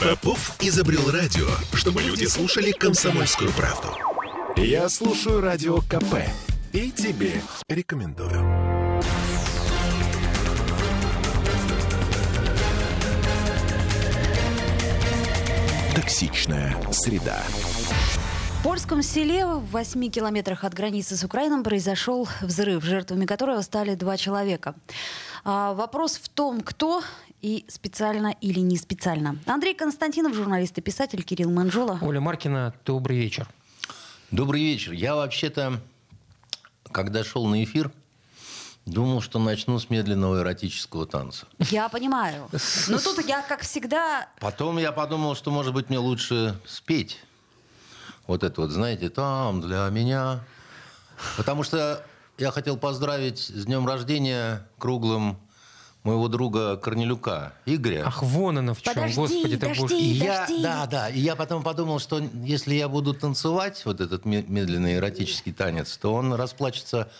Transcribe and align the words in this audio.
Попов 0.00 0.56
изобрел 0.60 1.10
радио, 1.10 1.46
чтобы 1.74 2.02
люди 2.02 2.24
слушали 2.24 2.72
комсомольскую 2.72 3.50
правду. 3.52 3.88
Я 4.56 4.88
слушаю 4.88 5.40
радио 5.40 5.78
КП 5.80 6.16
и 6.72 6.90
тебе 6.90 7.40
рекомендую. 7.68 8.70
Токсичная 15.94 16.76
среда. 16.92 17.42
В 18.58 18.62
польском 18.62 19.02
селе 19.02 19.46
в 19.46 19.64
8 19.70 20.10
километрах 20.10 20.64
от 20.64 20.74
границы 20.74 21.16
с 21.16 21.24
Украиной 21.24 21.62
произошел 21.62 22.28
взрыв, 22.42 22.84
жертвами 22.84 23.24
которого 23.24 23.62
стали 23.62 23.94
два 23.94 24.16
человека. 24.16 24.74
А, 25.44 25.72
вопрос 25.72 26.20
в 26.22 26.28
том, 26.28 26.60
кто 26.60 27.02
и 27.42 27.64
специально 27.68 28.34
или 28.40 28.60
не 28.60 28.76
специально. 28.76 29.38
Андрей 29.46 29.74
Константинов, 29.74 30.34
журналист 30.34 30.76
и 30.78 30.80
писатель, 30.80 31.22
Кирилл 31.22 31.50
Манжула. 31.50 31.98
Оля 32.02 32.20
Маркина, 32.20 32.74
добрый 32.84 33.18
вечер. 33.18 33.48
Добрый 34.30 34.62
вечер. 34.62 34.92
Я 34.92 35.16
вообще-то, 35.16 35.80
когда 36.92 37.24
шел 37.24 37.46
на 37.46 37.64
эфир, 37.64 37.90
думал, 38.86 39.20
что 39.20 39.38
начну 39.38 39.78
с 39.78 39.90
медленного 39.90 40.40
эротического 40.40 41.06
танца. 41.06 41.46
Я 41.58 41.88
понимаю. 41.88 42.48
Но 42.88 42.98
тут 42.98 43.24
я, 43.26 43.42
как 43.42 43.62
всегда... 43.62 44.28
Потом 44.40 44.78
я 44.78 44.92
подумал, 44.92 45.34
что, 45.34 45.50
может 45.50 45.74
быть, 45.74 45.88
мне 45.88 45.98
лучше 45.98 46.58
спеть. 46.66 47.18
Вот 48.26 48.44
это 48.44 48.60
вот, 48.60 48.70
знаете, 48.70 49.10
там 49.10 49.60
для 49.60 49.88
меня. 49.90 50.44
Потому 51.36 51.62
что 51.62 52.04
я 52.38 52.50
хотел 52.50 52.76
поздравить 52.76 53.38
с 53.38 53.64
днем 53.64 53.86
рождения 53.86 54.66
круглым 54.78 55.38
моего 56.02 56.28
друга 56.28 56.76
Корнелюка, 56.76 57.52
Игоря. 57.66 58.04
Ах, 58.06 58.22
вон 58.22 58.58
оно 58.58 58.74
в 58.74 58.80
чем, 58.82 58.94
Подожди, 58.94 59.16
господи 59.16 59.56
ты 59.56 59.60
подожди. 59.60 59.80
боже. 59.82 59.96
И 59.98 60.04
я, 60.04 60.40
подожди. 60.42 60.62
да, 60.62 60.86
да, 60.86 61.08
и 61.10 61.20
я 61.20 61.36
потом 61.36 61.62
подумал, 61.62 61.98
что 61.98 62.22
если 62.44 62.74
я 62.74 62.88
буду 62.88 63.12
танцевать 63.14 63.82
вот 63.84 64.00
этот 64.00 64.24
ме- 64.24 64.44
медленный 64.48 64.96
эротический 64.96 65.52
танец, 65.52 65.96
то 65.98 66.14
он 66.14 66.32
расплачется 66.32 67.10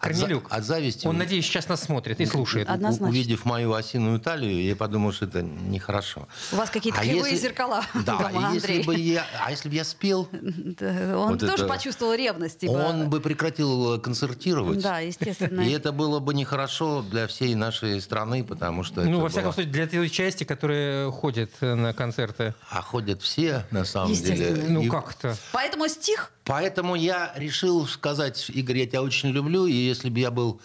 от, 0.00 0.14
за- 0.14 0.20
Корнелюк, 0.22 0.46
от 0.50 0.64
зависти. 0.64 1.06
Он, 1.06 1.18
надеюсь, 1.18 1.44
сейчас 1.44 1.68
нас 1.68 1.82
смотрит 1.82 2.20
и 2.20 2.26
слушает. 2.26 2.68
А- 2.68 2.74
Однозначно. 2.74 3.06
У- 3.06 3.10
Увидев 3.10 3.44
мою 3.44 3.74
осиную 3.74 4.18
талию, 4.20 4.62
я 4.64 4.74
подумал, 4.74 5.12
что 5.12 5.26
это 5.26 5.42
нехорошо. 5.42 6.26
У 6.52 6.56
вас 6.56 6.70
какие-то 6.70 7.00
А 7.00 7.02
кривые 7.02 7.32
если- 7.34 7.36
зеркала 7.48 7.84
Да, 8.06 8.16
дома, 8.18 8.50
и 8.50 8.54
если 8.54 8.78
Андрей. 8.78 8.84
бы 8.84 8.94
я, 8.96 9.24
а 9.44 9.50
если 9.50 9.68
бы 9.68 9.74
я 9.74 9.84
спел, 9.84 10.28
Да, 10.32 11.18
Он 11.18 11.30
Вот 11.32 11.40
тоже 11.40 11.52
это- 11.54 11.66
почувствовал 11.66 12.14
ревность. 12.14 12.58
типа. 12.60 12.70
он 12.72 13.10
бы 13.10 13.20
прекратил 13.20 13.96
э, 13.96 14.00
концертировать. 14.00 14.80
Да, 14.82 15.00
естественно. 15.00 15.60
И 15.68 15.70
это 15.70 15.92
было 15.92 16.18
бы 16.18 16.32
нехорошо 16.34 17.02
для 17.02 17.26
всей 17.26 17.54
нашей 17.54 18.00
страны, 18.00 18.42
потому 18.44 18.82
что... 18.84 19.02
Ну, 19.02 19.20
во 19.20 19.28
всяком 19.28 19.48
было- 19.50 19.52
случае, 19.54 19.72
для 19.72 19.86
той 19.86 20.08
части, 20.08 20.44
которые 20.44 21.10
ходят 21.12 21.50
э, 21.60 21.74
на 21.74 21.92
концерты. 21.92 22.54
А 22.70 22.80
ходят 22.82 23.22
все, 23.22 23.64
на 23.70 23.84
самом 23.84 24.14
деле. 24.14 24.64
Ну, 24.68 24.82
И 24.82 24.88
как-то. 24.88 25.36
Поэтому 25.52 25.88
стих 25.88 26.32
Поэтому 26.50 26.96
я 26.96 27.32
решил 27.36 27.86
сказать, 27.86 28.50
Игорь, 28.50 28.78
я 28.78 28.86
тебя 28.88 29.02
очень 29.02 29.28
люблю, 29.28 29.66
и 29.66 29.72
если 29.72 30.10
бы 30.10 30.18
я 30.18 30.32
был 30.32 30.60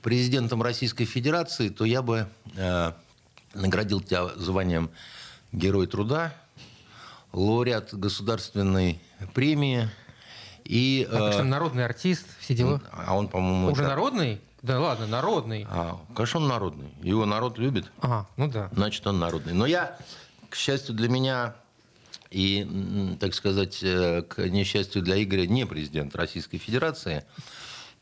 президентом 0.00 0.62
Российской 0.62 1.04
Федерации, 1.04 1.68
то 1.68 1.84
я 1.84 2.00
бы 2.00 2.26
э, 2.56 2.92
наградил 3.52 4.00
тебя 4.00 4.28
званием 4.36 4.88
Герой 5.52 5.88
труда, 5.88 6.32
лауреат 7.34 7.92
государственной 7.92 8.98
премии 9.34 9.90
и... 10.64 11.06
А, 11.12 11.40
э, 11.40 11.42
народный 11.42 11.84
артист, 11.84 12.26
все 12.40 12.54
дела. 12.54 12.80
а 12.90 13.14
он, 13.14 13.28
по-моему... 13.28 13.72
Уже 13.72 13.82
это- 13.82 13.90
народный? 13.90 14.40
Да 14.62 14.80
ладно, 14.80 15.06
народный. 15.06 15.66
А, 15.68 16.00
конечно, 16.14 16.40
он 16.40 16.48
народный. 16.48 16.88
Его 17.02 17.26
народ 17.26 17.58
любит. 17.58 17.92
Ага, 18.00 18.26
ну 18.38 18.48
да. 18.48 18.70
значит, 18.72 19.06
он 19.06 19.18
народный. 19.18 19.52
Но 19.52 19.66
я, 19.66 19.98
к 20.48 20.56
счастью 20.56 20.94
для 20.94 21.10
меня 21.10 21.56
и, 22.30 23.16
так 23.20 23.34
сказать, 23.34 23.78
э, 23.82 24.22
к 24.22 24.46
несчастью 24.48 25.02
для 25.02 25.22
Игоря, 25.22 25.46
не 25.46 25.66
президент 25.66 26.14
Российской 26.16 26.58
Федерации. 26.58 27.24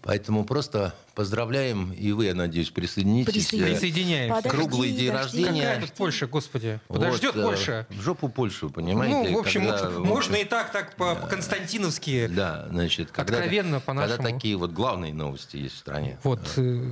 Поэтому 0.03 0.45
просто 0.45 0.95
поздравляем, 1.15 1.93
и 1.93 2.13
вы, 2.13 2.27
я 2.27 2.35
надеюсь, 2.35 2.71
присоединитесь. 2.71 3.49
Присоединяемся. 3.49 4.35
Подожди, 4.37 4.49
Круглый 4.59 4.91
день 4.93 5.11
подожди. 5.13 5.45
рождения. 5.45 5.63
Какая 5.65 5.81
тут 5.83 5.93
Польша, 5.93 6.27
господи? 6.27 6.81
вот, 6.89 6.99
Подождет 6.99 7.37
э, 7.37 7.43
Польша. 7.43 7.87
В 7.91 8.01
жопу 8.01 8.29
Польшу, 8.29 8.71
понимаете? 8.71 9.31
Ну, 9.31 9.37
в 9.37 9.39
общем, 9.41 9.61
когда, 9.63 9.73
можно, 9.85 9.91
в 10.01 10.05
можно 10.07 10.35
общем, 10.35 10.47
и 10.47 10.49
так, 10.49 10.73
так 10.73 10.97
по-константиновски. 10.97 12.27
Да, 12.29 12.67
значит, 12.71 13.11
когда, 13.11 13.39
Откровенно, 13.39 13.81
когда 13.81 13.87
по-нашему. 14.07 14.23
такие 14.29 14.57
вот 14.57 14.73
главные 14.73 15.13
новости 15.13 15.57
есть 15.57 15.75
в 15.77 15.79
стране. 15.79 16.19
Вот, 16.23 16.41
э, 16.57 16.91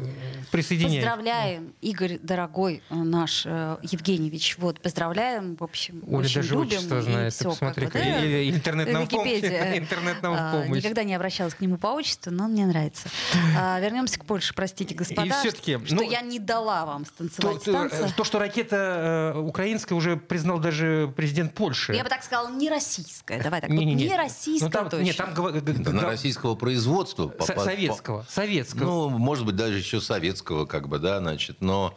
присоединяемся. 0.51 1.09
Поздравляем, 1.09 1.73
Игорь, 1.81 2.19
дорогой 2.23 2.83
э, 2.91 2.95
наш 2.95 3.43
э, 3.47 3.77
Евгеньевич. 3.83 4.57
Вот, 4.59 4.81
поздравляем, 4.81 5.57
в 5.57 5.65
общем, 5.65 6.03
Оля 6.07 6.25
очень 6.25 6.35
даже 6.37 6.55
любим. 6.55 6.67
отчество 6.69 7.03
знает, 7.03 7.35
ты 7.37 7.45
посмотри, 7.45 7.87
как 7.87 7.93
бы, 7.95 7.99
как- 8.01 8.21
да. 8.21 8.49
интернет 8.51 8.93
нам 8.93 9.07
в 9.07 9.09
помощь. 9.09 9.31
Википедия. 9.33 9.79
Интернет 9.79 10.23
нам 10.23 10.33
в 10.33 10.37
А, 10.39 10.53
помощь. 10.63 10.79
Никогда 10.79 11.05
не 11.05 11.15
обращалась 11.15 11.55
к 11.55 11.61
нему 11.61 11.77
по 11.77 11.89
отчеству, 11.89 12.31
но 12.33 12.45
он 12.45 12.53
мне 12.53 12.67
нравится. 12.67 13.09
А, 13.57 13.81
Вернемся 14.13 14.19
к 14.19 14.25
Польше, 14.27 14.55
простите, 14.55 14.95
господа, 14.95 15.43
что 15.43 15.95
ну, 15.95 16.03
я 16.03 16.21
не 16.21 16.39
дала 16.39 16.85
вам 16.87 17.05
станцевать 17.07 17.65
то, 17.65 17.85
э, 17.87 18.09
то, 18.17 18.25
что 18.25 18.39
ракета 18.39 19.33
э, 19.35 19.39
украинская 19.39 19.97
уже 19.97 20.17
признал 20.17 20.59
даже 20.59 21.13
президент 21.17 21.55
Польши. 21.55 21.95
Я 21.95 22.03
бы 22.05 22.09
так 22.11 22.23
сказала, 22.23 22.51
не 22.51 22.69
российская. 22.69 23.43
Давай 23.43 23.61
так. 23.61 23.71
вот 23.71 23.77
Не-не-не. 23.79 24.09
Не 24.09 24.17
российская 24.17 24.67
Ну, 24.67 24.71
там, 24.71 24.89
точно. 24.91 25.05
Нет, 25.05 25.17
там 25.17 25.35
гова- 25.35 25.53
г- 25.53 25.61
Да 25.61 25.73
г- 25.73 25.91
на 25.93 26.01
г- 26.01 26.07
российского 26.07 26.55
производства. 26.55 27.29
по- 27.29 27.45
со- 27.45 27.55
по- 27.55 27.65
советского. 27.65 28.27
Советского. 28.29 28.85
Ну, 28.85 29.09
может 29.11 29.45
быть, 29.47 29.57
даже 29.57 29.79
еще 29.79 30.01
советского, 30.01 30.67
как 30.67 30.89
бы, 30.89 30.99
да, 30.99 31.19
значит, 31.19 31.61
но 31.61 31.97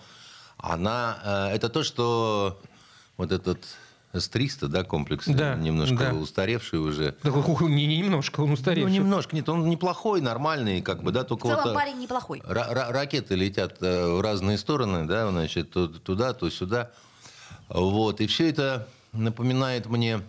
она, 0.58 1.50
э, 1.52 1.56
это 1.56 1.70
то, 1.70 1.84
что 1.84 2.62
вот 3.18 3.32
этот 3.32 3.66
С-300, 4.20 4.68
да, 4.68 4.84
комплекс, 4.84 5.26
Да, 5.28 5.56
немножко 5.56 5.98
да. 5.98 6.14
устаревший 6.14 6.80
уже. 6.80 7.16
Да, 7.24 7.30
не, 7.30 7.86
не 7.86 7.98
немножко, 7.98 8.42
он 8.42 8.48
Ну, 8.48 8.54
устаревший. 8.54 8.92
немножко, 8.94 9.36
нет, 9.36 9.48
он 9.50 9.70
неплохой, 9.70 10.22
нормальный, 10.22 10.82
как 10.82 11.04
бы, 11.04 11.12
да, 11.12 11.22
В 11.24 11.28
только 11.28 11.48
целом 11.48 11.64
вот... 11.64 11.72
э, 11.72 11.76
парень 11.76 12.00
неплохой. 12.00 12.40
ра- 12.40 12.72
ра- 12.74 12.92
ракеты 12.92 13.36
летят 13.36 13.78
э, 13.82 14.08
в 14.08 14.22
разные 14.22 14.58
стороны, 14.58 15.06
да, 15.06 15.30
значит, 15.30 15.72
то 15.72 15.88
туда, 15.88 16.34
то 16.34 16.50
сюда. 16.50 16.92
Вот, 17.70 18.22
и 18.22 18.28
все 18.28 18.50
это 18.50 18.88
напоминает 19.12 19.88
мне 19.88 20.16
э, 20.16 20.22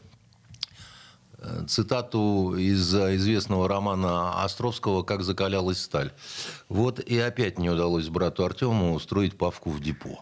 цитату 1.69 2.57
из 2.57 2.95
э, 2.95 3.17
известного 3.17 3.69
романа 3.69 4.43
Островского 4.43 5.03
«Как 5.03 5.23
закалялась 5.23 5.83
сталь». 5.83 6.12
Вот 6.69 7.01
и 7.01 7.19
опять 7.19 7.59
не 7.59 7.71
удалось 7.71 8.09
брату 8.09 8.45
Артему 8.45 8.95
устроить 8.95 9.37
Павку 9.39 9.71
в 9.71 9.81
депо. 9.81 10.21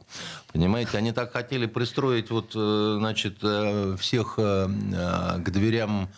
Понимаете, 0.52 0.98
они 0.98 1.12
так 1.12 1.32
хотели 1.32 1.66
пристроить 1.66 2.30
вот, 2.30 2.52
э, 2.54 2.96
значит, 2.98 3.38
э, 3.42 3.96
всех 3.98 4.36
к 4.36 5.44
дверям 5.50 6.08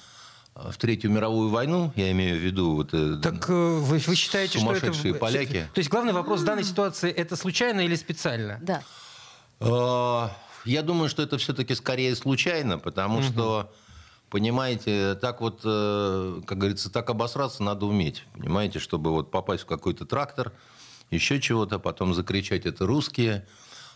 в 0.54 0.76
Третью 0.78 1.10
мировую 1.10 1.50
войну, 1.50 1.92
я 1.96 2.10
имею 2.12 2.38
в 2.38 2.40
виду 2.40 2.76
вот, 2.76 2.90
Так 3.20 3.50
э, 3.50 3.52
вы, 3.52 3.98
вы 3.98 4.14
считаете, 4.14 4.58
что 4.58 4.72
это... 4.72 4.80
Сумасшедшие 4.80 5.14
поляки. 5.14 5.68
То 5.74 5.78
есть 5.80 5.90
главный 5.90 6.14
вопрос 6.14 6.40
в 6.40 6.44
данной 6.44 6.64
ситуации 6.64 7.10
это 7.10 7.36
случайно 7.36 7.80
или 7.80 7.94
специально? 7.94 8.58
Да. 8.62 8.82
Э, 9.60 10.28
Я 10.64 10.82
думаю, 10.82 11.10
что 11.10 11.22
это 11.22 11.36
все-таки 11.36 11.74
скорее 11.74 12.16
случайно, 12.16 12.78
потому 12.78 13.22
что, 13.22 13.70
понимаете, 14.30 15.14
так 15.14 15.40
вот, 15.40 15.60
э, 15.64 16.40
как 16.46 16.58
говорится, 16.58 16.90
так 16.90 17.08
обосраться 17.10 17.62
надо 17.62 17.86
уметь, 17.86 18.24
понимаете, 18.34 18.78
чтобы 18.78 19.10
вот 19.10 19.30
попасть 19.30 19.62
в 19.62 19.66
какой-то 19.66 20.04
трактор, 20.04 20.52
еще 21.10 21.40
чего-то, 21.40 21.78
потом 21.78 22.14
закричать 22.14 22.66
«это 22.66 22.86
русские», 22.86 23.46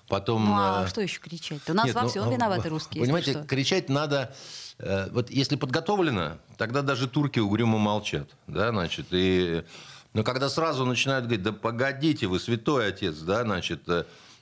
потом... 0.08 0.44
Ну 0.46 0.54
а 0.54 0.84
э, 0.84 0.88
что 0.88 1.00
еще 1.00 1.20
кричать? 1.20 1.60
У 1.68 1.74
нас 1.74 1.86
нет, 1.86 1.94
во 1.94 2.02
ну, 2.02 2.08
всем 2.08 2.28
э, 2.28 2.34
виноваты 2.34 2.68
русские. 2.68 3.04
Понимаете, 3.04 3.32
что. 3.32 3.44
кричать 3.44 3.88
надо... 3.88 4.34
э, 4.78 5.08
Вот 5.10 5.30
если 5.30 5.56
подготовлено, 5.56 6.38
тогда 6.56 6.82
даже 6.82 7.08
турки 7.08 7.38
угрюмо 7.38 7.78
молчат. 7.78 8.28
Да, 8.46 8.70
значит, 8.70 9.06
и... 9.10 9.64
Но 10.12 10.24
когда 10.24 10.48
сразу 10.48 10.84
начинают 10.84 11.26
говорить, 11.26 11.44
да 11.44 11.52
погодите 11.52 12.26
вы, 12.26 12.40
святой 12.40 12.88
отец, 12.88 13.18
да, 13.18 13.44
значит, 13.44 13.82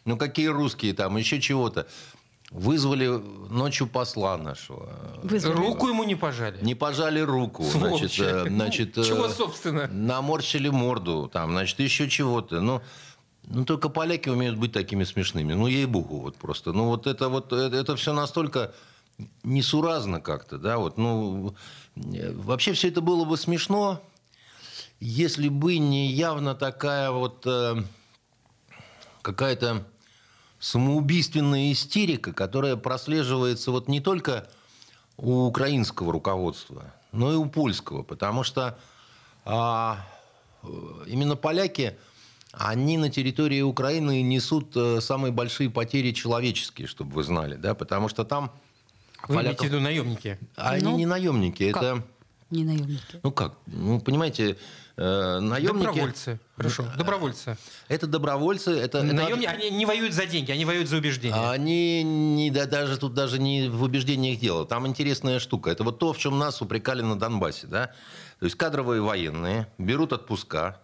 ну 0.06 0.16
какие 0.16 0.46
русские 0.46 0.94
там, 0.94 1.16
еще 1.18 1.42
чего-то. 1.42 1.86
Вызвали 2.50 3.08
ночью 3.50 3.86
посла 3.86 4.38
нашего. 4.38 4.88
Вызвали. 5.22 5.56
Руку 5.56 5.88
ему 5.88 6.04
не 6.04 6.14
пожали. 6.14 6.58
Не 6.62 6.74
пожали 6.74 7.20
руку. 7.20 7.62
Значит, 7.62 8.12
Сволочи. 8.12 8.22
э, 8.22 8.44
значит, 8.48 8.96
э, 8.96 9.04
Чего, 9.04 9.28
собственно? 9.28 9.86
наморщили 9.88 10.70
морду, 10.70 11.30
там, 11.30 11.50
значит, 11.50 11.78
еще 11.78 12.08
чего-то. 12.08 12.60
Ну, 12.60 12.80
ну, 13.44 13.64
только 13.66 13.90
поляки 13.90 14.30
умеют 14.30 14.56
быть 14.56 14.72
такими 14.72 15.04
смешными. 15.04 15.52
Ну, 15.52 15.66
ей-богу, 15.66 16.20
вот 16.20 16.36
просто. 16.36 16.72
Ну, 16.72 16.86
вот 16.86 17.06
это 17.06 17.28
вот, 17.28 17.52
это, 17.52 17.76
это 17.76 17.96
все 17.96 18.14
настолько 18.14 18.72
несуразно 19.42 20.20
как-то, 20.20 20.58
да, 20.58 20.78
вот, 20.78 20.96
ну, 20.96 21.54
э, 21.96 22.32
вообще 22.32 22.72
все 22.72 22.88
это 22.88 23.00
было 23.00 23.24
бы 23.24 23.36
смешно, 23.36 24.00
если 25.00 25.48
бы 25.48 25.78
не 25.78 26.10
явно 26.10 26.54
такая 26.54 27.10
вот 27.10 27.42
э, 27.46 27.82
какая-то 29.22 29.84
самоубийственная 30.58 31.72
истерика, 31.72 32.32
которая 32.32 32.76
прослеживается 32.76 33.70
вот 33.70 33.88
не 33.88 34.00
только 34.00 34.48
у 35.16 35.46
украинского 35.46 36.12
руководства, 36.12 36.92
но 37.12 37.32
и 37.32 37.36
у 37.36 37.46
польского, 37.46 38.02
потому 38.02 38.42
что 38.42 38.78
а, 39.44 40.04
именно 41.06 41.36
поляки 41.36 41.96
они 42.52 42.98
на 42.98 43.10
территории 43.10 43.60
Украины 43.60 44.22
несут 44.22 44.72
э, 44.74 45.00
самые 45.00 45.32
большие 45.32 45.70
потери 45.70 46.12
человеческие, 46.12 46.88
чтобы 46.88 47.12
вы 47.12 47.22
знали, 47.22 47.56
да, 47.56 47.74
потому 47.74 48.08
что 48.08 48.24
там 48.24 48.50
Вы 49.28 49.36
поляков... 49.36 49.44
имеете 49.44 49.62
в 49.62 49.66
виду 49.66 49.80
наемники? 49.80 50.38
Они 50.56 50.84
ну, 50.84 50.96
не 50.96 51.06
наемники, 51.06 51.70
как? 51.70 51.82
это... 51.82 52.02
Не 52.50 52.64
наемники. 52.64 53.20
Ну 53.22 53.30
как? 53.30 53.54
Ну, 53.66 54.00
понимаете, 54.00 54.56
э, 54.98 55.38
наемники... 55.40 55.84
Добровольцы. 55.84 56.40
Хорошо, 56.56 56.84
добровольцы. 56.96 57.56
Это 57.88 58.06
добровольцы. 58.06 58.72
Это, 58.72 59.02
Наемники, 59.02 59.46
это... 59.46 59.52
они 59.52 59.70
не 59.70 59.86
воюют 59.86 60.12
за 60.12 60.26
деньги, 60.26 60.50
они 60.50 60.64
воюют 60.64 60.88
за 60.88 60.96
убеждения. 60.96 61.50
Они 61.50 62.02
не, 62.02 62.50
да, 62.50 62.66
даже 62.66 62.98
тут 62.98 63.14
даже 63.14 63.38
не 63.38 63.68
в 63.68 63.82
убеждениях 63.82 64.38
дело. 64.40 64.66
Там 64.66 64.86
интересная 64.86 65.38
штука. 65.38 65.70
Это 65.70 65.84
вот 65.84 65.98
то, 65.98 66.12
в 66.12 66.18
чем 66.18 66.38
нас 66.38 66.60
упрекали 66.60 67.02
на 67.02 67.18
Донбассе. 67.18 67.66
Да? 67.66 67.92
То 68.40 68.44
есть 68.44 68.56
кадровые 68.56 69.00
военные 69.00 69.68
берут 69.78 70.12
отпуска, 70.12 70.80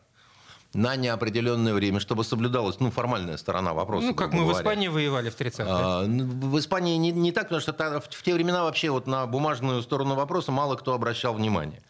на 0.74 0.96
неопределенное 0.96 1.72
время, 1.72 2.00
чтобы 2.00 2.24
соблюдалась 2.24 2.80
ну, 2.80 2.90
формальная 2.90 3.36
сторона 3.36 3.72
вопроса. 3.72 4.06
Ну, 4.08 4.14
как 4.14 4.32
мы 4.32 4.40
говоря. 4.40 4.58
в 4.58 4.60
Испании 4.60 4.88
воевали 4.88 5.30
в 5.30 5.40
30-е. 5.40 5.66
А, 5.68 6.02
в 6.04 6.58
Испании 6.58 6.96
не, 6.96 7.12
не 7.12 7.32
так, 7.32 7.44
потому 7.44 7.60
что 7.60 7.72
в, 7.72 8.00
в 8.10 8.22
те 8.22 8.34
времена 8.34 8.64
вообще 8.64 8.90
вот 8.90 9.06
на 9.06 9.26
бумажную 9.26 9.82
сторону 9.82 10.14
вопроса 10.14 10.52
мало 10.52 10.74
кто 10.74 10.92
обращал 10.92 11.34
внимание. 11.34 11.80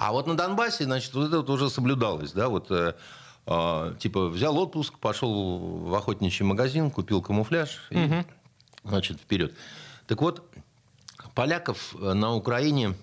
А 0.00 0.12
вот 0.12 0.26
на 0.26 0.34
Донбассе, 0.34 0.84
значит, 0.84 1.12
вот 1.12 1.26
это 1.26 1.36
вот 1.36 1.50
уже 1.50 1.68
соблюдалось, 1.68 2.32
да, 2.32 2.48
вот 2.48 2.70
э, 2.70 2.94
э, 3.44 3.94
типа 3.98 4.28
взял 4.28 4.56
отпуск, 4.56 4.98
пошел 4.98 5.58
в 5.58 5.94
охотничий 5.94 6.42
магазин, 6.42 6.90
купил 6.90 7.20
камуфляж 7.20 7.82
и, 7.90 7.98
угу. 7.98 8.24
значит, 8.82 9.20
вперед. 9.20 9.54
Так 10.06 10.22
вот, 10.22 10.42
поляков 11.34 11.94
э, 12.00 12.14
на 12.14 12.34
Украине 12.34 12.94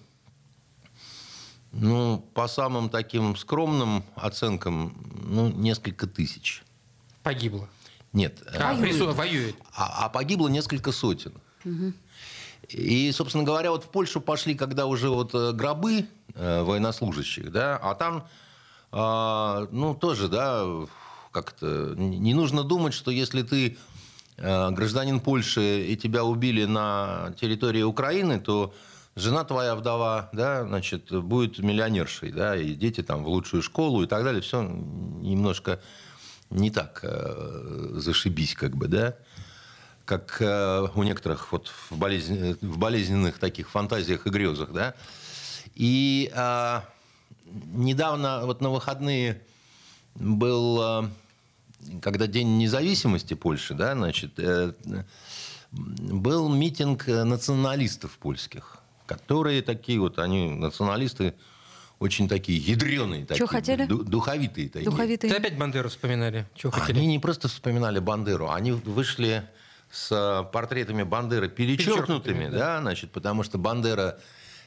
ну, 1.72 2.26
по 2.34 2.48
самым 2.48 2.90
таким 2.90 3.36
скромным 3.36 4.04
оценкам, 4.16 4.98
ну, 5.24 5.50
несколько 5.50 6.08
тысяч. 6.08 6.64
Погибло? 7.22 7.70
Нет. 8.12 8.42
А, 8.56 8.74
воюет. 8.74 9.16
воюет. 9.16 9.56
А, 9.76 10.06
а 10.06 10.10
погибло 10.10 10.48
несколько 10.48 10.92
сотен. 10.92 11.34
Угу. 11.64 11.94
И, 12.70 13.12
собственно 13.12 13.44
говоря, 13.44 13.72
вот 13.72 13.86
в 13.86 13.90
Польшу 13.90 14.20
пошли, 14.20 14.56
когда 14.56 14.86
уже 14.86 15.10
вот 15.10 15.34
э, 15.34 15.52
гробы 15.54 16.06
э, 16.34 16.64
военнослужащих, 16.64 17.52
да, 17.52 17.78
а 17.82 17.96
там, 17.96 18.28
э, 18.92 19.68
ну, 19.72 19.96
тоже, 19.96 20.28
да, 20.28 20.66
как-то 21.32 21.94
не 21.96 22.34
нужно 22.34 22.64
думать, 22.64 22.94
что 22.94 23.10
если 23.10 23.42
ты 23.44 23.78
э, 24.38 24.72
гражданин 24.72 25.20
Польши 25.20 25.86
и 25.88 25.96
тебя 25.96 26.26
убили 26.26 26.66
на 26.66 27.34
территории 27.40 27.84
Украины, 27.84 28.40
то 28.40 28.74
жена 29.16 29.44
твоя 29.44 29.76
вдова, 29.76 30.30
да, 30.34 30.66
значит, 30.66 31.12
будет 31.12 31.60
миллионершей, 31.60 32.32
да, 32.32 32.56
и 32.56 32.74
дети 32.74 33.02
там 33.02 33.24
в 33.24 33.28
лучшую 33.28 33.64
школу 33.64 34.04
и 34.04 34.08
так 34.08 34.24
далее. 34.24 34.42
Все 34.42 34.62
немножко 34.62 35.80
не 36.50 36.70
так 36.70 37.00
э, 37.04 37.92
зашибись, 37.94 38.56
как 38.56 38.76
бы, 38.76 38.88
да, 38.88 39.16
как 40.08 40.38
э, 40.42 40.88
у 40.96 41.04
некоторых 41.04 41.52
вот 41.52 41.68
в, 41.68 41.98
болезнь, 41.98 42.58
в 42.62 42.78
болезненных 42.80 43.38
таких 43.38 43.70
фантазиях 43.70 44.26
и 44.26 44.30
грезах, 44.32 44.72
да. 44.72 44.96
И 45.76 46.32
э, 46.34 46.82
недавно, 47.46 48.46
вот 48.46 48.62
на 48.62 48.72
выходные 48.72 49.40
был, 50.16 50.82
э, 50.82 51.10
когда 52.02 52.26
День 52.26 52.58
независимости 52.58 53.36
Польши, 53.36 53.76
да, 53.76 53.94
значит, 53.94 54.32
э, 54.40 54.74
был 55.72 56.50
митинг 56.50 57.06
националистов 57.06 58.18
польских 58.18 58.82
которые 59.08 59.64
такие 59.64 60.00
вот, 60.00 60.20
они 60.20 60.50
националисты, 60.50 61.34
очень 61.98 62.30
такие 62.30 62.60
ядреные. 62.60 63.26
Такие, 63.26 63.48
хотели? 63.48 63.86
Духовитые 63.86 64.70
такие. 64.70 64.86
Духовитые. 64.86 65.32
Ты 65.32 65.38
опять 65.38 65.58
Бандеру 65.58 65.90
вспоминали? 65.90 66.46
Чего 66.54 66.72
хотели? 66.72 67.00
Они 67.00 67.08
не 67.08 67.20
просто 67.20 67.48
вспоминали 67.48 67.98
Бандеру, 67.98 68.52
они 68.52 68.74
вышли 68.74 69.44
с 69.92 70.50
портретами 70.52 71.04
Бандеры 71.04 71.50
перечеркнутыми, 71.50 72.34
перечеркнутыми 72.34 72.50
да, 72.50 72.58
да, 72.76 72.82
значит, 72.82 73.12
потому 73.12 73.44
что 73.44 73.58
Бандера 73.58 74.20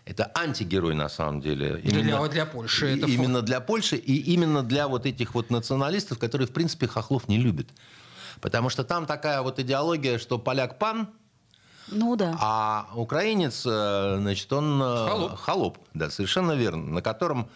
это 0.05 0.31
антигерой 0.35 0.95
на 0.95 1.09
самом 1.09 1.41
деле. 1.41 1.81
Именно 1.85 2.19
для, 2.19 2.29
для 2.29 2.47
Польши. 2.47 2.97
Это 2.97 3.07
именно 3.07 3.39
фон. 3.39 3.45
для 3.45 3.61
Польши 3.61 3.97
и 3.97 4.17
именно 4.33 4.63
для 4.63 4.89
вот 4.89 5.07
этих 5.07 5.35
вот 5.35 5.51
националистов, 5.51 6.19
которые, 6.19 6.49
в 6.49 6.53
принципе, 6.53 6.87
хохлов 6.87 7.29
не 7.29 7.39
любят. 7.39 7.69
Потому 8.41 8.71
что 8.71 8.85
там 8.85 9.07
такая 9.07 9.43
вот 9.43 9.59
идеология, 9.59 10.19
что 10.19 10.39
поляк 10.39 10.79
пан, 10.79 11.09
ну 11.91 12.17
да. 12.17 12.37
А 12.41 12.89
украинец, 12.95 13.65
э, 13.67 14.17
значит, 14.19 14.53
он 14.53 14.81
э, 14.81 15.09
холоп. 15.09 15.39
холоп, 15.39 15.79
да, 15.93 16.09
совершенно 16.09 16.53
верно, 16.53 16.93
на 16.93 17.03
котором 17.03 17.51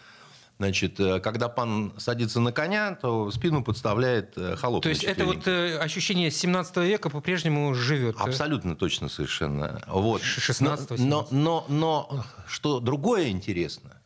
Значит, 0.57 0.99
э, 0.99 1.19
когда 1.19 1.49
пан 1.49 1.93
садится 1.97 2.39
на 2.39 2.51
коня, 2.51 2.95
то 2.95 3.29
спину 3.31 3.63
подставляет 3.63 4.37
холоп. 4.57 4.83
То 4.83 4.89
есть 4.89 5.03
это 5.03 5.25
вот 5.25 5.47
э, 5.47 5.77
ощущение 5.77 6.31
17 6.31 6.77
века 6.77 7.09
по-прежнему 7.09 7.73
живет? 7.73 8.15
Абсолютно 8.19 8.75
точно 8.75 9.09
совершенно. 9.09 9.81
Вот. 9.87 10.21
16 10.21 10.99
но, 10.99 11.27
но, 11.31 11.65
но, 11.69 12.07
но 12.09 12.25
что 12.47 12.79
другое 12.79 13.29
интересно, 13.29 14.01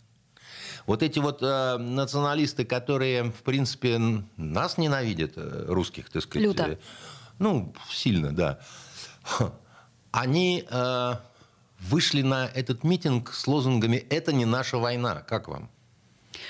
вот 0.88 1.04
эти 1.04 1.20
вот 1.20 1.44
э, 1.44 1.78
националисты, 1.78 2.66
которые, 2.66 3.26
в 3.26 3.44
принципе, 3.44 4.00
нас 4.38 4.78
ненавидят, 4.78 5.34
русских, 5.36 6.10
так 6.10 6.24
сказать. 6.24 6.48
Люто. 6.48 6.80
Ну, 7.38 7.74
сильно, 7.92 8.34
да 8.36 8.60
они 10.12 10.66
э, 10.70 11.14
вышли 11.80 12.22
на 12.22 12.48
этот 12.48 12.84
митинг 12.84 13.34
с 13.34 13.48
лозунгами 13.48 13.98
«Это 14.10 14.34
не 14.34 14.46
наша 14.46 14.78
война». 14.78 15.22
Как 15.22 15.48
вам? 15.48 15.70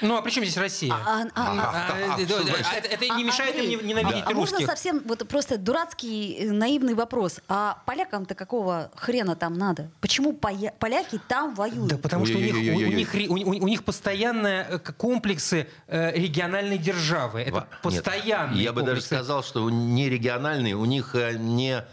Ну, 0.01 0.15
а 0.15 0.21
при 0.21 0.31
чем 0.31 0.43
здесь 0.43 0.57
Россия? 0.57 0.93
А, 0.93 1.23
а, 1.23 1.27
а, 1.35 2.15
а, 2.15 2.19
это, 2.19 3.05
не 3.15 3.23
мешает 3.23 3.55
им 3.55 3.85
ненавидеть 3.85 4.25
да. 4.25 4.31
русских. 4.31 4.57
А 4.57 4.59
можно 4.59 4.59
совсем 4.65 5.01
вот 5.05 5.27
просто 5.27 5.57
дурацкий 5.57 6.37
э, 6.39 6.51
наивный 6.51 6.93
вопрос. 6.93 7.39
А 7.47 7.81
полякам-то 7.85 8.35
какого 8.35 8.91
хрена 8.95 9.35
там 9.35 9.53
надо? 9.53 9.89
Почему 10.01 10.33
поляки 10.33 11.19
там 11.27 11.53
воюют? 11.55 11.87
Да 11.87 11.97
потому 11.97 12.25
что 12.25 12.37
у 12.37 12.41
них, 12.41 12.55
у, 12.55 12.59
них, 12.59 13.29
у, 13.29 13.33
у 13.33 13.67
них 13.67 13.83
постоянные 13.83 14.65
э, 14.69 14.79
комплексы 14.79 15.67
э, 15.87 16.11
региональной 16.17 16.77
державы. 16.77 17.41
Это 17.41 17.67
постоянные 17.81 18.63
Я 18.63 18.73
бы 18.73 18.81
даже 18.83 19.01
сказал, 19.01 19.43
что 19.43 19.69
не 19.69 20.09
региональные, 20.09 20.75
у 20.75 20.85
них 20.85 21.15
не 21.15 21.83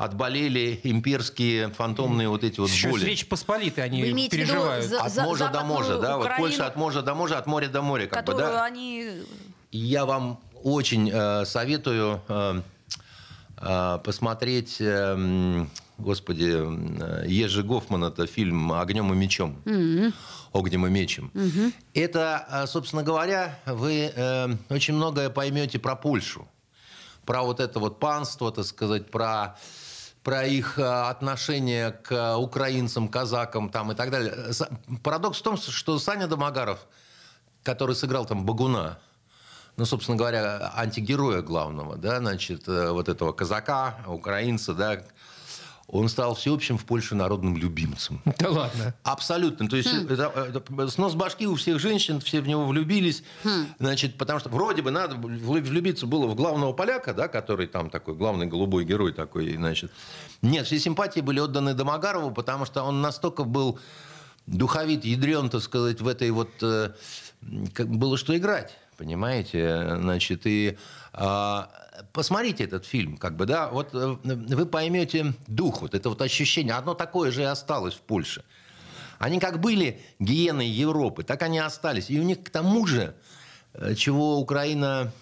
отболели 0.00 0.80
имперские 0.82 1.68
фантомные 1.68 2.30
вот 2.30 2.42
эти 2.42 2.58
вот 2.58 2.70
Сейчас 2.70 2.90
боли. 2.90 3.04
Речь 3.04 3.28
Посполитой 3.28 3.84
они 3.84 4.28
переживают. 4.28 4.86
За, 4.86 5.02
от 5.02 5.14
моря 5.16 5.48
до 5.48 5.62
моря, 5.62 5.98
да, 5.98 6.16
вот 6.16 6.30
Польша 6.38 6.66
от 6.66 6.76
моря 6.76 7.02
до 7.02 7.14
моря, 7.14 7.36
от 7.36 7.46
моря 7.46 7.68
до 7.68 7.82
моря. 7.82 8.06
Как 8.06 8.24
бы, 8.24 8.34
да? 8.34 8.64
они... 8.64 9.12
Я 9.70 10.06
вам 10.06 10.40
очень 10.62 11.10
э, 11.12 11.44
советую 11.44 12.22
э, 12.28 12.62
э, 13.58 13.98
посмотреть, 14.02 14.78
э, 14.80 15.66
господи, 15.98 16.50
э, 16.50 17.24
Ежи 17.28 17.62
Гофман, 17.62 18.04
это 18.04 18.26
фильм 18.26 18.72
«Огнем 18.72 19.12
и 19.12 19.16
мечом». 19.16 19.60
Mm-hmm. 19.66 20.14
«Огнем 20.54 20.86
и 20.86 20.90
мечем». 20.90 21.30
Mm-hmm. 21.34 21.74
Это, 21.92 22.46
э, 22.50 22.66
собственно 22.66 23.02
говоря, 23.02 23.58
вы 23.66 24.10
э, 24.16 24.48
очень 24.70 24.94
многое 24.94 25.28
поймете 25.28 25.78
про 25.78 25.94
Польшу. 25.94 26.48
Про 27.26 27.42
вот 27.42 27.60
это 27.60 27.78
вот 27.78 28.00
панство, 28.00 28.50
так 28.50 28.64
сказать, 28.64 29.10
про 29.10 29.56
про 30.22 30.44
их 30.44 30.78
э, 30.78 30.82
отношение 30.82 31.92
к 31.92 32.36
украинцам, 32.36 33.08
казакам 33.08 33.70
там 33.70 33.92
и 33.92 33.94
так 33.94 34.10
далее. 34.10 34.34
Парадокс 35.02 35.38
в 35.38 35.42
том, 35.42 35.56
что 35.56 35.98
Саня 35.98 36.26
Домогаров, 36.26 36.80
который 37.62 37.94
сыграл 37.94 38.26
там 38.26 38.44
Багуна, 38.44 38.98
ну, 39.76 39.86
собственно 39.86 40.18
говоря, 40.18 40.72
антигероя 40.76 41.40
главного, 41.40 41.96
да, 41.96 42.18
значит, 42.18 42.68
э, 42.68 42.90
вот 42.90 43.08
этого 43.08 43.32
казака, 43.32 44.00
украинца, 44.06 44.74
да, 44.74 45.02
он 45.90 46.08
стал 46.08 46.34
всеобщим 46.34 46.78
в 46.78 46.84
Польше 46.84 47.14
народным 47.14 47.56
любимцем. 47.56 48.22
Да 48.38 48.50
ладно? 48.50 48.94
Абсолютно. 49.02 49.68
То 49.68 49.76
есть 49.76 49.92
хм. 49.92 50.06
это, 50.08 50.32
это, 50.36 50.88
снос 50.88 51.14
башки 51.14 51.46
у 51.46 51.56
всех 51.56 51.80
женщин, 51.80 52.20
все 52.20 52.40
в 52.40 52.48
него 52.48 52.64
влюбились. 52.64 53.22
Хм. 53.44 53.66
Значит, 53.78 54.16
потому 54.16 54.38
что 54.38 54.48
вроде 54.48 54.82
бы 54.82 54.90
надо 54.90 55.16
влюбиться 55.16 56.06
было 56.06 56.26
в 56.26 56.34
главного 56.34 56.72
поляка, 56.72 57.12
да, 57.12 57.28
который 57.28 57.66
там 57.66 57.90
такой 57.90 58.14
главный 58.14 58.46
голубой 58.46 58.84
герой 58.84 59.12
такой, 59.12 59.56
значит. 59.56 59.90
Нет, 60.42 60.66
все 60.66 60.78
симпатии 60.78 61.20
были 61.20 61.40
отданы 61.40 61.74
Домогарову, 61.74 62.30
потому 62.30 62.64
что 62.64 62.82
он 62.84 63.00
настолько 63.00 63.44
был 63.44 63.78
духовит, 64.46 65.04
ядрен, 65.04 65.50
так 65.50 65.62
сказать, 65.62 66.00
в 66.00 66.08
этой 66.08 66.30
вот... 66.30 66.50
Э, 66.62 66.92
как 67.74 67.88
было 67.88 68.16
что 68.16 68.36
играть, 68.36 68.76
понимаете? 68.96 69.96
Значит, 70.00 70.42
и... 70.44 70.78
Э, 71.14 71.64
посмотрите 72.12 72.64
этот 72.64 72.84
фильм, 72.86 73.16
как 73.16 73.36
бы, 73.36 73.46
да, 73.46 73.68
вот 73.68 73.94
э, 73.94 74.16
вы 74.24 74.66
поймете 74.66 75.34
дух, 75.46 75.82
вот 75.82 75.94
это 75.94 76.08
вот 76.08 76.22
ощущение, 76.22 76.74
одно 76.74 76.94
такое 76.94 77.30
же 77.30 77.42
и 77.42 77.44
осталось 77.44 77.94
в 77.94 78.00
Польше. 78.00 78.44
Они 79.18 79.38
как 79.38 79.60
были 79.60 80.00
гиеной 80.18 80.66
Европы, 80.66 81.22
так 81.24 81.42
они 81.42 81.58
остались. 81.58 82.08
И 82.10 82.18
у 82.18 82.22
них 82.22 82.42
к 82.42 82.50
тому 82.50 82.86
же, 82.86 83.14
э, 83.74 83.94
чего 83.94 84.38
Украина 84.38 85.12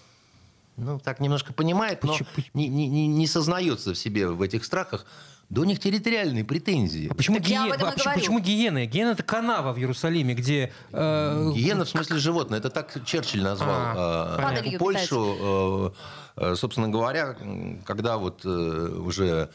ну, 0.77 0.99
так 0.99 1.19
немножко 1.19 1.51
понимает, 1.53 2.03
но 2.03 2.17
не, 2.53 2.67
не, 2.69 2.87
не, 2.87 3.07
не 3.07 3.27
сознается 3.27 3.93
в 3.93 3.97
себе 3.97 4.29
в 4.29 4.41
этих 4.41 4.63
страхах. 4.63 5.05
Да 5.49 5.61
у 5.61 5.63
них 5.63 5.79
территориальные 5.79 6.45
претензии. 6.45 7.07
А 7.09 7.15
почему, 7.15 7.39
гие... 7.39 7.57
а, 7.57 7.91
почему, 7.91 8.13
почему 8.13 8.39
гиены? 8.39 8.85
Гиена 8.85 9.09
это 9.09 9.23
канава 9.23 9.73
в 9.73 9.79
Иерусалиме, 9.79 10.35
где... 10.35 10.71
Э... 10.91 11.51
Гиена 11.55 11.85
в 11.85 11.89
смысле 11.89 12.19
животное. 12.19 12.59
Это 12.59 12.69
так 12.69 13.03
Черчилль 13.03 13.41
назвал 13.41 13.75
а, 13.75 14.61
э, 14.63 14.77
Польшу. 14.77 15.37
Э, 15.41 15.89
собственно 16.55 16.89
говоря, 16.89 17.35
когда 17.85 18.17
вот 18.17 18.45
э, 18.45 18.49
уже 18.49 19.49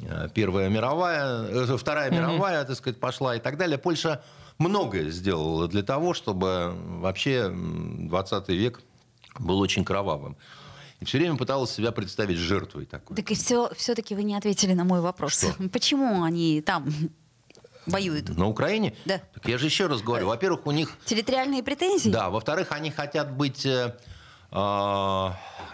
э, 0.00 0.28
Первая 0.34 0.68
мировая, 0.68 1.42
э, 1.42 1.76
Вторая 1.76 2.10
mm-hmm. 2.10 2.14
мировая, 2.14 2.64
так 2.64 2.76
сказать, 2.76 2.98
пошла 2.98 3.36
и 3.36 3.40
так 3.40 3.56
далее, 3.56 3.78
Польша 3.78 4.22
многое 4.58 5.10
сделала 5.10 5.68
для 5.68 5.82
того, 5.82 6.14
чтобы 6.14 6.74
вообще 7.00 7.50
20 7.52 8.48
век 8.48 8.82
был 9.38 9.60
очень 9.60 9.84
кровавым. 9.84 10.36
И 11.00 11.04
все 11.04 11.18
время 11.18 11.36
пыталась 11.36 11.70
себя 11.70 11.92
представить 11.92 12.38
жертвой 12.38 12.86
такой. 12.86 13.16
Так 13.16 13.30
и 13.30 13.34
все, 13.34 13.70
все-таки 13.76 14.14
вы 14.14 14.22
не 14.22 14.36
ответили 14.36 14.72
на 14.74 14.84
мой 14.84 15.00
вопрос. 15.00 15.32
Что? 15.32 15.68
Почему 15.72 16.22
они 16.22 16.62
там 16.62 16.88
воюют? 17.86 18.36
На 18.36 18.48
Украине? 18.48 18.94
Да. 19.04 19.20
Так 19.34 19.46
я 19.48 19.58
же 19.58 19.66
еще 19.66 19.86
раз 19.86 20.02
говорю. 20.02 20.28
Во-первых, 20.28 20.66
у 20.66 20.70
них... 20.70 20.96
Территориальные 21.04 21.62
претензии? 21.62 22.10
Да. 22.10 22.30
Во-вторых, 22.30 22.68
они 22.70 22.90
хотят 22.90 23.32
быть 23.32 23.66
э, 23.66 23.70
э, 23.70 23.94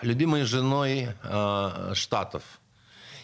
любимой 0.03 0.45
женой 0.45 1.09
э, 1.23 1.93
Штатов 1.95 2.43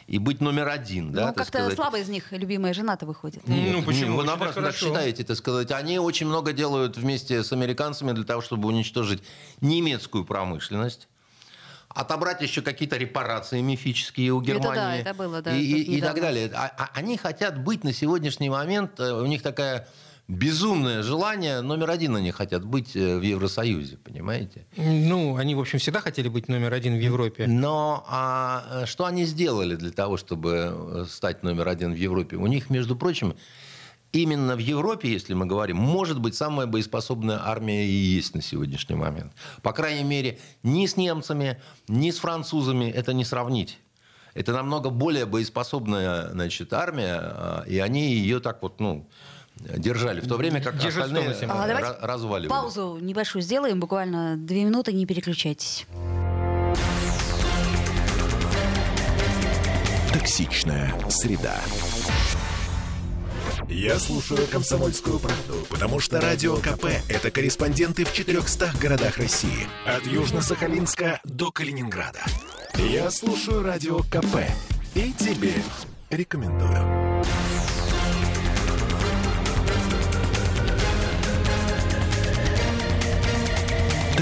и 0.06 0.18
быть 0.18 0.40
номер 0.40 0.68
один. 0.68 1.12
Да, 1.12 1.28
ну, 1.28 1.34
как-то 1.34 1.70
слабо 1.75 1.98
из 1.98 2.08
них 2.08 2.30
любимая 2.30 2.72
жена-то 2.75 3.06
выходит. 3.06 3.46
Нет, 3.48 3.72
ну, 3.72 3.82
почему? 3.82 4.18
Вы 4.18 4.25
напрасно 4.25 4.62
так 4.62 4.76
считаете, 4.76 5.22
это 5.22 5.34
сказать. 5.34 5.72
Они 5.72 5.98
очень 5.98 6.26
много 6.26 6.52
делают 6.52 6.96
вместе 6.96 7.42
с 7.42 7.52
американцами 7.52 8.12
для 8.12 8.25
того, 8.25 8.40
чтобы 8.40 8.68
уничтожить 8.68 9.22
немецкую 9.60 10.25
промышленность 10.25 11.08
отобрать 11.88 12.42
еще 12.42 12.60
какие-то 12.60 12.98
репарации 12.98 13.62
мифические 13.62 14.32
у 14.32 14.42
Германии. 14.42 15.00
Это 15.00 15.04
да, 15.04 15.10
это 15.10 15.14
было, 15.14 15.40
да. 15.40 15.56
И, 15.56 15.62
и, 15.62 15.96
и 15.96 16.00
так 16.02 16.20
далее. 16.20 16.50
А, 16.54 16.70
а, 16.76 16.90
они 16.92 17.16
хотят 17.16 17.58
быть 17.58 17.84
на 17.84 17.94
сегодняшний 17.94 18.50
момент, 18.50 19.00
э, 19.00 19.12
у 19.12 19.25
них 19.25 19.40
такая 19.40 19.88
безумное 20.28 21.02
желание, 21.02 21.61
номер 21.61 21.90
один 21.90 22.16
они 22.16 22.30
хотят 22.30 22.64
быть 22.64 22.97
э, 22.97 23.18
в 23.18 23.23
Евросоюзе, 23.23 23.97
понимаете? 23.99 24.66
Ну, 24.76 25.37
они, 25.37 25.54
в 25.54 25.61
общем, 25.61 25.78
всегда 25.78 26.00
хотели 26.00 26.28
быть 26.28 26.49
номер 26.49 26.73
один 26.73 26.97
в 26.97 27.00
Европе. 27.00 27.47
Но 27.47 28.04
а 28.09 28.83
э, 28.83 28.87
что 28.87 29.04
они 29.04 29.25
сделали 29.25 29.76
для 29.76 29.90
того, 29.90 30.16
чтобы 30.16 30.73
э, 30.75 31.04
стать 31.09 31.42
номер 31.42 31.68
один 31.68 31.92
в 31.92 31.97
Европе? 31.97 32.37
У 32.37 32.47
них, 32.47 32.71
между 32.71 32.97
прочим, 32.97 33.37
именно 34.12 34.56
в 34.56 34.59
Европе, 34.59 35.12
если 35.12 35.35
мы 35.35 35.47
говорим, 35.47 35.76
может 35.76 36.21
быть 36.21 36.35
самая 36.35 36.66
боеспособная 36.66 37.40
армия 37.40 37.87
и 37.87 37.92
есть 37.92 38.35
на 38.35 38.42
сегодняшний 38.42 38.97
момент. 38.97 39.33
По 39.62 39.73
крайней 39.73 40.04
мере, 40.04 40.40
ни 40.64 40.87
с 40.87 40.97
немцами, 40.97 41.61
ни 41.87 42.11
с 42.11 42.18
французами 42.18 42.90
это 42.90 43.12
не 43.12 43.25
сравнить. 43.25 43.78
Это 44.35 44.52
намного 44.52 44.90
более 44.90 45.25
боеспособная 45.25 46.30
значит, 46.30 46.73
армия, 46.75 47.64
и 47.66 47.78
они 47.78 48.12
ее 48.12 48.38
так 48.40 48.61
вот, 48.61 48.80
ну, 48.80 49.09
держали, 49.56 50.20
в 50.20 50.28
то 50.28 50.36
время 50.36 50.60
как 50.60 50.76
Держит 50.78 51.04
остальные 51.04 51.34
а, 51.48 52.06
разваливали. 52.06 52.48
Паузу 52.48 52.98
небольшую 53.00 53.42
сделаем, 53.42 53.80
буквально 53.80 54.36
две 54.36 54.64
минуты, 54.64 54.92
не 54.92 55.06
переключайтесь. 55.06 55.86
Токсичная 60.12 60.94
среда. 61.08 61.56
Я 63.68 63.98
слушаю 63.98 64.46
«Комсомольскую 64.46 65.18
правду», 65.18 65.66
потому 65.68 65.98
что 65.98 66.20
«Радио 66.20 66.56
КП»— 66.56 66.86
это 67.08 67.30
корреспонденты 67.30 68.04
в 68.04 68.12
400 68.12 68.72
городах 68.80 69.18
России. 69.18 69.66
От 69.84 70.04
Южно-Сахалинска 70.04 71.18
до 71.25 71.50
Калининграда. 71.50 72.20
Я 72.76 73.10
слушаю 73.10 73.62
«Радио 73.62 73.98
КП» 73.98 74.36
и 74.94 75.12
тебе 75.12 75.52
рекомендую. 76.10 77.25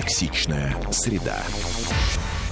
Токсичная 0.05 0.77
среда. 0.91 1.43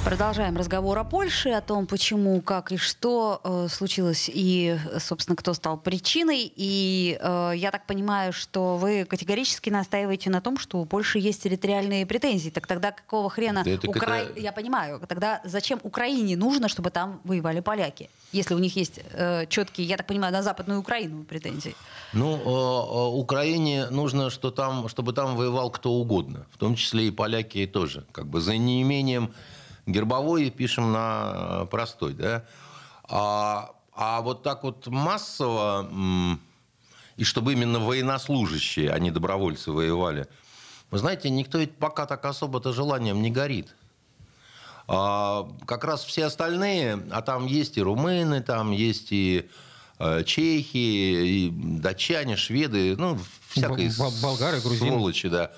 Продолжаем 0.04 0.56
разговор 0.56 0.98
о 0.98 1.04
Польше, 1.04 1.50
о 1.50 1.60
том, 1.60 1.86
почему, 1.86 2.40
как 2.40 2.72
и 2.72 2.76
что 2.76 3.40
э, 3.44 3.68
случилось 3.70 4.28
и, 4.32 4.76
собственно, 4.98 5.36
кто 5.36 5.54
стал 5.54 5.78
причиной. 5.78 6.52
И 6.56 7.16
э, 7.20 7.52
я 7.54 7.70
так 7.70 7.86
понимаю, 7.86 8.32
что 8.32 8.76
вы 8.78 9.04
категорически 9.04 9.70
настаиваете 9.70 10.28
на 10.28 10.40
том, 10.40 10.58
что 10.58 10.78
у 10.78 10.86
Польши 10.86 11.20
есть 11.20 11.44
территориальные 11.44 12.04
претензии. 12.04 12.50
Так 12.50 12.66
тогда 12.66 12.90
какого 12.90 13.30
хрена... 13.30 13.62
Да 13.64 13.70
Укра... 13.88 14.22
это... 14.22 14.40
Я 14.40 14.50
понимаю. 14.50 15.00
Тогда 15.06 15.40
зачем 15.44 15.78
Украине 15.84 16.36
нужно, 16.36 16.68
чтобы 16.68 16.90
там 16.90 17.20
воевали 17.22 17.60
поляки? 17.60 18.10
Если 18.32 18.54
у 18.54 18.58
них 18.58 18.74
есть 18.74 18.98
э, 19.12 19.46
четкие, 19.46 19.86
я 19.86 19.96
так 19.96 20.08
понимаю, 20.08 20.32
на 20.32 20.42
Западную 20.42 20.80
Украину 20.80 21.22
претензии. 21.22 21.76
Ну, 22.12 22.36
э, 22.36 23.16
Украине 23.16 23.88
нужно, 23.90 24.30
что 24.30 24.50
там, 24.50 24.88
чтобы 24.88 25.12
там 25.12 25.36
воевал 25.36 25.70
кто 25.70 25.92
угодно. 25.92 26.44
В 26.50 26.58
том 26.58 26.74
числе 26.74 27.06
и 27.06 27.10
поляки 27.12 27.66
тоже. 27.66 28.04
Как 28.10 28.26
бы 28.26 28.40
за 28.40 28.56
неимением 28.56 29.32
гербовой 29.86 30.50
пишем 30.50 30.92
на 30.92 31.66
простой, 31.70 32.14
да. 32.14 32.44
А, 33.04 33.72
а 33.94 34.20
вот 34.22 34.42
так 34.42 34.62
вот 34.62 34.86
массово, 34.86 35.88
и 37.16 37.24
чтобы 37.24 37.52
именно 37.52 37.78
военнослужащие, 37.78 38.90
а 38.90 38.98
не 38.98 39.10
добровольцы 39.10 39.70
воевали, 39.70 40.26
вы 40.90 40.98
знаете, 40.98 41.30
никто 41.30 41.58
ведь 41.58 41.76
пока 41.76 42.06
так 42.06 42.24
особо-то 42.24 42.72
желанием 42.72 43.22
не 43.22 43.30
горит. 43.30 43.74
А, 44.88 45.48
как 45.66 45.84
раз 45.84 46.04
все 46.04 46.26
остальные, 46.26 47.06
а 47.10 47.22
там 47.22 47.46
есть 47.46 47.78
и 47.78 47.82
румыны, 47.82 48.42
там 48.42 48.72
есть 48.72 49.08
и 49.10 49.48
э, 49.98 50.24
чехи, 50.24 50.76
и 50.76 51.50
датчане, 51.52 52.36
шведы, 52.36 52.96
ну, 52.96 53.18
всякие 53.48 53.92
болгары, 54.20 54.60
грузины. 54.60 54.90
сволочи, 54.90 55.28
да. 55.28 55.52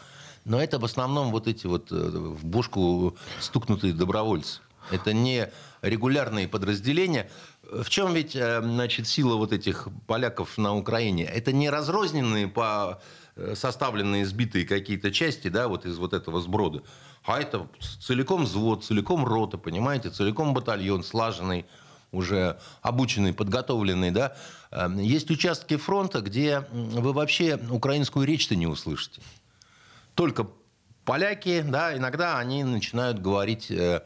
Но 0.45 0.63
это 0.63 0.79
в 0.79 0.85
основном 0.85 1.31
вот 1.31 1.49
эти 1.49 1.67
вот 1.67 1.91
э, 1.91 1.95
в 1.95 2.45
бушку 2.45 3.17
стукнутые 3.41 3.95
добровольцы. 3.95 4.61
Это 4.91 5.15
не 5.15 5.51
регулярные 5.81 6.47
подразделения. 6.49 7.31
В 7.63 7.89
чем 7.89 8.13
ведь 8.13 8.37
э, 8.37 8.61
значит, 8.63 9.07
сила 9.07 9.37
вот 9.37 9.53
этих 9.53 9.89
поляков 10.07 10.59
на 10.59 10.77
Украине? 10.77 11.25
Это 11.25 11.53
не 11.53 11.71
разрозненные 11.71 12.49
по 12.49 13.01
э, 13.37 13.55
составленные, 13.57 14.27
сбитые 14.27 14.67
какие-то 14.67 15.11
части, 15.11 15.49
да, 15.49 15.69
вот 15.69 15.87
из 15.87 15.97
вот 15.97 16.13
этого 16.13 16.43
сброда, 16.43 16.83
а 17.25 17.41
это 17.41 17.67
целиком 18.01 18.45
взвод, 18.45 18.85
целиком 18.85 19.25
рота, 19.25 19.57
понимаете, 19.57 20.11
целиком 20.11 20.53
батальон, 20.53 21.03
слаженный, 21.03 21.65
уже 22.13 22.61
обученный, 22.83 23.33
подготовленный, 23.33 24.11
да. 24.11 24.37
Есть 24.97 25.31
участки 25.31 25.77
фронта, 25.77 26.21
где 26.21 26.65
вы 26.71 27.13
вообще 27.13 27.59
украинскую 27.71 28.27
речь-то 28.27 28.55
не 28.55 28.67
услышите 28.67 29.21
только 30.15 30.47
поляки, 31.05 31.63
да, 31.63 31.97
иногда 31.97 32.39
они 32.39 32.65
начинают 32.65 33.21
говорить 33.21 33.71
э, 33.71 34.03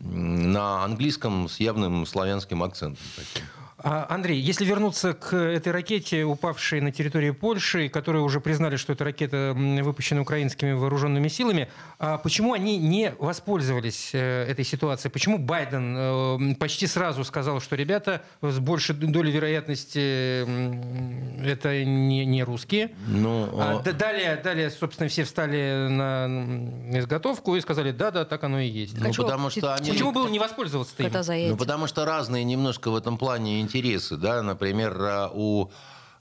на 0.00 0.84
английском 0.84 1.48
с 1.48 1.60
явным 1.60 2.06
славянским 2.06 2.62
акцентом. 2.62 3.04
Таким. 3.16 3.46
А, 3.84 4.06
Андрей, 4.08 4.40
если 4.40 4.64
вернуться 4.64 5.12
к 5.12 5.34
этой 5.34 5.72
ракете, 5.72 6.24
упавшей 6.24 6.80
на 6.80 6.92
территории 6.92 7.30
Польши, 7.30 7.88
которые 7.88 8.22
уже 8.22 8.40
признали, 8.40 8.76
что 8.76 8.92
эта 8.92 9.04
ракета 9.04 9.54
выпущена 9.56 10.20
украинскими 10.20 10.72
вооруженными 10.72 11.28
силами, 11.28 11.68
а 11.98 12.18
почему 12.18 12.52
они 12.52 12.78
не 12.78 13.12
воспользовались 13.18 14.10
э, 14.12 14.44
этой 14.48 14.64
ситуацией? 14.64 15.10
Почему 15.10 15.38
Байден 15.38 15.96
э, 15.96 16.54
почти 16.56 16.86
сразу 16.86 17.24
сказал, 17.24 17.60
что 17.60 17.74
ребята 17.74 18.22
с 18.40 18.58
большей 18.60 18.94
долей 18.94 19.32
вероятности 19.32 20.42
это 21.44 21.84
не, 21.84 22.24
не 22.24 22.44
русские? 22.44 22.92
Ну, 23.08 23.48
а, 23.60 23.82
а... 23.84 23.92
Далее, 23.92 24.36
далее, 24.36 24.70
собственно, 24.70 25.08
все 25.08 25.24
встали 25.24 25.88
на 25.88 26.26
изготовку 26.92 27.56
и 27.56 27.60
сказали, 27.60 27.90
да-да, 27.90 28.24
так 28.24 28.44
оно 28.44 28.60
и 28.60 28.68
есть. 28.68 28.96
Ну, 28.96 29.12
потому 29.12 29.50
что 29.50 29.74
они... 29.74 29.90
Почему 29.90 30.12
было 30.12 30.28
не 30.28 30.38
воспользоваться? 30.38 30.94
Ну, 30.98 31.56
потому 31.56 31.88
что 31.88 32.04
разные 32.04 32.44
немножко 32.44 32.90
в 32.90 32.96
этом 32.96 33.18
плане 33.18 33.60
интересы. 33.72 34.16
Да? 34.16 34.42
Например, 34.42 34.96
а, 35.00 35.30
у 35.32 35.70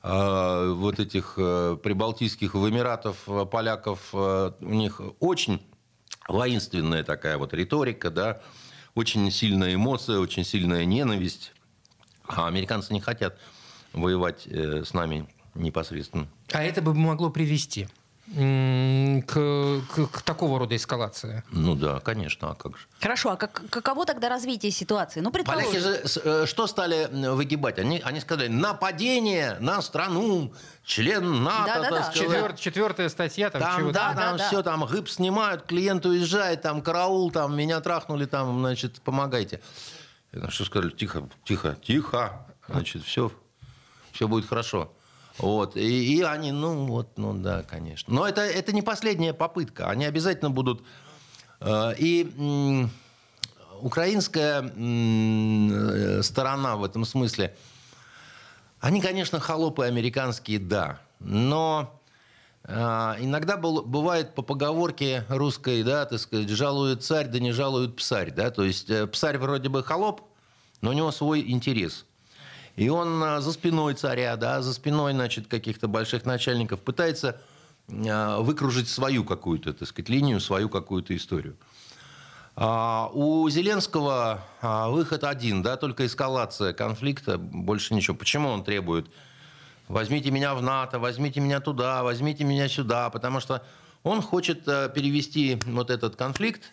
а, 0.03 0.71
вот 0.73 0.99
этих 0.99 1.33
э, 1.37 1.77
прибалтийских 1.81 2.55
в 2.55 2.69
Эмиратов 2.69 3.17
э, 3.27 3.45
поляков 3.45 4.09
э, 4.13 4.51
у 4.59 4.73
них 4.73 4.99
очень 5.19 5.61
воинственная 6.27 7.03
такая 7.03 7.37
вот 7.37 7.53
риторика, 7.53 8.09
да, 8.09 8.41
очень 8.95 9.29
сильная 9.31 9.75
эмоция, 9.75 10.19
очень 10.19 10.43
сильная 10.43 10.85
ненависть. 10.85 11.53
А 12.27 12.47
американцы 12.47 12.93
не 12.93 13.01
хотят 13.01 13.37
воевать 13.93 14.47
с 14.47 14.93
нами 14.93 15.27
непосредственно. 15.53 16.27
А 16.53 16.63
это 16.63 16.81
бы 16.81 16.93
могло 16.93 17.29
привести 17.29 17.87
к, 18.33 19.81
к- 19.93 20.07
к 20.11 20.21
такого 20.21 20.59
рода 20.59 20.75
эскалации? 20.75 21.43
Ну 21.51 21.75
да, 21.75 21.99
конечно, 21.99 22.51
а 22.51 22.55
как 22.55 22.77
же. 22.77 22.85
Хорошо, 22.99 23.31
а 23.31 23.35
как, 23.35 23.61
каково 23.69 24.05
тогда 24.05 24.29
развитие 24.29 24.71
ситуации? 24.71 25.19
Ну, 25.19 25.31
предположим. 25.31 25.69
Поляки 25.71 25.83
же 25.83 26.21
э, 26.23 26.45
что 26.45 26.67
стали 26.67 27.09
м, 27.11 27.35
выгибать? 27.35 27.77
Они, 27.79 27.99
они 28.03 28.19
сказали, 28.21 28.47
нападение 28.47 29.57
на 29.59 29.81
страну, 29.81 30.53
член 30.85 31.43
НАТО, 31.43 31.73
Да-да-да. 31.75 31.89
так 31.97 32.05
сказать. 32.15 32.29
Четвер- 32.29 32.55
четвертая 32.57 33.09
статья, 33.09 33.49
там, 33.49 33.61
Там, 33.61 33.79
чего-то. 33.79 33.93
да, 33.93 34.13
Да, 34.13 34.21
там 34.21 34.37
да, 34.37 34.43
да. 34.43 34.47
все, 34.47 34.63
там 34.63 34.85
гыб 34.85 35.09
снимают, 35.09 35.63
клиент 35.63 36.05
уезжает, 36.05 36.61
там 36.61 36.81
караул, 36.81 37.31
там 37.31 37.55
меня 37.55 37.79
трахнули, 37.81 38.25
там, 38.25 38.59
значит, 38.59 39.01
помогайте. 39.01 39.61
Что 40.49 40.63
сказали, 40.65 40.91
тихо, 40.91 41.27
тихо, 41.43 41.77
тихо, 41.83 42.47
значит, 42.69 43.03
все, 43.03 43.31
все 44.13 44.27
будет 44.27 44.47
хорошо. 44.47 44.93
Вот. 45.41 45.75
И, 45.75 46.17
и 46.17 46.21
они, 46.21 46.51
ну 46.51 46.85
вот, 46.85 47.17
ну 47.17 47.33
да, 47.33 47.63
конечно. 47.63 48.13
Но 48.13 48.27
это, 48.27 48.41
это 48.41 48.71
не 48.73 48.81
последняя 48.81 49.33
попытка. 49.33 49.89
Они 49.89 50.05
обязательно 50.05 50.51
будут... 50.51 50.83
э, 51.59 51.93
И 51.97 52.87
украинская 53.81 54.61
э, 54.63 56.21
сторона 56.23 56.75
в 56.77 56.83
этом 56.83 57.05
смысле, 57.05 57.55
они, 58.79 59.01
конечно, 59.01 59.39
холопы 59.39 59.85
американские, 59.85 60.59
да. 60.59 60.99
Но 61.19 61.99
а, 62.63 63.15
иногда 63.19 63.57
был- 63.57 63.83
бывает 63.83 64.33
по 64.35 64.41
поговорке 64.41 65.23
русской, 65.29 65.83
да, 65.83 66.05
так 66.05 66.19
сказать, 66.19 66.49
жалует 66.49 67.03
царь, 67.03 67.27
да 67.27 67.39
не 67.39 67.51
жалует 67.51 67.95
псарь, 67.95 68.31
да, 68.31 68.49
то 68.49 68.63
есть 68.63 68.89
э, 68.89 69.05
псарь 69.07 69.37
вроде 69.37 69.69
бы 69.69 69.83
холоп, 69.83 70.21
но 70.81 70.91
у 70.91 70.93
него 70.93 71.11
свой 71.11 71.41
интерес. 71.51 72.05
И 72.81 72.89
он 72.89 73.23
а, 73.23 73.41
за 73.41 73.51
спиной 73.53 73.93
царя, 73.93 74.35
да, 74.37 74.63
за 74.63 74.73
спиной, 74.73 75.13
значит, 75.13 75.45
каких-то 75.45 75.87
больших 75.87 76.25
начальников 76.25 76.79
пытается 76.79 77.39
а, 77.87 78.39
выкружить 78.39 78.89
свою 78.89 79.23
какую-то, 79.23 79.71
так 79.73 79.87
сказать, 79.87 80.09
линию, 80.09 80.39
свою 80.39 80.67
какую-то 80.67 81.15
историю. 81.15 81.57
А, 82.55 83.11
У 83.13 83.47
Зеленского 83.51 84.43
выход 84.63 85.23
один, 85.23 85.61
да, 85.61 85.77
только 85.77 86.07
эскалация 86.07 86.73
конфликта, 86.73 87.37
больше 87.37 87.93
ничего. 87.93 88.15
Почему 88.15 88.49
он 88.49 88.63
требует 88.63 89.05
возьмите 89.87 90.31
меня 90.31 90.55
в 90.55 90.63
НАТО, 90.63 90.97
возьмите 90.97 91.39
меня 91.39 91.59
туда, 91.59 92.01
возьмите 92.01 92.43
меня 92.45 92.67
сюда, 92.67 93.11
потому 93.11 93.41
что 93.41 93.63
он 94.01 94.23
хочет 94.23 94.65
перевести 94.65 95.59
вот 95.67 95.91
этот 95.91 96.15
конфликт 96.15 96.71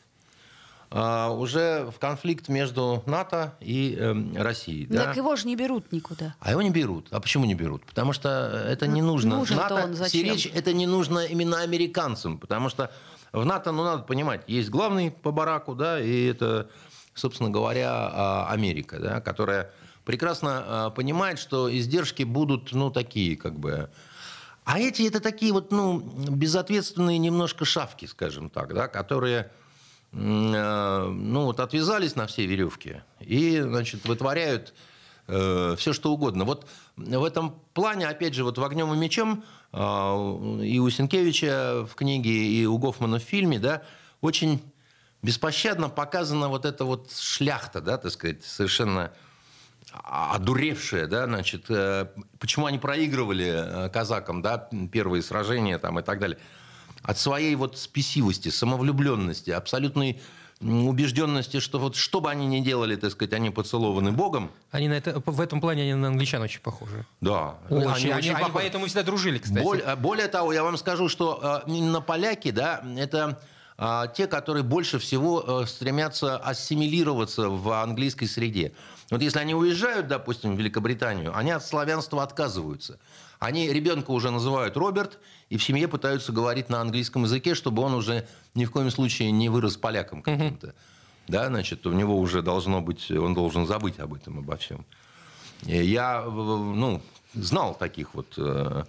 уже 0.90 1.90
в 1.94 1.98
конфликт 1.98 2.48
между 2.48 3.02
НАТО 3.06 3.54
и 3.60 3.94
эм, 3.98 4.34
Россией. 4.36 4.86
да. 4.86 5.04
Так 5.04 5.16
его 5.16 5.36
же 5.36 5.46
не 5.46 5.54
берут 5.54 5.92
никуда. 5.92 6.34
А 6.40 6.50
его 6.50 6.62
не 6.62 6.70
берут. 6.70 7.08
А 7.10 7.20
почему 7.20 7.44
не 7.44 7.54
берут? 7.54 7.84
Потому 7.84 8.12
что 8.12 8.28
это 8.66 8.86
не 8.86 9.02
Ну, 9.02 9.08
нужно. 9.08 9.36
нужен-то 9.36 9.62
НАТО 9.68 9.84
он 9.84 9.94
зачем? 9.94 10.20
сиречь 10.20 10.46
это 10.54 10.72
не 10.72 10.86
нужно 10.86 11.20
именно 11.26 11.60
американцам, 11.60 12.38
потому 12.38 12.68
что 12.70 12.90
в 13.32 13.44
НАТО, 13.44 13.72
ну, 13.72 13.84
надо 13.84 14.02
понимать, 14.04 14.42
есть 14.46 14.70
главный 14.70 15.10
по 15.10 15.30
бараку, 15.30 15.74
да, 15.74 16.00
и 16.00 16.26
это, 16.26 16.70
собственно 17.14 17.50
говоря, 17.50 17.90
а, 17.92 18.48
Америка, 18.50 18.98
да, 18.98 19.20
которая 19.20 19.70
прекрасно 20.06 20.64
а, 20.66 20.90
понимает, 20.90 21.38
что 21.38 21.70
издержки 21.74 22.22
будут, 22.22 22.72
ну, 22.72 22.90
такие, 22.90 23.36
как 23.36 23.58
бы... 23.58 23.90
А 24.64 24.78
эти 24.78 25.06
это 25.08 25.20
такие 25.20 25.52
вот, 25.52 25.70
ну, 25.72 25.98
безответственные 25.98 27.18
немножко 27.18 27.64
шавки, 27.64 28.04
скажем 28.06 28.48
так, 28.50 28.74
да, 28.74 28.86
которые 28.88 29.40
э, 29.40 29.48
ну, 30.12 31.44
вот 31.44 31.60
отвязались 31.60 32.16
на 32.16 32.26
все 32.26 32.46
веревки 32.46 33.02
и, 33.20 33.60
значит, 33.60 34.06
вытворяют 34.06 34.74
все, 35.26 35.92
что 35.92 36.12
угодно. 36.12 36.46
Вот 36.46 36.66
в 36.96 37.24
этом 37.24 37.60
плане, 37.74 38.08
опять 38.08 38.32
же, 38.32 38.44
вот 38.44 38.56
в 38.56 38.64
«Огнем 38.64 38.92
и 38.94 38.96
мечом» 38.96 39.44
а, 39.72 40.16
и 40.62 40.78
у 40.78 40.88
Сенкевича 40.88 41.86
в 41.86 41.94
книге, 41.94 42.30
и 42.30 42.64
у 42.66 42.78
Гофмана 42.78 43.18
в 43.18 43.22
фильме, 43.22 43.58
да, 43.58 43.82
очень 44.20 44.62
беспощадно 45.22 45.88
показана 45.88 46.48
вот 46.48 46.64
эта 46.64 46.84
вот 46.84 47.12
шляхта, 47.12 47.80
да, 47.80 47.98
так 47.98 48.12
сказать, 48.12 48.44
совершенно 48.44 49.12
одуревшая, 49.92 51.06
да, 51.06 51.26
значит, 51.26 51.66
э, 51.70 52.08
почему 52.38 52.66
они 52.66 52.78
проигрывали 52.78 53.46
э, 53.46 53.88
казакам, 53.90 54.42
да, 54.42 54.68
первые 54.92 55.22
сражения 55.22 55.78
там 55.78 55.98
и 55.98 56.02
так 56.02 56.18
далее. 56.18 56.38
От 57.02 57.18
своей 57.18 57.54
вот 57.54 57.78
спесивости, 57.78 58.48
самовлюбленности, 58.48 59.50
абсолютной 59.50 60.20
убежденности, 60.60 61.60
что 61.60 61.78
вот 61.78 61.94
что 61.94 62.20
бы 62.20 62.30
они 62.30 62.46
ни 62.46 62.60
делали, 62.60 62.96
так 62.96 63.12
сказать, 63.12 63.32
они 63.32 63.50
поцелованы 63.50 64.10
Богом. 64.10 64.50
Они 64.72 64.88
на 64.88 64.94
это, 64.94 65.22
в 65.24 65.40
этом 65.40 65.60
плане 65.60 65.82
они 65.82 65.94
на 65.94 66.08
англичан 66.08 66.42
очень 66.42 66.60
похожи. 66.60 67.06
Да. 67.20 67.54
Очень, 67.70 67.86
они 67.86 68.10
они, 68.10 68.28
они 68.30 68.30
похожи. 68.32 68.52
поэтому 68.54 68.86
всегда 68.86 69.04
дружили, 69.04 69.38
кстати. 69.38 69.62
Боль- 69.62 69.82
э, 69.84 69.94
более 69.94 70.26
того, 70.26 70.52
я 70.52 70.64
вам 70.64 70.76
скажу, 70.76 71.08
что 71.08 71.62
именно 71.66 72.00
поляки, 72.00 72.50
да, 72.50 72.82
это 72.96 73.40
э, 73.78 74.02
те, 74.16 74.26
которые 74.26 74.64
больше 74.64 74.98
всего 74.98 75.64
стремятся 75.64 76.36
ассимилироваться 76.38 77.48
в 77.48 77.80
английской 77.80 78.26
среде. 78.26 78.72
Вот 79.10 79.22
если 79.22 79.38
они 79.38 79.54
уезжают, 79.54 80.08
допустим, 80.08 80.56
в 80.56 80.58
Великобританию, 80.58 81.36
они 81.36 81.52
от 81.52 81.64
славянства 81.64 82.22
отказываются. 82.24 82.98
Они 83.38 83.72
ребенка 83.72 84.10
уже 84.10 84.30
называют 84.30 84.76
Роберт, 84.76 85.18
и 85.48 85.56
в 85.56 85.62
семье 85.62 85.88
пытаются 85.88 86.32
говорить 86.32 86.68
на 86.68 86.80
английском 86.80 87.24
языке, 87.24 87.54
чтобы 87.54 87.82
он 87.82 87.94
уже 87.94 88.26
ни 88.54 88.64
в 88.64 88.70
коем 88.70 88.90
случае 88.90 89.30
не 89.30 89.48
вырос 89.48 89.76
поляком 89.76 90.22
каким-то. 90.22 90.74
Да, 91.28 91.46
значит, 91.48 91.86
у 91.86 91.92
него 91.92 92.18
уже 92.18 92.42
должно 92.42 92.80
быть, 92.80 93.10
он 93.10 93.34
должен 93.34 93.66
забыть 93.66 93.98
об 94.00 94.14
этом, 94.14 94.38
обо 94.38 94.56
всем. 94.56 94.84
Я, 95.62 96.22
ну, 96.22 97.02
знал 97.34 97.74
таких 97.74 98.14
вот 98.14 98.34
э, 98.36 98.84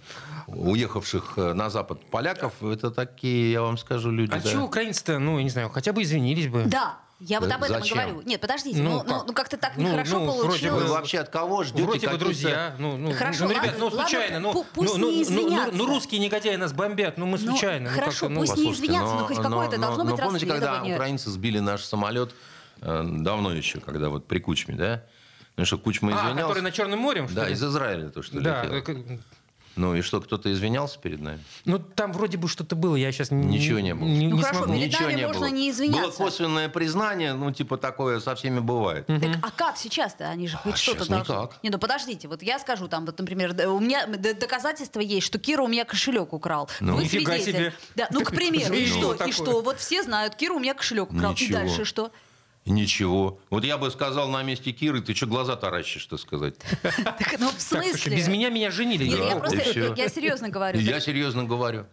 уехавших 0.46 1.34
э, 1.36 1.52
на 1.52 1.68
Запад 1.68 2.00
поляков. 2.06 2.62
Это 2.62 2.90
такие, 2.90 3.52
я 3.52 3.62
вам 3.62 3.76
скажу, 3.76 4.10
люди. 4.10 4.32
А 4.32 4.40
да. 4.40 4.50
чего 4.50 4.64
украинцы-то, 4.64 5.18
ну, 5.18 5.38
я 5.38 5.44
не 5.44 5.50
знаю, 5.50 5.68
хотя 5.68 5.92
бы 5.92 6.02
извинились 6.02 6.48
бы. 6.48 6.64
Да, 6.64 6.98
я 7.20 7.38
вот 7.40 7.48
Да 7.48 7.56
об 7.56 7.62
этом 7.64 7.82
и 7.82 7.88
говорю. 7.88 8.22
Нет, 8.24 8.40
подождите, 8.40 8.80
Ну, 8.80 8.90
ну, 8.90 8.96
ну, 9.06 9.14
как? 9.18 9.26
ну, 9.26 9.32
как-то 9.34 9.56
так 9.58 9.72
Ну, 9.76 9.82
нехорошо 9.84 10.18
ну, 10.18 10.24
вроде 10.26 10.48
получилось. 10.48 10.82
Вы 10.84 10.88
вообще 10.90 11.18
от 11.20 11.28
кого 11.28 11.62
ждете 11.64 11.84
Вроде 11.84 12.08
бы 12.08 12.16
друзья. 12.16 12.74
Ну, 12.78 12.96
ну, 12.96 13.12
Хорошо, 13.12 13.44
ну, 13.44 13.50
ребят, 13.50 13.64
ладно, 13.66 13.78
ну, 13.78 13.84
ладно, 13.86 14.00
случайно. 14.00 14.40
ну, 14.40 14.52
пу- 14.52 14.66
пусть 14.74 14.96
ну, 14.96 14.98
не 14.98 15.00
ну, 15.00 15.06
ну, 15.10 15.16
ну, 15.16 15.22
извинятся. 15.22 15.74
ну, 15.76 15.86
русские 15.86 16.20
негодяи 16.20 16.56
нас 16.56 16.72
бомбят, 16.72 17.18
ну, 17.18 17.26
мы 17.26 17.38
Ну, 17.38 17.50
случайно. 17.50 17.90
ну, 17.90 17.94
хорошо, 17.94 18.28
ну, 18.28 18.40
пусть 18.40 18.52
не 18.56 18.64
Послушайте, 18.64 18.84
извиняться, 18.86 19.14
но 19.14 19.26
хоть 19.26 19.36
какое-то 19.36 19.78
должно 19.78 20.04
быть 20.04 20.20
помните, 20.20 20.46
когда 20.46 20.82
украинцы 20.82 21.30
сбили 21.30 21.58
наш 21.58 21.84
самолет 21.84 22.34
э, 22.80 23.04
давно 23.06 23.52
еще, 23.52 23.80
когда 23.80 24.08
вот 24.08 24.26
при 24.26 24.38
Кучме, 24.38 24.74
да? 24.74 25.04
Ну 25.56 25.66
что, 25.66 25.76
Кучма 25.76 26.12
А, 26.12 26.16
извинялся? 26.16 26.42
который 26.48 26.62
на 26.62 26.70
Черном 26.72 27.00
море, 27.00 27.26
что 27.26 27.34
Да, 27.36 27.46
ли? 27.48 27.52
из 27.52 27.62
Израиля 27.62 28.08
то, 28.08 28.22
что 28.22 28.40
Да, 28.40 28.62
летело. 28.64 29.02
Ну 29.76 29.94
и 29.94 30.02
что, 30.02 30.20
кто-то 30.20 30.52
извинялся 30.52 30.98
перед 30.98 31.20
нами? 31.20 31.40
ну 31.64 31.78
там 31.78 32.12
вроде 32.12 32.36
бы 32.38 32.48
что-то 32.48 32.76
было, 32.76 32.96
я 32.96 33.12
сейчас 33.12 33.30
Ничего 33.30 33.80
не 33.80 33.94
было. 33.94 34.06
Не, 34.06 34.26
Ну, 34.28 34.36
не 34.36 34.42
хорошо, 34.42 34.64
смогу. 34.64 34.72
перед 34.78 34.88
Ничего 34.88 35.02
нами 35.06 35.14
не 35.16 35.26
можно 35.26 35.40
было. 35.46 35.54
не 35.54 35.70
извиняться. 35.70 36.18
Было 36.18 36.28
косвенное 36.28 36.68
признание, 36.68 37.32
ну 37.34 37.50
типа 37.52 37.76
такое 37.76 38.20
со 38.20 38.34
всеми 38.34 38.58
бывает. 38.60 39.06
Так, 39.06 39.36
а 39.42 39.50
как 39.50 39.76
сейчас-то? 39.76 40.28
Они 40.28 40.48
же 40.48 40.56
хоть 40.56 40.74
А 40.74 40.76
что-то 40.76 41.04
сейчас 41.04 41.08
должны... 41.08 41.32
никак. 41.34 41.62
Не, 41.62 41.70
ну 41.70 41.78
подождите, 41.78 42.28
вот 42.28 42.42
я 42.42 42.58
скажу 42.58 42.88
там, 42.88 43.06
вот, 43.06 43.18
например, 43.18 43.54
у 43.68 43.78
меня 43.80 44.06
доказательства 44.06 45.00
есть, 45.00 45.26
что 45.26 45.38
Кира 45.38 45.62
у 45.62 45.68
меня 45.68 45.84
кошелек 45.84 46.32
украл. 46.32 46.68
Ну. 46.80 46.96
Вы 46.96 47.04
Нифига 47.04 47.32
свидетель. 47.34 47.52
себе. 47.52 47.74
Да, 47.94 48.08
ну, 48.10 48.22
к 48.22 48.30
примеру, 48.32 48.74
и 48.74 48.86
что? 48.86 49.14
И 49.14 49.32
что? 49.32 49.62
Вот 49.62 49.78
все 49.78 50.02
знают, 50.02 50.34
Кира 50.34 50.54
у 50.54 50.58
меня 50.58 50.74
кошелек 50.74 51.12
украл. 51.12 51.34
И 51.34 51.48
дальше 51.48 51.84
что? 51.84 52.10
Ничего. 52.66 53.40
Вот 53.48 53.64
я 53.64 53.78
бы 53.78 53.90
сказал 53.90 54.28
на 54.28 54.42
месте 54.42 54.72
Киры, 54.72 55.00
ты 55.00 55.14
что 55.14 55.26
глаза 55.26 55.56
таращишь, 55.56 56.02
что 56.02 56.18
сказать? 56.18 56.56
Так, 56.82 57.36
ну, 57.38 57.50
в 57.50 57.60
смысле? 57.60 58.16
без 58.16 58.28
меня 58.28 58.50
меня 58.50 58.70
женили. 58.70 59.04
Нет, 59.06 59.18
я 59.18 59.36
просто, 59.36 59.94
я 59.96 60.08
серьезно 60.08 60.48
говорю. 60.48 60.78
Я 60.78 61.00
серьезно 61.00 61.44
говорю. 61.44 61.86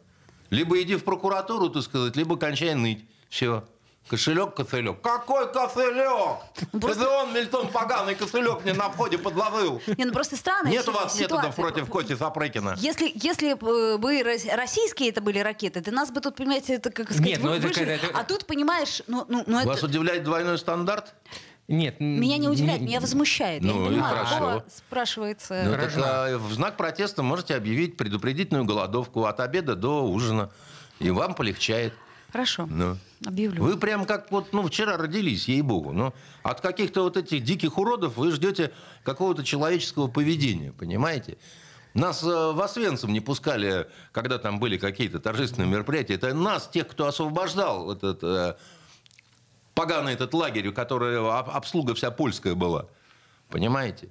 Либо 0.49 0.81
иди 0.81 0.95
в 0.95 1.03
прокуратуру, 1.03 1.69
так 1.69 1.83
сказать, 1.83 2.15
либо 2.15 2.37
кончай 2.37 2.73
ныть. 2.73 3.05
Все. 3.29 3.65
Кошелек, 4.09 4.53
кошелек. 4.55 5.01
Какой 5.01 5.51
кошелек? 5.51 6.37
Просто- 6.71 7.03
Это 7.03 7.09
он, 7.09 7.33
Мильтон, 7.33 7.67
поганый 7.69 8.15
кошелек 8.15 8.63
мне 8.63 8.73
на 8.73 8.89
входе 8.89 9.17
подложил. 9.17 9.81
Не, 9.97 10.05
ну 10.05 10.13
просто 10.13 10.37
странная 10.37 10.71
Нет 10.71 10.87
у 10.87 10.91
вас 10.91 11.19
методов 11.19 11.43
ситуация. 11.53 11.63
против 11.63 11.89
Коти 11.89 12.15
Сапрыкина. 12.15 12.75
Если, 12.77 13.11
если 13.15 13.53
бы 13.53 13.97
бы 13.97 14.21
рос- 14.23 14.45
российские 14.55 15.09
это 15.09 15.19
были 15.21 15.39
ракеты, 15.39 15.81
то 15.81 15.91
нас 15.91 16.09
бы 16.11 16.21
тут, 16.21 16.35
понимаете, 16.37 16.75
это 16.75 16.89
как 16.89 17.07
сказать, 17.07 17.25
Нет, 17.25 17.41
ну 17.43 17.49
вы- 17.49 17.57
это 17.57 17.67
выжили. 17.67 17.93
это- 17.95 18.07
А 18.17 18.23
тут, 18.23 18.45
понимаешь, 18.45 19.01
ну, 19.07 19.25
ну, 19.27 19.43
ну 19.45 19.65
Вас 19.65 19.77
это... 19.79 19.87
удивляет 19.87 20.23
двойной 20.23 20.57
стандарт? 20.57 21.13
Нет. 21.67 21.99
Меня 21.99 22.37
не 22.37 22.47
удивляет, 22.47 22.79
не- 22.79 22.87
меня 22.87 23.01
возмущает. 23.01 23.61
я 23.61 23.73
Ну, 23.73 23.79
не 23.79 23.85
и 23.87 23.89
понимаю, 23.89 24.25
хорошо. 24.25 24.63
спрашивается... 24.73 25.63
Ну, 25.65 25.71
Хорошо. 25.71 25.95
так, 26.01 26.05
а, 26.05 26.37
в 26.37 26.53
знак 26.53 26.77
протеста 26.77 27.23
можете 27.23 27.55
объявить 27.55 27.97
предупредительную 27.97 28.63
голодовку 28.63 29.25
от 29.25 29.41
обеда 29.41 29.75
до 29.75 30.03
ужина. 30.05 30.49
И 30.99 31.09
вам 31.11 31.33
полегчает. 31.35 31.93
Хорошо, 32.31 32.67
Ну. 32.69 32.97
объявлю. 33.25 33.63
Вы 33.63 33.77
прям 33.77 34.05
как 34.05 34.31
вот, 34.31 34.51
ну, 34.53 34.63
вчера 34.67 34.97
родились, 34.97 35.47
ей-богу. 35.47 35.93
Ну, 35.93 36.13
от 36.43 36.61
каких-то 36.61 37.03
вот 37.03 37.17
этих 37.17 37.43
диких 37.43 37.77
уродов 37.77 38.17
вы 38.17 38.31
ждете 38.31 38.71
какого-то 39.03 39.43
человеческого 39.43 40.07
поведения, 40.07 40.73
понимаете? 40.73 41.37
Нас 41.93 42.21
э, 42.23 42.27
в 42.27 42.61
Освенцим 42.61 43.11
не 43.13 43.21
пускали, 43.21 43.87
когда 44.11 44.37
там 44.37 44.59
были 44.59 44.77
какие-то 44.77 45.19
торжественные 45.19 45.69
мероприятия. 45.69 46.13
Это 46.15 46.33
нас, 46.33 46.67
тех, 46.67 46.87
кто 46.87 47.07
освобождал 47.07 47.91
этот 47.91 48.19
э, 48.23 48.55
поганый 49.73 50.13
этот 50.13 50.33
лагерь, 50.33 50.67
у 50.67 50.73
которого 50.73 51.39
об- 51.39 51.49
обслуга 51.49 51.95
вся 51.95 52.11
польская 52.11 52.53
была. 52.55 52.87
Понимаете? 53.49 54.09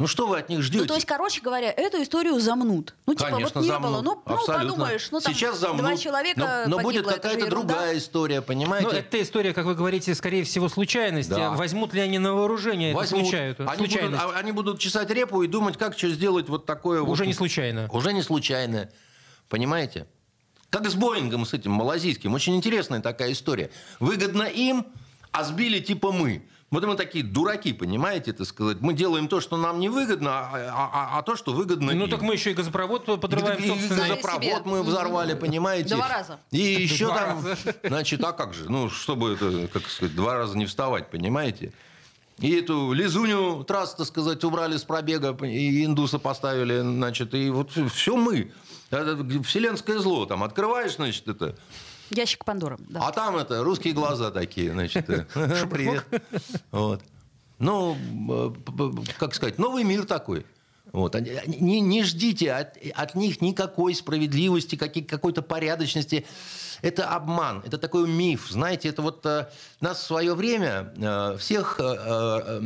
Ну 0.00 0.06
что 0.06 0.26
вы 0.26 0.38
от 0.38 0.48
них 0.48 0.62
ждете? 0.62 0.80
Ну, 0.80 0.86
то 0.86 0.94
есть, 0.94 1.06
короче 1.06 1.42
говоря, 1.42 1.70
эту 1.70 2.02
историю 2.02 2.40
замнут. 2.40 2.94
Ну, 3.04 3.12
типа, 3.12 3.28
Конечно, 3.32 3.60
вот 3.60 3.62
не 3.62 3.68
замнут. 3.68 3.90
было. 3.90 4.00
Ну, 4.00 4.22
ну, 4.24 4.34
Абсолютно. 4.34 4.70
подумаешь, 4.70 5.10
ну, 5.10 5.20
там 5.20 5.34
Сейчас 5.34 5.58
замнут. 5.58 5.80
два 5.84 5.96
человека 5.98 6.64
но, 6.66 6.78
но 6.78 6.82
будет 6.82 7.06
это 7.06 7.16
какая-то 7.16 7.50
другая 7.50 7.98
история, 7.98 8.40
понимаете? 8.40 8.88
Ну, 8.88 8.94
эта 8.94 9.20
история, 9.20 9.52
как 9.52 9.66
вы 9.66 9.74
говорите, 9.74 10.14
скорее 10.14 10.44
всего, 10.44 10.70
случайность. 10.70 11.28
Да. 11.28 11.48
А 11.48 11.54
Возьмут 11.54 11.92
ли 11.92 12.00
они 12.00 12.18
на 12.18 12.32
вооружение 12.32 12.94
Возьмут. 12.94 13.20
эту 13.20 13.28
случаю- 13.30 13.56
они, 13.58 13.76
будут, 13.76 13.90
случайность? 13.92 14.22
а- 14.24 14.38
они 14.38 14.52
будут 14.52 14.78
чесать 14.80 15.10
репу 15.10 15.42
и 15.42 15.46
думать, 15.46 15.76
как 15.76 15.98
что 15.98 16.08
сделать 16.08 16.48
вот 16.48 16.64
такое. 16.64 17.02
Уже 17.02 17.24
вот. 17.24 17.26
не 17.26 17.34
случайно. 17.34 17.86
Уже 17.92 18.14
не 18.14 18.22
случайно. 18.22 18.88
Понимаете? 19.50 20.06
Как 20.70 20.88
с 20.88 20.94
Боингом, 20.94 21.44
с 21.44 21.52
этим 21.52 21.72
малазийским. 21.72 22.32
Очень 22.32 22.56
интересная 22.56 23.02
такая 23.02 23.32
история. 23.32 23.70
Выгодно 23.98 24.44
им, 24.44 24.86
а 25.30 25.44
сбили 25.44 25.80
типа 25.80 26.10
мы. 26.10 26.48
Вот 26.70 26.84
мы 26.86 26.94
такие 26.94 27.24
дураки, 27.24 27.72
понимаете, 27.72 28.30
это 28.30 28.44
сказать. 28.44 28.76
Мы 28.80 28.94
делаем 28.94 29.26
то, 29.26 29.40
что 29.40 29.56
нам 29.56 29.80
не 29.80 29.88
выгодно, 29.88 30.30
а, 30.30 30.50
а- 30.54 30.90
а- 30.92 31.18
а 31.18 31.22
то, 31.22 31.34
что 31.34 31.52
выгодно 31.52 31.92
Ну 31.94 32.04
им. 32.04 32.10
так 32.10 32.22
мы 32.22 32.34
еще 32.34 32.52
и 32.52 32.54
газопровод 32.54 33.06
подрываем 33.20 33.58
И- 33.58 33.64
и 33.64 33.68
собственно. 33.68 34.00
Газопровод 34.08 34.42
себе. 34.42 34.60
мы 34.64 34.82
взорвали, 34.84 35.34
понимаете? 35.34 35.96
Два 35.96 36.08
раза. 36.08 36.38
И 36.52 36.58
еще 36.82 37.06
Два 37.06 37.16
там, 37.18 37.44
раза. 37.44 37.56
значит, 37.82 38.22
а 38.22 38.32
как 38.32 38.54
же? 38.54 38.70
Ну, 38.70 38.88
чтобы 38.88 39.32
это, 39.32 39.66
как 39.66 39.88
сказать, 39.88 40.14
два 40.14 40.34
раза 40.36 40.56
не 40.56 40.66
вставать, 40.66 41.10
понимаете? 41.10 41.72
И 42.38 42.52
эту 42.52 42.92
лизуню 42.92 43.64
трасс, 43.64 43.96
так 43.96 44.06
сказать, 44.06 44.44
убрали 44.44 44.76
с 44.76 44.84
пробега, 44.84 45.36
и 45.44 45.84
индуса 45.84 46.20
поставили, 46.20 46.80
значит, 46.80 47.34
и 47.34 47.50
вот 47.50 47.72
все 47.92 48.16
мы. 48.16 48.52
Это 48.90 49.16
вселенское 49.42 49.98
зло. 49.98 50.24
Там 50.24 50.44
открываешь, 50.44 50.94
значит, 50.94 51.26
это, 51.26 51.56
Ящик 52.10 52.44
Пандоры, 52.44 52.76
да. 52.78 53.06
а 53.06 53.12
там 53.12 53.36
это 53.36 53.62
русские 53.62 53.92
глаза 53.92 54.30
такие, 54.30 54.72
значит, 54.72 55.08
э, 55.08 55.24
привет. 55.70 56.04
Вот. 56.70 57.02
Ну, 57.58 57.96
э, 58.30 58.52
как 59.18 59.34
сказать, 59.34 59.58
новый 59.58 59.84
мир 59.84 60.04
такой. 60.04 60.44
Вот. 60.92 61.14
Не, 61.14 61.80
не 61.80 62.02
ждите 62.04 62.52
от, 62.52 62.76
от 62.94 63.14
них 63.14 63.40
никакой 63.40 63.94
справедливости, 63.94 64.76
какой- 64.76 65.02
какой-то 65.02 65.42
порядочности. 65.42 66.26
Это 66.82 67.08
обман, 67.10 67.62
это 67.66 67.76
такой 67.76 68.08
миф. 68.08 68.46
Знаете, 68.48 68.88
это 68.88 69.02
вот 69.02 69.24
э, 69.26 69.48
нас 69.82 69.98
в 69.98 70.06
свое 70.06 70.34
время 70.34 70.94
э, 70.96 71.36
всех 71.38 71.78
э, 71.78 72.60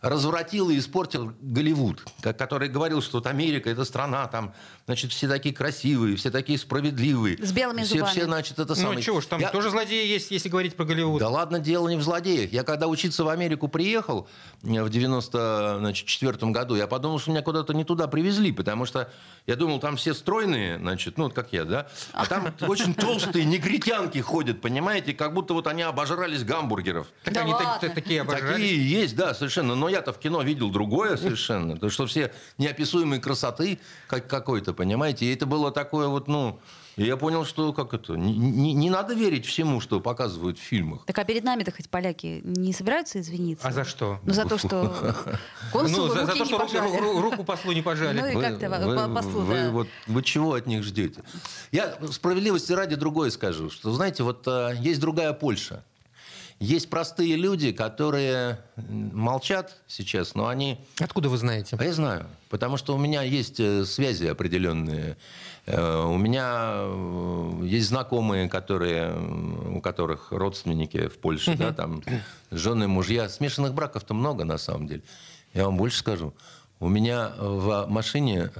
развратил 0.00 0.70
и 0.70 0.78
испортил 0.78 1.32
Голливуд, 1.40 2.04
ко- 2.20 2.32
который 2.32 2.68
говорил, 2.68 3.02
что 3.02 3.18
вот 3.18 3.26
Америка 3.26 3.70
это 3.70 3.84
страна, 3.84 4.28
там, 4.28 4.54
значит, 4.86 5.10
все 5.10 5.26
такие 5.26 5.52
красивые, 5.54 6.14
все 6.16 6.30
такие 6.30 6.58
справедливые. 6.58 7.44
С 7.44 7.50
белыми 7.50 7.82
все, 7.82 7.96
зубами. 7.98 8.10
Все, 8.12 8.24
значит, 8.26 8.58
это 8.60 8.68
Ну 8.68 8.74
самое. 8.76 9.02
чего 9.02 9.20
ж, 9.20 9.26
там 9.26 9.40
Я- 9.40 9.50
тоже 9.50 9.70
злодеи 9.70 10.06
есть, 10.06 10.30
если 10.30 10.48
говорить 10.48 10.76
про 10.76 10.84
Голливуд. 10.84 11.18
да 11.18 11.28
ладно, 11.28 11.58
дело 11.58 11.88
не 11.88 11.96
в 11.96 12.02
злодеях. 12.02 12.52
Я 12.52 12.62
когда 12.62 12.86
учиться 12.86 13.24
в 13.24 13.28
Америку 13.28 13.66
приехал 13.66 14.28
в 14.62 14.88
94 14.90 16.52
году, 16.52 16.76
я 16.76 16.86
подумал, 16.86 17.17
что 17.18 17.30
меня 17.30 17.42
куда-то 17.42 17.72
не 17.74 17.84
туда 17.84 18.06
привезли, 18.08 18.52
потому 18.52 18.86
что 18.86 19.10
я 19.46 19.56
думал, 19.56 19.80
там 19.80 19.96
все 19.96 20.14
стройные, 20.14 20.78
значит, 20.78 21.18
ну, 21.18 21.24
вот 21.24 21.34
как 21.34 21.52
я, 21.52 21.64
да, 21.64 21.88
а 22.12 22.26
там 22.26 22.52
очень 22.60 22.94
толстые 22.94 23.44
негритянки 23.44 24.18
ходят, 24.18 24.60
понимаете, 24.60 25.12
как 25.14 25.34
будто 25.34 25.54
вот 25.54 25.66
они 25.66 25.82
обожрались 25.82 26.44
гамбургеров. 26.44 27.06
Так 27.24 27.34
Да 27.34 27.40
они 27.42 27.52
так- 27.52 27.62
ладно. 27.64 27.80
так- 27.80 27.94
такие 27.94 28.20
обожрались. 28.22 28.54
Такие 28.54 28.90
есть, 28.90 29.16
да, 29.16 29.34
совершенно. 29.34 29.74
Но 29.74 29.88
я-то 29.88 30.12
в 30.12 30.18
кино 30.18 30.42
видел 30.42 30.70
другое 30.70 31.16
совершенно. 31.16 31.76
То, 31.76 31.90
что 31.90 32.06
все 32.06 32.32
неописуемые 32.58 33.20
красоты 33.20 33.78
как 34.06 34.26
какой-то, 34.28 34.72
понимаете. 34.74 35.26
И 35.26 35.34
это 35.34 35.46
было 35.46 35.70
такое 35.70 36.08
вот, 36.08 36.28
ну... 36.28 36.60
И 36.98 37.04
я 37.04 37.16
понял, 37.16 37.44
что 37.44 37.72
как 37.72 37.94
это... 37.94 38.14
Не, 38.16 38.36
не- 38.36 38.74
не 38.74 38.90
надо 38.90 39.14
верить 39.14 39.46
всему, 39.46 39.80
что 39.80 40.00
показывают 40.00 40.58
в 40.58 40.60
фильмах. 40.60 41.04
Так 41.06 41.16
а 41.16 41.24
перед 41.24 41.44
нами-то 41.44 41.70
хоть 41.70 41.88
поляки 41.88 42.40
не 42.44 42.72
собираются 42.72 43.20
извиниться? 43.20 43.66
А 43.68 43.70
за 43.72 43.84
что? 43.84 44.18
Ну, 44.24 44.32
за 44.34 44.44
то, 44.44 44.58
что 44.58 44.92
Ну, 45.74 46.08
за, 46.08 46.26
за 46.26 46.26
руки 46.26 46.38
то, 46.38 46.44
не 46.44 46.44
что 46.46 46.58
пожали. 46.58 46.98
ру- 46.98 47.20
руку 47.20 47.44
послу 47.44 47.70
не 47.72 47.82
пожали. 47.82 48.20
Ну 48.20 48.26
и 48.26 48.42
как-то 48.42 48.68
по- 48.68 49.14
послу, 49.14 49.40
вы, 49.42 49.54
да. 49.54 49.70
вот, 49.70 49.88
вы 50.08 50.22
чего 50.24 50.54
от 50.54 50.66
них 50.66 50.82
ждете? 50.82 51.22
Я 51.70 51.96
справедливости 52.10 52.72
ради 52.72 52.96
другое 52.96 53.30
скажу, 53.30 53.70
что, 53.70 53.92
знаете, 53.92 54.24
вот 54.24 54.42
э, 54.48 54.74
есть 54.80 55.00
другая 55.00 55.32
Польша. 55.34 55.84
Есть 56.60 56.90
простые 56.90 57.36
люди, 57.36 57.70
которые 57.70 58.58
молчат 58.76 59.76
сейчас, 59.86 60.34
но 60.34 60.48
они... 60.48 60.76
Откуда 60.98 61.28
вы 61.28 61.36
знаете? 61.38 61.76
А 61.78 61.84
я 61.84 61.92
знаю, 61.92 62.26
потому 62.48 62.76
что 62.76 62.96
у 62.96 62.98
меня 62.98 63.22
есть 63.22 63.60
э, 63.60 63.84
связи 63.84 64.24
определенные. 64.26 65.16
Э, 65.66 66.02
У 66.04 66.16
меня 66.16 66.72
э, 66.80 67.60
есть 67.64 67.88
знакомые, 67.88 68.48
которые, 68.48 69.14
у 69.16 69.80
которых 69.80 70.32
родственники 70.32 71.06
в 71.06 71.18
Польше, 71.18 71.54
да, 71.56 71.72
там 71.72 72.02
жены, 72.50 72.88
мужья. 72.88 73.28
Смешанных 73.28 73.72
браков-то 73.72 74.12
много 74.14 74.44
на 74.44 74.58
самом 74.58 74.88
деле. 74.88 75.02
Я 75.54 75.64
вам 75.66 75.76
больше 75.76 75.98
скажу. 75.98 76.34
У 76.80 76.88
меня 76.88 77.32
в 77.38 77.86
машине 77.88 78.50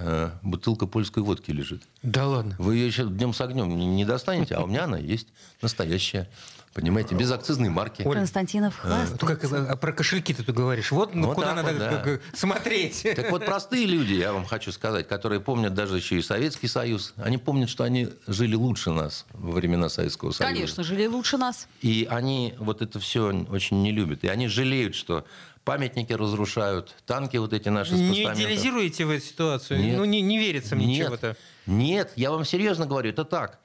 бутылка 0.42 0.86
польской 0.86 1.22
водки 1.22 1.50
лежит. 1.52 1.82
Да 2.02 2.26
ладно. 2.26 2.54
Вы 2.58 2.74
ее 2.76 2.86
еще 2.88 3.04
днем 3.06 3.32
с 3.32 3.40
огнем 3.40 3.68
не- 3.76 3.86
не 3.86 4.04
достанете, 4.04 4.54
а 4.56 4.62
у 4.62 4.66
меня 4.66 4.84
она 4.84 4.98
есть 4.98 5.28
настоящая. 5.62 6.28
Понимаете, 6.74 7.14
без 7.14 7.30
акцизной 7.32 7.68
марки. 7.70 8.02
Оль, 8.02 8.16
Константинов 8.16 8.78
Ну, 8.84 8.90
как, 9.26 9.40
хвастается. 9.40 9.72
а 9.72 9.76
про 9.76 9.92
кошельки 9.92 10.34
ты 10.34 10.52
говоришь. 10.52 10.92
Вот, 10.92 11.14
ну, 11.14 11.28
Вот 11.28 11.34
куда 11.34 11.54
так 11.54 11.56
надо 11.56 11.72
вот, 11.72 11.78
да. 11.78 11.90
как, 11.96 12.06
э, 12.06 12.20
смотреть. 12.34 13.06
Так 13.16 13.30
вот, 13.30 13.44
простые 13.44 13.86
люди, 13.86 14.14
я 14.14 14.32
вам 14.32 14.44
хочу 14.44 14.70
сказать, 14.72 15.08
которые 15.08 15.40
помнят 15.40 15.74
даже 15.74 15.96
еще 15.96 16.16
и 16.16 16.22
Советский 16.22 16.68
Союз, 16.68 17.14
они 17.16 17.38
помнят, 17.38 17.68
что 17.68 17.84
они 17.84 18.08
жили 18.26 18.54
лучше 18.54 18.90
нас 18.90 19.26
во 19.32 19.52
времена 19.52 19.88
Советского 19.88 20.30
Союза. 20.32 20.54
Конечно, 20.54 20.84
жили 20.84 21.06
лучше 21.06 21.36
нас. 21.38 21.68
И 21.80 22.06
они 22.10 22.54
вот 22.58 22.82
это 22.82 23.00
все 23.00 23.32
очень 23.50 23.82
не 23.82 23.92
любят. 23.92 24.24
И 24.24 24.28
они 24.28 24.48
жалеют, 24.48 24.94
что 24.94 25.24
памятники 25.64 26.12
разрушают, 26.12 26.94
танки 27.06 27.36
вот 27.36 27.52
эти 27.52 27.68
наши 27.68 27.90
с 27.90 27.98
Не 27.98 28.22
идеализируете 28.24 29.04
вы 29.04 29.16
эту 29.16 29.26
ситуацию? 29.26 29.80
Нет. 29.80 29.96
Ну, 29.98 30.04
не, 30.04 30.22
не 30.22 30.38
верится 30.38 30.76
мне 30.76 30.86
Нет, 30.86 31.06
чего-то. 31.06 31.36
нет, 31.66 32.12
я 32.16 32.30
вам 32.30 32.44
серьезно 32.44 32.86
говорю, 32.86 33.10
это 33.10 33.24
так. 33.24 33.58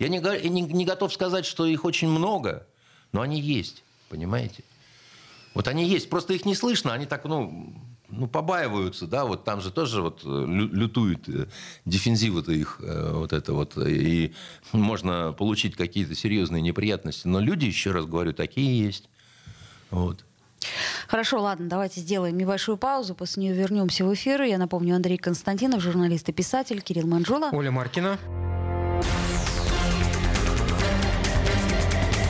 Я 0.00 0.08
не, 0.08 0.18
не, 0.48 0.62
не 0.62 0.84
готов 0.86 1.12
сказать, 1.12 1.44
что 1.44 1.66
их 1.66 1.84
очень 1.84 2.08
много, 2.08 2.66
но 3.12 3.20
они 3.20 3.38
есть, 3.38 3.84
понимаете? 4.08 4.64
Вот 5.54 5.68
они 5.68 5.86
есть, 5.86 6.08
просто 6.08 6.32
их 6.32 6.46
не 6.46 6.54
слышно, 6.54 6.94
они 6.94 7.04
так, 7.04 7.26
ну, 7.26 7.74
ну 8.08 8.26
побаиваются, 8.26 9.06
да, 9.06 9.26
вот 9.26 9.44
там 9.44 9.60
же 9.60 9.70
тоже 9.70 10.00
вот 10.00 10.22
э, 10.24 10.26
лю- 10.26 10.72
лютует 10.72 11.28
э, 11.28 11.48
дефензива-то 11.84 12.50
их, 12.50 12.80
э, 12.80 13.12
вот 13.12 13.34
это 13.34 13.52
вот, 13.52 13.76
и 13.76 14.32
можно 14.72 15.32
получить 15.32 15.76
какие-то 15.76 16.14
серьезные 16.14 16.62
неприятности, 16.62 17.26
но 17.26 17.38
люди, 17.38 17.66
еще 17.66 17.90
раз 17.90 18.06
говорю, 18.06 18.32
такие 18.32 18.82
есть, 18.82 19.10
вот. 19.90 20.24
Хорошо, 21.08 21.42
ладно, 21.42 21.68
давайте 21.68 22.00
сделаем 22.00 22.38
небольшую 22.38 22.78
паузу, 22.78 23.14
после 23.14 23.42
нее 23.42 23.54
вернемся 23.54 24.04
в 24.06 24.14
эфир. 24.14 24.42
Я 24.42 24.56
напомню, 24.56 24.96
Андрей 24.96 25.18
Константинов, 25.18 25.82
журналист 25.82 26.28
и 26.28 26.32
писатель, 26.32 26.80
Кирилл 26.80 27.06
Манжула. 27.06 27.50
Оля 27.52 27.70
Маркина. 27.70 28.18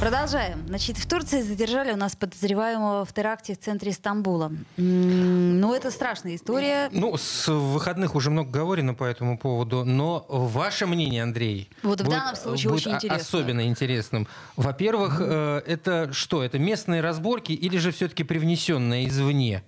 Продолжаем. 0.00 0.62
Значит, 0.68 0.98
в 0.98 1.06
Турции 1.08 1.40
задержали 1.40 1.90
у 1.90 1.96
нас 1.96 2.14
подозреваемого 2.14 3.06
в 3.06 3.12
теракте 3.14 3.54
в 3.54 3.58
центре 3.58 3.92
Стамбула. 3.92 4.52
Ну, 4.76 5.74
это 5.74 5.90
страшная 5.90 6.36
история. 6.36 6.90
Ну, 6.92 7.16
с 7.16 7.48
выходных 7.50 8.14
уже 8.14 8.30
много 8.30 8.50
говорено 8.50 8.92
по 8.94 9.04
этому 9.04 9.38
поводу, 9.38 9.84
но 9.84 10.26
ваше 10.28 10.86
мнение, 10.86 11.22
Андрей, 11.22 11.70
Вот 11.82 12.00
в 12.00 12.04
будет- 12.04 12.14
данном 12.14 12.36
случае 12.36 12.70
будет 12.72 12.82
очень 12.86 12.96
интересно. 12.96 13.22
особенно 13.22 13.66
интересным. 13.66 14.28
Во-первых, 14.56 15.16
э, 15.20 15.62
это 15.66 16.12
что? 16.12 16.42
Это 16.42 16.58
местные 16.58 17.00
разборки 17.00 17.52
или 17.52 17.78
же 17.78 17.90
все-таки 17.90 18.22
привнесенные 18.22 19.08
извне? 19.08 19.64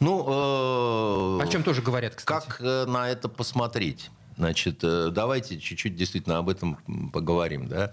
Ну, 0.00 1.38
э, 1.40 1.42
О 1.44 1.46
чем 1.46 1.62
тоже 1.62 1.80
говорят, 1.80 2.16
кстати. 2.16 2.44
Как 2.48 2.60
э, 2.60 2.84
на 2.86 3.08
это 3.08 3.28
посмотреть? 3.28 4.10
Значит, 4.36 4.80
э, 4.82 5.10
давайте 5.12 5.60
чуть-чуть 5.60 5.94
действительно 5.94 6.38
об 6.38 6.48
этом 6.48 6.76
поговорим, 7.12 7.68
да? 7.68 7.92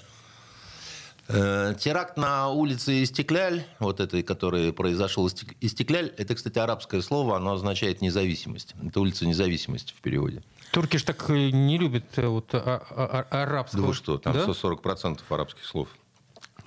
Э, 1.29 1.73
Теракт 1.79 2.17
на 2.17 2.49
улице 2.49 3.01
Истекляль, 3.03 3.63
вот 3.79 3.99
этой, 4.01 4.23
который 4.23 4.73
произошел 4.73 5.25
Истек- 5.27 5.55
Истекляль, 5.61 6.11
это, 6.17 6.35
кстати, 6.35 6.59
арабское 6.59 7.01
слово, 7.01 7.37
оно 7.37 7.53
означает 7.53 8.01
независимость. 8.01 8.75
Это 8.85 8.99
улица 8.99 9.25
независимости 9.25 9.93
в 9.97 10.01
переводе. 10.01 10.43
Турки 10.71 10.97
ж 10.97 11.03
так 11.03 11.29
э, 11.29 11.49
не 11.51 11.77
любят 11.77 12.03
э, 12.17 12.27
вот 12.27 12.53
а- 12.53 12.81
а- 12.89 13.25
а- 13.31 13.43
арабского. 13.43 13.81
Да 13.83 13.87
вы 13.87 13.93
что, 13.93 14.17
там 14.17 14.33
Да? 14.33 14.43
140% 14.45 15.19
арабских 15.29 15.63
слов. 15.65 15.87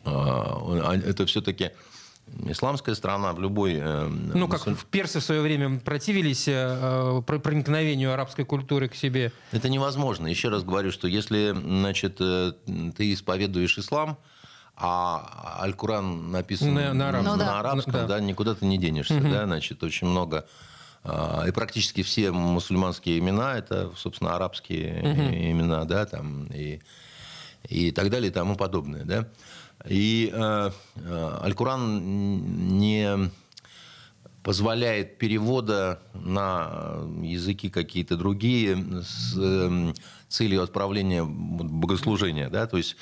А, 0.05 0.57
а, 0.91 0.95
Это 0.97 1.27
все-таки 1.27 1.71
исламская 2.49 2.95
страна 2.95 3.33
в 3.35 3.41
любой... 3.41 3.75
Ну, 4.35 4.49
как 4.49 4.67
в 4.67 4.85
персы 4.87 5.21
в 5.21 5.23
свое 5.25 5.43
время 5.43 5.79
противились 5.81 6.49
э, 6.49 7.23
про- 7.27 7.39
проникновению 7.41 8.13
арабской 8.13 8.45
культуры 8.47 8.89
к 8.89 8.95
себе. 8.95 9.33
Это 9.53 9.69
невозможно. 9.69 10.27
Еще 10.29 10.49
раз 10.49 10.65
говорю, 10.65 10.93
что 10.93 11.09
если 11.09 11.51
значит, 11.53 12.17
ты 12.17 13.13
исповедуешь 13.13 13.79
ислам, 13.79 14.17
а 14.77 15.59
Аль-Куран 15.63 16.31
написан 16.31 16.75
На- 16.75 16.93
на 16.93 17.09
арабском. 17.09 17.33
Ну 17.33 17.39
да. 17.39 17.47
на 17.47 17.61
арабском, 17.61 17.93
Да. 17.93 18.07
да, 18.07 18.21
никуда 18.21 18.55
ты 18.55 18.67
не 18.67 18.79
денешься, 18.79 19.21
да, 19.21 19.47
значит, 19.47 19.83
очень 19.83 20.07
много 20.07 20.47
а, 21.03 21.45
и 21.47 21.51
практически 21.53 22.03
все 22.03 22.31
мусульманские 22.33 23.19
имена 23.19 23.57
это, 23.57 23.93
собственно, 23.97 24.35
арабские 24.35 25.51
имена, 25.53 25.85
да, 25.85 26.05
там 26.05 26.45
и 26.47 26.81
и 27.69 27.91
так 27.91 28.11
далее 28.11 28.31
и 28.31 28.33
тому 28.33 28.55
подобное, 28.55 29.05
да. 29.05 29.29
И 29.89 30.31
э, 30.33 30.71
э, 30.97 31.39
Аль-Куран 31.43 32.79
не 32.79 33.31
позволяет 34.43 35.19
перевода 35.19 36.01
на 36.15 37.01
языки 37.23 37.69
какие-то 37.71 38.17
другие 38.17 38.77
с 39.03 39.35
э, 39.37 39.93
целью 40.29 40.63
отправления 40.63 41.25
богослужения, 41.25 42.49
да, 42.51 42.67
то 42.69 42.77
есть 42.77 42.97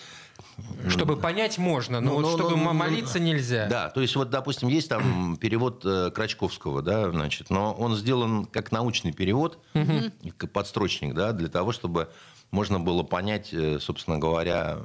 Чтобы 0.88 1.16
понять 1.16 1.58
можно, 1.58 2.00
но 2.00 2.10
Ну, 2.10 2.16
вот 2.16 2.22
ну, 2.22 2.28
чтобы 2.36 2.56
ну, 2.56 2.64
ну, 2.64 2.72
молиться 2.72 3.18
нельзя. 3.18 3.66
Да, 3.66 3.88
то 3.88 4.00
есть 4.00 4.14
вот, 4.16 4.30
допустим, 4.30 4.68
есть 4.68 4.88
там 4.88 5.36
перевод 5.40 5.82
э, 5.84 6.10
Крачковского, 6.10 6.82
да, 6.82 7.10
значит, 7.10 7.50
но 7.50 7.72
он 7.72 7.96
сделан 7.96 8.44
как 8.44 8.70
научный 8.70 9.12
перевод, 9.12 9.58
как 9.72 10.52
подстрочник, 10.52 11.14
да, 11.14 11.32
для 11.32 11.48
того, 11.48 11.72
чтобы 11.72 12.08
можно 12.50 12.78
было 12.78 13.02
понять, 13.02 13.52
э, 13.52 13.78
собственно 13.80 14.18
говоря, 14.18 14.78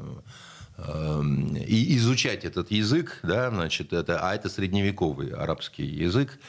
э, 0.78 1.22
и 1.68 1.98
изучать 1.98 2.46
этот 2.46 2.72
язык, 2.72 3.20
да, 3.24 3.50
значит, 3.50 3.94
это, 3.94 4.20
а 4.28 4.34
это 4.34 4.50
средневековый 4.50 5.32
арабский 5.32 5.86
язык. 5.86 6.40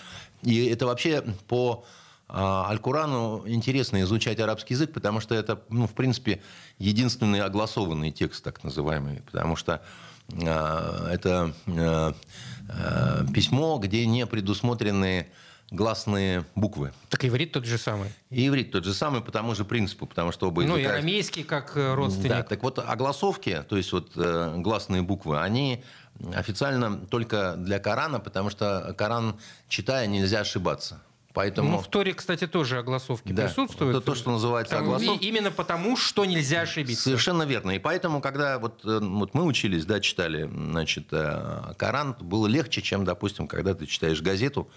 И 0.43 0.67
это 0.67 0.87
вообще 0.87 1.23
по 1.47 1.85
Аль-Курану 2.33 3.43
интересно 3.47 4.01
изучать 4.03 4.38
арабский 4.40 4.75
язык, 4.75 4.93
потому 4.93 5.21
что 5.21 5.35
это, 5.35 5.62
ну, 5.69 5.87
в 5.87 5.95
принципе, 5.95 6.40
единственный 6.79 7.40
огласованный 7.40 8.11
текст, 8.11 8.45
так 8.45 8.62
называемый. 8.62 9.23
Потому 9.23 9.57
что 9.57 9.83
а, 10.45 11.11
это 11.11 11.53
а, 11.66 12.14
а, 12.69 13.27
письмо, 13.33 13.79
где 13.79 14.07
не 14.07 14.27
предусмотрены 14.27 15.29
гласные 15.71 16.45
буквы. 16.55 16.93
Так 17.09 17.25
иврит 17.25 17.53
тот 17.53 17.64
же 17.64 17.79
самый. 17.79 18.11
И 18.31 18.47
иврит 18.47 18.73
тот 18.73 18.85
же 18.85 18.93
самый 18.93 19.21
по 19.21 19.31
тому 19.31 19.55
же 19.55 19.64
принципу, 19.64 20.07
потому 20.07 20.33
что 20.33 20.49
оба 20.49 20.64
Ну, 20.64 20.77
и 20.77 20.85
арамейский 20.85 21.45
как 21.45 21.77
э, 21.77 21.95
родственник. 21.95 22.29
да, 22.29 22.43
так 22.43 22.62
вот 22.62 22.79
огласовки, 22.81 23.64
то 23.69 23.77
есть 23.77 23.93
вот 23.93 24.11
э, 24.16 24.55
гласные 24.57 25.03
буквы, 25.03 25.40
они 25.40 25.85
официально 26.35 26.97
только 27.07 27.55
для 27.57 27.79
Корана, 27.79 28.19
потому 28.19 28.51
что 28.51 28.95
Коран, 28.99 29.38
читая, 29.69 30.07
нельзя 30.07 30.40
ошибаться. 30.40 31.01
Поэтому... 31.33 31.71
Ну, 31.71 31.79
в 31.79 31.87
Торе, 31.87 32.12
кстати, 32.12 32.49
тоже 32.49 32.79
огласовки 32.79 33.33
Да, 33.33 33.47
присутствуют. 33.47 33.97
это 33.97 34.05
то, 34.05 34.14
что 34.16 34.33
называется 34.33 34.75
Там 34.75 34.85
огласовки. 34.87 35.25
Именно 35.25 35.53
потому, 35.53 35.97
что 35.97 36.25
нельзя 36.25 36.62
ошибиться. 36.62 37.05
Совершенно 37.05 37.45
верно. 37.45 37.71
И 37.71 37.79
поэтому, 37.79 38.21
когда 38.21 38.59
вот, 38.59 38.85
э, 38.85 38.99
вот 39.01 39.33
мы 39.35 39.45
учились, 39.45 39.85
да, 39.85 40.01
читали, 40.01 40.51
значит, 40.53 41.07
э, 41.12 41.73
Коран, 41.79 42.16
было 42.21 42.49
легче, 42.49 42.83
чем, 42.83 43.05
допустим, 43.05 43.47
когда 43.47 43.75
ты 43.75 43.87
читаешь 43.87 44.21
газету. 44.23 44.69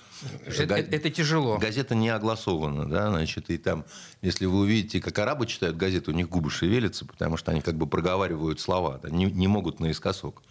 Это, 0.46 0.66
Га- 0.68 0.78
это- 0.78 0.96
это 0.96 1.10
тяжело. 1.10 1.58
Газета 1.58 1.96
не 1.96 2.10
огласована, 2.10 2.88
да, 2.88 3.10
значит, 3.10 3.50
и 3.50 3.58
там, 3.58 3.84
если 4.22 4.46
вы 4.46 4.60
увидите, 4.60 5.02
как 5.02 5.18
арабы 5.18 5.48
читают 5.48 5.76
газету, 5.76 6.12
у 6.12 6.13
них 6.13 6.30
губы 6.30 6.52
шевелятся, 6.52 7.06
потому 7.06 7.36
что 7.36 7.50
они 7.52 7.62
как 7.62 7.76
бы 7.78 7.88
проговаривают 7.88 8.60
слова, 8.60 9.00
да, 9.02 9.10
не, 9.10 9.26
не 9.26 9.48
могут 9.48 9.80
наискосок. 9.80 10.44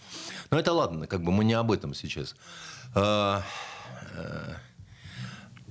Но 0.50 0.58
это 0.58 0.72
ладно, 0.72 1.06
как 1.06 1.22
бы 1.22 1.30
мы 1.30 1.44
не 1.44 1.54
об 1.54 1.70
этом 1.70 1.94
сейчас. 1.94 2.34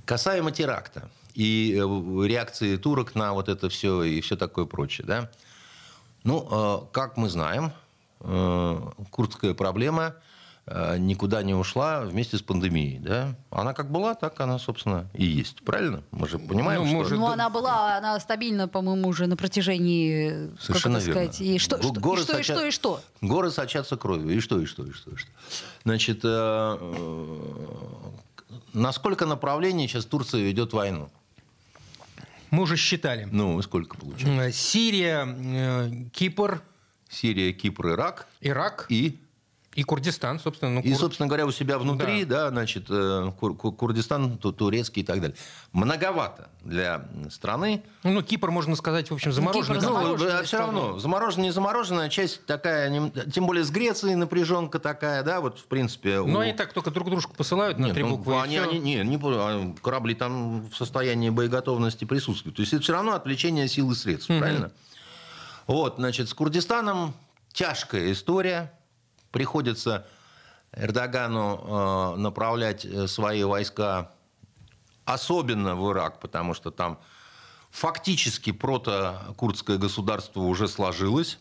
Касаемо 0.04 0.50
теракта 0.50 1.08
и 1.34 1.74
э, 1.76 2.26
реакции 2.26 2.76
турок 2.76 3.14
на 3.14 3.32
вот 3.32 3.48
это 3.48 3.68
все 3.68 4.02
и 4.02 4.20
все 4.20 4.36
такое 4.36 4.64
прочее, 4.66 5.06
да. 5.06 5.30
Ну, 6.24 6.46
э, 6.50 6.78
как 6.92 7.16
мы 7.16 7.28
знаем, 7.28 7.72
э, 8.20 8.78
курдская 9.10 9.54
проблема 9.54 10.14
никуда 10.98 11.42
не 11.42 11.54
ушла 11.54 12.02
вместе 12.02 12.38
с 12.38 12.42
пандемией, 12.42 13.00
да. 13.00 13.34
Она 13.50 13.74
как 13.74 13.90
была, 13.90 14.14
так 14.14 14.40
она, 14.40 14.60
собственно, 14.60 15.08
и 15.12 15.24
есть. 15.24 15.60
Правильно? 15.64 16.04
Мы 16.12 16.28
же 16.28 16.38
понимаем, 16.38 16.82
Ну, 16.82 16.86
что... 16.86 16.96
может, 16.98 17.18
Ну, 17.18 17.26
она 17.26 17.50
была, 17.50 17.96
она 17.96 18.20
стабильна, 18.20 18.68
по-моему, 18.68 19.08
уже 19.08 19.26
на 19.26 19.36
протяжении, 19.36 20.50
как 20.50 20.60
Совершенно 20.60 20.96
это 20.98 21.10
сказать, 21.10 21.40
верно. 21.40 21.54
и 21.56 21.58
что, 21.58 21.76
Го- 21.78 21.82
что, 21.82 21.92
и 21.96 21.98
горы 22.00 22.22
что, 22.22 22.38
и 22.38 22.42
что, 22.44 22.66
и 22.66 22.70
что? 22.70 23.00
Горы 23.22 23.50
сочатся 23.50 23.96
кровью. 23.96 24.36
И 24.36 24.38
что, 24.38 24.60
и 24.60 24.64
что, 24.66 24.84
и 24.86 24.92
что, 24.92 25.10
и 25.10 25.16
что. 25.16 25.30
Значит, 25.84 26.22
на 28.72 28.92
сколько 28.92 29.26
направлений 29.26 29.88
сейчас 29.88 30.04
Турция 30.04 30.42
ведет 30.42 30.72
войну? 30.72 31.10
Мы 32.50 32.62
уже 32.64 32.76
считали. 32.76 33.26
Ну, 33.30 33.60
сколько 33.62 33.96
получается? 33.96 34.48
Э, 34.48 34.52
Сирия, 34.52 35.26
э, 35.26 35.90
Кипр, 36.12 36.62
Сирия, 37.08 37.52
Кипр, 37.52 37.88
Ирак 37.90 38.28
Ирак 38.40 38.86
и, 38.90 39.18
и 39.74 39.84
Курдистан, 39.84 40.38
собственно. 40.38 40.72
Ну, 40.72 40.80
И, 40.80 40.90
Кур- 40.90 40.98
собственно 41.00 41.26
говоря, 41.28 41.46
у 41.46 41.50
себя 41.50 41.78
внутри, 41.78 42.24
да, 42.26 42.50
значит, 42.50 42.84
э, 42.90 43.32
Кур- 43.40 43.56
Кур- 43.56 43.74
Курдистан, 43.74 44.36
Ту- 44.36 44.52
турецкий 44.52 45.02
и 45.02 45.04
так 45.06 45.20
далее. 45.20 45.36
Многовато 45.72 46.50
для 46.62 47.06
страны. 47.30 47.82
Ну, 48.02 48.22
Кипр, 48.22 48.50
можно 48.50 48.76
сказать, 48.76 49.10
в 49.10 49.14
общем, 49.14 49.32
замороженный. 49.32 49.78
Кипр 49.78 49.80
да. 49.80 49.80
замороженный. 49.80 50.18
Замороженная 50.18 50.42
все 50.44 50.58
равно, 50.58 50.98
замороженная, 50.98 51.44
не 51.46 51.50
замороженная, 51.52 52.08
часть 52.10 52.44
такая, 52.44 52.90
не- 52.90 53.10
тем 53.32 53.46
более 53.46 53.64
с 53.64 53.70
Грецией 53.70 54.14
напряженка 54.14 54.78
такая, 54.78 55.22
да, 55.22 55.40
вот 55.40 55.58
в 55.58 55.64
принципе. 55.64 56.20
Но 56.20 56.38
у- 56.40 56.42
они 56.42 56.52
так 56.52 56.72
только 56.74 56.90
друг 56.90 57.08
дружку 57.08 57.34
посылают 57.34 57.78
на 57.78 57.86
Нет, 57.86 57.94
три 57.94 58.02
ну, 58.04 58.16
буквы. 58.18 58.34
и 58.34 58.36
они, 58.38 58.58
они- 58.58 58.78
не, 58.78 58.96
не, 59.02 59.18
а 59.22 59.74
корабли 59.82 60.14
там 60.14 60.68
в 60.68 60.74
состоянии 60.76 61.30
боеготовности 61.30 62.04
присутствуют. 62.04 62.56
То 62.56 62.60
есть 62.62 62.74
это 62.74 62.82
все 62.82 62.92
равно 62.92 63.14
отвлечение 63.14 63.68
сил 63.68 63.90
и 63.90 63.94
средств, 63.94 64.26
правильно? 64.28 64.70
Вот, 65.66 65.94
значит, 65.96 66.28
с 66.28 66.34
Курдистаном 66.34 67.14
тяжкая 67.52 68.12
история. 68.12 68.72
Приходится 69.32 70.06
Эрдогану 70.72 72.14
э, 72.14 72.16
направлять 72.18 72.84
э, 72.84 73.06
свои 73.06 73.42
войска, 73.44 74.12
особенно 75.04 75.74
в 75.74 75.90
Ирак, 75.90 76.20
потому 76.20 76.54
что 76.54 76.70
там 76.70 77.00
фактически 77.70 78.52
протокурдское 78.52 79.78
государство 79.78 80.40
уже 80.40 80.68
сложилось. 80.68 81.38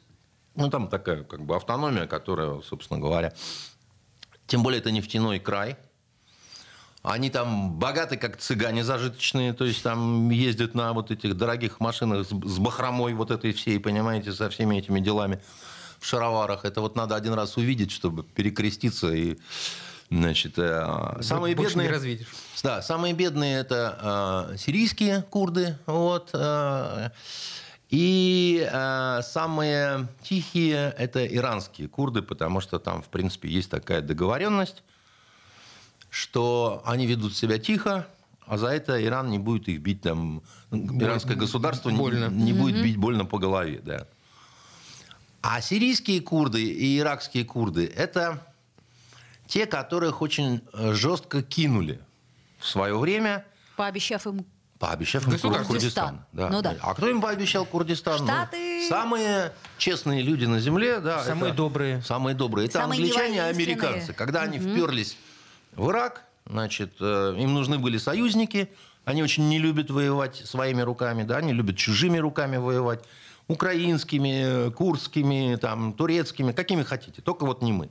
Ну, 0.56 0.70
там 0.70 0.90
такая 0.90 1.24
как 1.24 1.46
бы 1.46 1.56
автономия, 1.56 2.08
которая, 2.08 2.62
собственно 2.62 3.00
говоря, 3.00 3.34
тем 4.48 4.64
более 4.64 4.80
это 4.80 4.92
нефтяной 4.92 5.40
край. 5.40 5.78
Они 7.04 7.30
там 7.30 7.80
богаты, 7.80 8.16
как 8.16 8.38
цыгане 8.38 8.84
зажиточные, 8.84 9.54
то 9.54 9.66
есть 9.66 9.82
там 9.82 10.30
ездят 10.30 10.76
на 10.76 10.94
вот 10.94 11.10
этих 11.10 11.36
дорогих 11.36 11.80
машинах 11.80 12.28
с, 12.28 12.30
с 12.30 12.60
бахромой 12.60 13.14
вот 13.14 13.32
этой 13.32 13.54
всей, 13.54 13.80
понимаете, 13.80 14.34
со 14.34 14.50
всеми 14.50 14.76
этими 14.78 15.00
делами 15.00 15.42
в 16.02 16.06
шароварах. 16.06 16.66
Это 16.66 16.82
вот 16.82 16.96
надо 16.96 17.16
один 17.16 17.34
раз 17.34 17.56
увидеть, 17.58 17.92
чтобы 17.92 18.24
перекреститься 18.24 19.14
и, 19.14 19.38
значит, 20.10 20.58
э, 20.58 21.20
самые 21.22 21.56
Больше 21.56 21.76
бедные... 21.76 21.88
не 21.88 21.94
развидишь. 21.94 22.28
Да, 22.64 22.82
самые 22.82 23.14
бедные 23.14 23.60
это 23.60 24.50
э, 24.52 24.58
сирийские 24.58 25.22
курды, 25.30 25.78
вот, 25.86 26.32
э, 26.34 27.12
и 27.92 28.68
э, 28.72 29.22
самые 29.24 30.08
тихие 30.24 30.94
это 30.98 31.26
иранские 31.26 31.88
курды, 31.88 32.24
потому 32.24 32.62
что 32.62 32.80
там, 32.80 33.04
в 33.04 33.10
принципе, 33.10 33.48
есть 33.48 33.70
такая 33.70 34.02
договоренность, 34.02 34.84
что 36.10 36.82
они 36.86 37.06
ведут 37.06 37.38
себя 37.38 37.60
тихо, 37.60 38.08
а 38.48 38.58
за 38.58 38.68
это 38.68 39.02
Иран 39.04 39.30
не 39.30 39.38
будет 39.38 39.68
их 39.70 39.82
бить 39.82 40.02
там, 40.02 40.42
иранское 40.72 41.38
государство 41.38 41.90
не- 41.92 41.98
больно. 41.98 42.28
не, 42.30 42.54
будет 42.54 42.82
бить 42.82 42.98
больно 42.98 43.24
по 43.26 43.38
голове, 43.38 43.82
да. 43.86 44.08
А 45.42 45.60
сирийские 45.62 46.22
курды 46.22 46.64
и 46.64 47.00
иракские 47.00 47.46
курды 47.46 47.92
это 47.96 48.46
те, 49.48 49.66
которых 49.66 50.22
очень 50.22 50.62
э, 50.74 50.94
жестко 50.94 51.42
кинули 51.42 52.00
в 52.60 52.68
свое 52.68 52.98
время, 52.98 53.46
Пообещав 53.76 54.28
им 54.28 54.46
пообещав 54.82 55.26
им 55.26 55.32
Государство. 55.34 55.74
Курдистан. 55.74 56.22
Да. 56.34 56.50
Ну 56.50 56.62
да. 56.62 56.76
А 56.82 56.96
кто 56.96 57.08
им 57.08 57.22
пообещал 57.22 57.66
Курдистан? 57.66 58.20
Ну, 58.20 58.26
Штаты. 58.26 58.88
самые 58.90 59.54
честные 59.78 60.24
люди 60.24 60.46
на 60.46 60.60
земле, 60.60 61.00
да. 61.00 61.24
Самые 61.24 61.50
это- 61.50 61.58
добрые. 61.58 62.02
Самые 62.02 62.36
добрые. 62.36 62.66
Это 62.66 62.80
Самые 62.80 62.98
англичане 62.98 63.36
и 63.38 63.40
американцы. 63.40 64.14
Когда 64.14 64.42
они 64.42 64.58
вперлись 64.58 65.18
в 65.76 65.90
Ирак, 65.90 66.24
значит, 66.48 66.94
э, 67.00 67.36
им 67.38 67.54
нужны 67.54 67.78
были 67.78 67.98
союзники. 68.00 68.70
Они 69.06 69.22
очень 69.22 69.50
не 69.50 69.60
любят 69.60 69.92
воевать 69.92 70.36
своими 70.36 70.82
руками, 70.82 71.24
да, 71.24 71.38
они 71.38 71.54
любят 71.54 71.78
чужими 71.78 72.18
руками 72.18 72.58
воевать. 72.58 73.04
Украинскими, 73.52 74.72
курдскими, 74.72 75.56
там, 75.56 75.94
турецкими, 75.94 76.52
какими 76.52 76.84
хотите. 76.84 77.22
Только 77.22 77.46
вот 77.46 77.62
не 77.62 77.72
мы. 77.72 77.90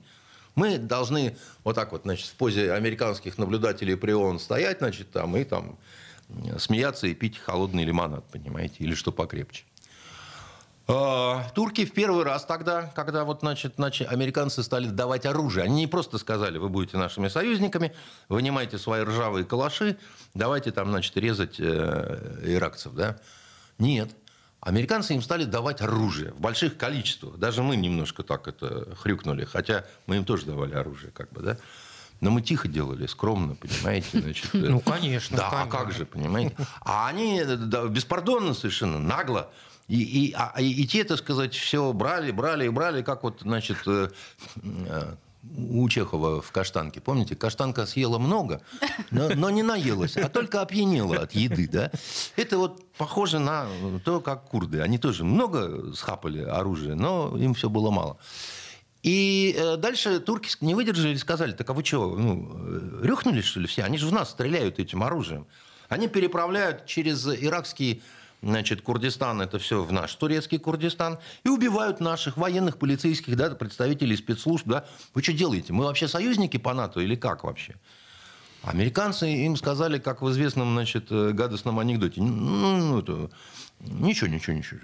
Мы 0.55 0.79
должны 0.79 1.37
вот 1.65 1.77
так 1.77 1.93
вот, 1.93 2.03
значит, 2.03 2.27
в 2.27 2.35
позе 2.35 2.73
американских 2.73 3.39
наблюдателей 3.39 3.97
при 3.97 4.13
ООН 4.13 4.41
стоять, 4.41 4.79
значит, 4.79 5.11
там, 5.11 5.37
и 5.37 5.45
там 5.45 5.79
смеяться 6.59 7.07
и 7.07 7.15
пить 7.15 7.39
холодный 7.39 7.85
лимонад, 7.85 8.25
понимаете, 8.31 8.77
или 8.79 8.95
что 8.95 9.13
покрепче. 9.13 9.65
А, 10.93 11.49
Турки 11.55 11.85
в 11.85 11.93
первый 11.93 12.25
раз 12.25 12.45
тогда, 12.45 12.91
когда 12.95 13.25
вот, 13.25 13.41
значит, 13.41 13.79
начали, 13.79 14.09
американцы 14.09 14.63
стали 14.63 14.89
давать 14.89 15.25
оружие, 15.25 15.65
они 15.65 15.77
не 15.77 15.87
просто 15.87 16.19
сказали, 16.19 16.59
вы 16.59 16.69
будете 16.69 16.97
нашими 16.97 17.29
союзниками, 17.29 17.93
вынимайте 18.29 18.77
свои 18.77 19.03
ржавые 19.03 19.45
калаши, 19.45 19.99
давайте 20.35 20.73
там, 20.73 20.91
значит, 20.91 21.17
резать 21.17 21.57
э, 21.61 22.41
иракцев, 22.45 22.95
да? 22.95 23.19
Нет. 23.79 24.11
Американцы 24.61 25.15
им 25.15 25.23
стали 25.23 25.45
давать 25.45 25.81
оружие 25.81 26.33
в 26.33 26.41
больших 26.41 26.77
количествах. 26.77 27.39
Даже 27.39 27.63
мы 27.63 27.77
немножко 27.77 28.23
так 28.23 28.49
это 28.49 28.95
хрюкнули, 28.97 29.45
хотя 29.45 29.85
мы 30.07 30.17
им 30.17 30.25
тоже 30.25 30.47
давали 30.47 30.75
оружие, 30.75 31.13
как 31.13 31.31
бы, 31.33 31.43
да. 31.43 31.57
Но 32.21 32.31
мы 32.31 32.43
тихо 32.43 32.69
делали, 32.69 33.07
скромно, 33.07 33.55
понимаете? 33.55 34.21
Значит, 34.21 34.51
ну, 34.53 34.81
конечно. 34.81 35.39
Да, 35.39 35.49
конечно. 35.49 35.69
а 35.69 35.71
как 35.71 35.93
же, 35.93 36.05
понимаете? 36.05 36.55
А 36.83 37.09
они 37.09 37.43
да, 37.45 37.87
беспардонно 37.87 38.53
совершенно, 38.53 38.99
нагло. 38.99 39.51
И, 39.89 40.03
и, 40.03 40.33
а, 40.37 40.55
и 40.61 40.87
те, 40.87 41.03
так 41.03 41.19
сказать, 41.19 41.55
все 41.55 41.93
брали, 41.93 42.31
брали 42.31 42.67
и 42.67 42.69
брали, 42.69 43.03
как 43.03 43.25
вот, 43.25 43.41
значит, 43.41 43.79
э, 43.87 44.11
э, 44.63 45.15
у 45.43 45.89
Чехова 45.89 46.43
в 46.43 46.53
каштанке. 46.53 47.01
Помните, 47.01 47.35
каштанка 47.35 47.87
съела 47.87 48.19
много, 48.19 48.61
но, 49.11 49.31
но 49.35 49.51
не 49.51 49.63
наелась, 49.63 50.17
а 50.17 50.29
только 50.29 50.61
опьянела 50.61 51.17
от 51.17 51.33
еды. 51.33 51.69
Да? 51.69 51.91
Это 52.37 52.59
вот 52.59 52.93
похоже 52.95 53.39
на 53.39 53.67
то, 54.05 54.21
как 54.21 54.45
курды. 54.49 54.81
Они 54.81 54.99
тоже 54.99 55.25
много 55.25 55.95
схапали 55.95 56.43
оружия, 56.43 56.95
но 56.95 57.37
им 57.37 57.55
все 57.55 57.71
было 57.71 57.91
мало. 57.91 58.19
И 59.03 59.57
э, 59.57 59.77
дальше 59.79 60.21
турки 60.21 60.51
не 60.61 60.75
выдержали 60.75 61.15
и 61.15 61.19
сказали, 61.19 61.53
так 61.53 61.71
а 61.71 61.73
вы 61.73 61.83
что, 61.83 62.17
ну, 62.17 62.51
э, 62.55 63.01
рюхнулись, 63.03 63.47
что 63.47 63.61
ли, 63.61 63.67
все? 63.67 63.83
Они 63.83 63.97
же 63.97 64.07
в 64.07 64.13
нас 64.13 64.31
стреляют 64.31 64.79
этим 64.79 65.03
оружием. 65.03 65.47
Они 65.89 66.07
переправляют 66.07 66.85
через 66.85 67.27
иракский 67.27 68.03
значит, 68.43 68.83
Курдистан, 68.83 69.41
это 69.41 69.59
все 69.59 69.83
в 69.83 69.93
наш 69.93 70.15
турецкий 70.15 70.59
Курдистан, 70.59 71.19
и 71.45 71.49
убивают 71.49 72.01
наших 72.01 72.37
военных, 72.37 72.79
полицейских, 72.79 73.37
да, 73.37 73.51
представителей 73.51 74.17
спецслужб, 74.17 74.67
да. 74.67 74.85
Вы 75.15 75.23
что 75.23 75.33
делаете? 75.33 75.73
Мы 75.73 75.85
вообще 75.85 76.09
союзники 76.09 76.57
по 76.57 76.75
НАТО 76.75 77.01
или 77.01 77.17
как 77.17 77.45
вообще? 77.45 77.77
Американцы 78.63 79.27
им 79.27 79.57
сказали, 79.57 79.99
как 79.99 80.21
в 80.21 80.31
известном, 80.31 80.75
значит, 80.75 81.07
э, 81.11 81.33
гадостном 81.33 81.79
анекдоте, 81.79 82.21
ну, 82.21 82.77
ну 82.77 82.99
это, 82.99 83.31
ничего, 83.81 84.29
ничего, 84.29 84.55
ничего. 84.55 84.81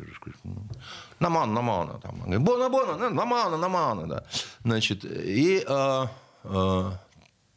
Наман, 1.20 1.52
намана. 1.52 2.00
Там. 2.00 2.42
Бона, 2.42 2.70
бона, 2.70 3.10
намана, 3.10 3.56
намана. 3.58 4.06
Да. 4.06 4.24
Значит, 4.64 5.04
и 5.04 5.62
э, 5.66 6.06
э, 6.44 6.90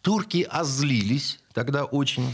турки 0.02 0.46
озлились 0.50 1.40
тогда 1.54 1.86
очень 1.86 2.34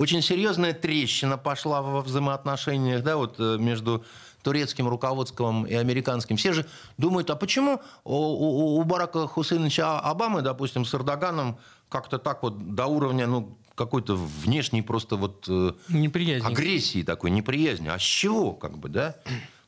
очень 0.00 0.22
серьезная 0.22 0.72
трещина 0.72 1.36
пошла 1.36 1.82
во 1.82 2.00
взаимоотношениях 2.00 3.02
да, 3.02 3.18
вот, 3.18 3.36
э, 3.38 3.58
между 3.58 4.02
турецким 4.42 4.88
руководством 4.88 5.66
и 5.66 5.74
американским. 5.74 6.38
Все 6.38 6.54
же 6.54 6.66
думают, 6.96 7.28
а 7.28 7.36
почему 7.36 7.82
у, 8.04 8.14
у, 8.14 8.80
у 8.80 8.84
Барака 8.84 9.26
Хусейновича 9.26 10.00
Обамы, 10.00 10.40
допустим, 10.40 10.86
с 10.86 10.94
Эрдоганом 10.94 11.58
как-то 11.90 12.18
так 12.18 12.42
вот 12.42 12.74
до 12.74 12.86
уровня, 12.86 13.26
ну, 13.26 13.58
какой-то 13.74 14.16
внешней 14.16 14.80
просто 14.80 15.16
вот 15.16 15.44
э, 15.48 15.72
неприязни. 15.90 16.50
агрессии 16.50 17.02
такой, 17.02 17.30
неприязни. 17.30 17.88
А 17.88 17.98
с 17.98 18.02
чего, 18.02 18.52
как 18.52 18.78
бы, 18.78 18.88
да? 18.88 19.16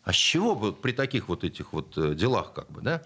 А 0.03 0.15
с 0.15 0.17
чего 0.17 0.55
бы 0.55 0.73
при 0.73 0.93
таких 0.93 1.29
вот 1.29 1.45
этих 1.45 1.75
вот 1.75 1.93
э, 1.99 2.15
делах, 2.15 2.55
как 2.55 2.73
бы, 2.73 2.81
да? 2.81 3.03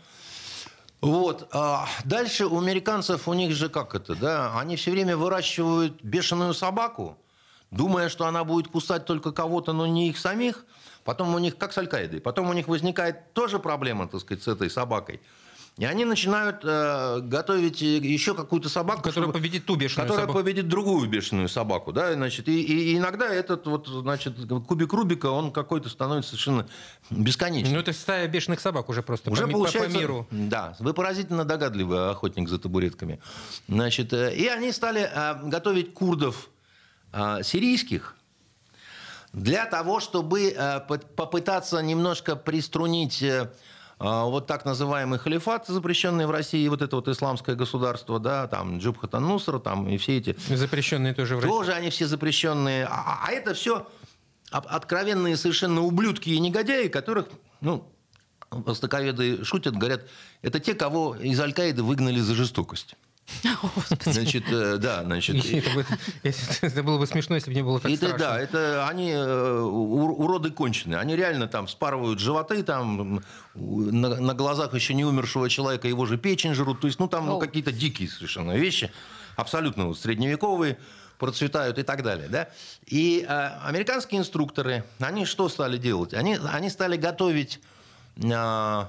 Вот. 1.00 1.48
А 1.52 1.86
дальше 2.04 2.46
у 2.46 2.58
американцев, 2.58 3.28
у 3.28 3.34
них 3.34 3.52
же 3.52 3.68
как 3.68 3.94
это, 3.94 4.14
да, 4.14 4.58
они 4.58 4.76
все 4.76 4.90
время 4.90 5.16
выращивают 5.16 6.02
бешеную 6.02 6.54
собаку, 6.54 7.18
думая, 7.70 8.08
что 8.08 8.26
она 8.26 8.44
будет 8.44 8.68
кусать 8.68 9.04
только 9.04 9.32
кого-то, 9.32 9.72
но 9.72 9.86
не 9.86 10.08
их 10.08 10.18
самих. 10.18 10.64
Потом 11.04 11.34
у 11.34 11.38
них, 11.38 11.56
как 11.56 11.72
с 11.72 11.78
Аль-Каидой, 11.78 12.20
потом 12.20 12.50
у 12.50 12.52
них 12.52 12.66
возникает 12.66 13.32
тоже 13.32 13.58
проблема, 13.58 14.08
так 14.08 14.20
сказать, 14.20 14.42
с 14.42 14.48
этой 14.48 14.70
собакой– 14.70 15.20
и 15.78 15.84
они 15.84 16.06
начинают 16.06 16.60
э, 16.64 17.20
готовить 17.20 17.82
еще 17.82 18.34
какую-то 18.34 18.70
собаку. 18.70 19.02
Которая 19.02 19.24
чтобы, 19.28 19.34
победит 19.34 19.66
ту 19.66 19.76
бешеную 19.76 20.06
Которая 20.06 20.26
собаку. 20.26 20.38
победит 20.42 20.68
другую 20.68 21.06
бешеную 21.06 21.50
собаку. 21.50 21.92
Да? 21.92 22.14
Значит, 22.14 22.48
и, 22.48 22.62
и 22.62 22.96
иногда 22.96 23.26
этот 23.26 23.66
вот, 23.66 23.86
значит, 23.86 24.34
кубик 24.66 24.94
Рубика, 24.94 25.26
он 25.26 25.52
какой-то 25.52 25.90
становится 25.90 26.30
совершенно 26.30 26.66
бесконечным. 27.10 27.74
Ну, 27.74 27.80
это 27.80 27.92
стая 27.92 28.26
бешеных 28.26 28.60
собак 28.60 28.88
уже 28.88 29.02
просто 29.02 29.30
уже 29.30 29.46
по, 29.46 29.52
получается, 29.52 29.90
по 29.90 30.00
миру. 30.00 30.26
Да, 30.30 30.74
вы 30.78 30.94
поразительно 30.94 31.44
догадливый 31.44 32.10
охотник 32.10 32.48
за 32.48 32.58
табуретками. 32.58 33.20
Значит, 33.68 34.14
э, 34.14 34.34
и 34.34 34.46
они 34.46 34.72
стали 34.72 35.02
э, 35.12 35.46
готовить 35.46 35.92
курдов 35.92 36.48
э, 37.12 37.42
сирийских, 37.42 38.16
для 39.34 39.66
того, 39.66 40.00
чтобы 40.00 40.54
э, 40.56 40.80
попытаться 40.80 41.82
немножко 41.82 42.34
приструнить 42.34 43.22
а, 43.22 43.52
вот 43.98 44.46
так 44.46 44.64
называемый 44.64 45.18
халифат, 45.18 45.66
запрещенный 45.68 46.26
в 46.26 46.30
России, 46.30 46.68
вот 46.68 46.82
это 46.82 46.96
вот 46.96 47.08
исламское 47.08 47.54
государство, 47.56 48.18
да, 48.18 48.46
там 48.46 48.78
Джубхат 48.78 49.12
Нусра, 49.14 49.58
там 49.58 49.88
и 49.88 49.96
все 49.96 50.18
эти... 50.18 50.36
Запрещенные 50.48 51.14
тоже 51.14 51.36
в 51.36 51.38
России. 51.38 51.50
Тоже 51.50 51.72
они 51.72 51.90
все 51.90 52.06
запрещенные. 52.06 52.84
А, 52.84 52.90
а, 52.90 53.26
а 53.26 53.32
это 53.32 53.54
все 53.54 53.86
откровенные 54.50 55.36
совершенно 55.36 55.82
ублюдки 55.82 56.28
и 56.28 56.38
негодяи, 56.38 56.88
которых, 56.88 57.28
ну, 57.60 57.90
востоковеды 58.50 59.44
шутят, 59.44 59.76
говорят, 59.76 60.02
это 60.42 60.60
те, 60.60 60.74
кого 60.74 61.16
из 61.16 61.40
Аль-Каиды 61.40 61.82
выгнали 61.82 62.20
за 62.20 62.34
жестокость. 62.34 62.96
Значит, 64.00 64.44
э, 64.50 64.76
да, 64.78 65.02
значит... 65.02 65.44
Это 66.62 66.82
было 66.82 66.98
бы 66.98 67.06
смешно, 67.06 67.34
если 67.34 67.50
бы 67.50 67.54
не 67.54 67.62
было 67.62 67.80
так 67.80 67.90
это, 67.90 68.16
Да, 68.16 68.38
это 68.38 68.86
они 68.88 69.10
э, 69.10 69.60
уроды 69.60 70.50
конченые. 70.50 70.98
Они 70.98 71.16
реально 71.16 71.48
там 71.48 71.68
спарывают 71.68 72.20
животы, 72.20 72.62
там 72.62 73.22
на, 73.54 74.20
на 74.20 74.34
глазах 74.34 74.74
еще 74.74 74.94
не 74.94 75.04
умершего 75.04 75.50
человека 75.50 75.88
его 75.88 76.06
же 76.06 76.18
печень 76.18 76.54
жрут. 76.54 76.80
То 76.80 76.86
есть, 76.86 76.98
ну, 76.98 77.08
там 77.08 77.26
ну, 77.26 77.38
какие-то 77.38 77.72
дикие 77.72 78.08
совершенно 78.08 78.56
вещи, 78.56 78.92
абсолютно 79.34 79.86
вот, 79.86 79.98
средневековые 79.98 80.78
процветают 81.18 81.78
и 81.78 81.82
так 81.82 82.02
далее. 82.02 82.28
Да? 82.28 82.48
И 82.86 83.24
э, 83.26 83.48
американские 83.64 84.20
инструкторы, 84.20 84.84
они 85.00 85.24
что 85.24 85.48
стали 85.48 85.78
делать? 85.78 86.14
Они, 86.14 86.38
они 86.52 86.70
стали 86.70 86.96
готовить 86.96 87.60
э, 88.22 88.84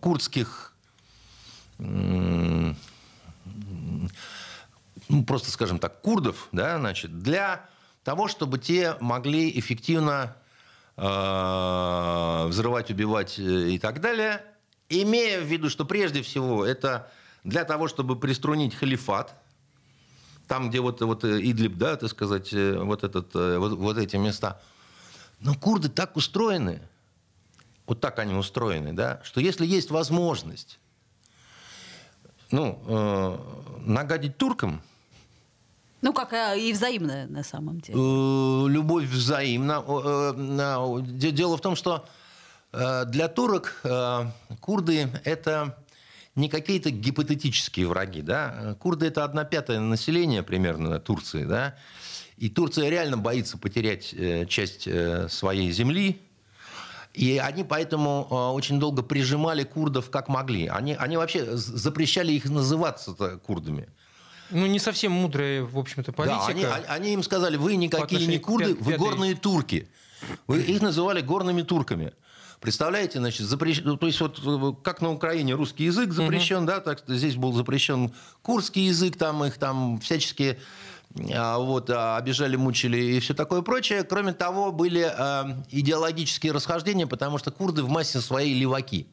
курдских 0.00 0.72
ну, 5.08 5.24
просто, 5.24 5.50
скажем 5.50 5.78
так, 5.78 6.00
курдов, 6.00 6.48
да, 6.52 6.78
значит, 6.78 7.18
для 7.18 7.68
того, 8.02 8.28
чтобы 8.28 8.58
те 8.58 8.96
могли 9.00 9.58
эффективно 9.58 10.36
э, 10.96 12.46
взрывать, 12.48 12.90
убивать 12.90 13.38
э, 13.38 13.70
и 13.70 13.78
так 13.78 14.00
далее, 14.00 14.44
имея 14.88 15.40
в 15.40 15.44
виду, 15.44 15.70
что 15.70 15.84
прежде 15.84 16.22
всего 16.22 16.64
это 16.64 17.10
для 17.42 17.64
того, 17.64 17.88
чтобы 17.88 18.18
приструнить 18.18 18.74
халифат, 18.74 19.34
там, 20.46 20.68
где 20.68 20.80
вот, 20.80 21.00
вот 21.00 21.24
э, 21.24 21.40
Идлиб, 21.40 21.76
да, 21.76 21.96
так 21.96 22.10
сказать, 22.10 22.52
э, 22.52 22.78
вот, 22.78 23.04
этот, 23.04 23.34
вот, 23.34 23.72
вот 23.72 23.98
эти 23.98 24.16
места. 24.16 24.60
Но 25.40 25.54
курды 25.54 25.88
так 25.88 26.16
устроены, 26.16 26.80
вот 27.86 28.00
так 28.00 28.18
они 28.18 28.34
устроены, 28.34 28.92
да, 28.92 29.20
что 29.24 29.40
если 29.40 29.66
есть 29.66 29.90
возможность 29.90 30.78
ну, 32.54 32.78
э, 32.86 33.38
нагадить 33.86 34.36
туркам, 34.36 34.80
ну, 36.04 36.12
как 36.12 36.34
и 36.58 36.70
взаимная 36.74 37.26
на 37.26 37.42
самом 37.42 37.80
деле. 37.80 37.98
Э, 37.98 38.68
любовь 38.68 39.06
взаимна. 39.06 39.82
Э, 39.88 41.00
дело 41.02 41.56
в 41.56 41.62
том, 41.62 41.76
что 41.76 42.06
э, 42.74 43.06
для 43.06 43.28
турок 43.28 43.82
курды– 44.60 45.08
это 45.24 45.78
не 46.34 46.50
какие-то 46.50 46.90
гипотетические 46.90 47.88
враги. 47.88 48.20
Да? 48.20 48.76
Курды– 48.80 49.06
это 49.08 49.24
одна 49.24 49.44
пятая 49.44 49.80
населения 49.80 50.42
примерно 50.42 51.00
Турции. 51.00 51.46
Да? 51.46 51.74
И 52.36 52.50
Турция 52.50 52.90
реально 52.90 53.16
боится 53.16 53.56
потерять 53.56 54.14
часть 54.50 54.86
своей 55.32 55.72
земли, 55.72 56.20
и 57.14 57.38
они 57.38 57.62
поэтому 57.62 58.26
очень 58.54 58.80
долго 58.80 59.02
прижимали 59.02 59.62
курдов 59.62 60.10
как 60.10 60.28
могли. 60.28 60.66
Они, 60.66 60.94
они 60.94 61.16
вообще 61.16 61.56
запрещали 61.56 62.32
их 62.32 62.46
называться 62.46 63.12
курдами. 63.46 63.88
Ну, 64.50 64.66
не 64.66 64.78
совсем 64.78 65.12
мудрая, 65.12 65.62
в 65.62 65.78
общем-то, 65.78 66.12
политика. 66.12 66.40
Да, 66.40 66.46
они, 66.46 66.64
они 66.88 67.14
им 67.14 67.22
сказали, 67.22 67.56
вы 67.56 67.76
никакие 67.76 68.26
не 68.26 68.38
курды, 68.38 68.74
вы 68.74 68.96
горные 68.96 69.34
турки. 69.34 69.88
Вы 70.46 70.62
их 70.62 70.82
называли 70.82 71.20
горными 71.20 71.62
турками. 71.62 72.12
Представляете, 72.60 73.18
значит, 73.18 73.46
запрещен, 73.46 73.84
ну, 73.84 73.96
то 73.98 74.06
есть 74.06 74.20
вот 74.20 74.40
как 74.82 75.02
на 75.02 75.10
Украине 75.10 75.52
русский 75.52 75.84
язык 75.84 76.12
запрещен, 76.12 76.58
угу. 76.58 76.66
да, 76.66 76.80
так 76.80 77.02
здесь 77.06 77.36
был 77.36 77.52
запрещен 77.52 78.14
курский 78.40 78.86
язык, 78.86 79.18
там 79.18 79.44
их 79.44 79.58
там 79.58 80.00
всячески 80.00 80.56
а, 80.56 80.56
вот, 81.14 81.90
а, 81.90 82.16
обижали, 82.16 82.56
мучили 82.56 82.96
и 82.96 83.20
все 83.20 83.34
такое 83.34 83.62
прочее. 83.62 84.02
Кроме 84.02 84.32
того, 84.32 84.72
были 84.72 85.08
э, 85.08 85.62
идеологические 85.70 86.52
расхождения, 86.52 87.06
потому 87.06 87.38
что 87.38 87.52
курды 87.52 87.84
в 87.84 87.88
массе 87.88 88.20
своей 88.20 88.54
леваки. 88.54 89.06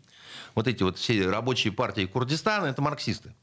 Вот 0.56 0.68
эти 0.68 0.84
вот 0.84 0.98
все 0.98 1.30
рабочие 1.30 1.72
партии 1.72 2.06
Курдистана– 2.06 2.66
это 2.68 2.82
марксисты. 2.82 3.34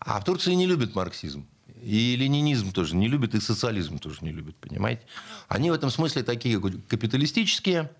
А 0.00 0.20
в 0.20 0.24
Турции 0.24 0.52
не 0.52 0.66
любят 0.66 0.94
марксизм. 0.94 1.46
И 1.82 2.16
ленинизм 2.16 2.72
тоже 2.72 2.96
не 2.96 3.08
любят, 3.08 3.34
и 3.34 3.40
социализм 3.40 3.98
тоже 3.98 4.18
не 4.22 4.32
любят, 4.32 4.56
понимаете? 4.56 5.02
Они 5.48 5.70
в 5.70 5.74
этом 5.74 5.90
смысле 5.90 6.24
такие 6.24 6.60
капиталистические, 6.60 7.90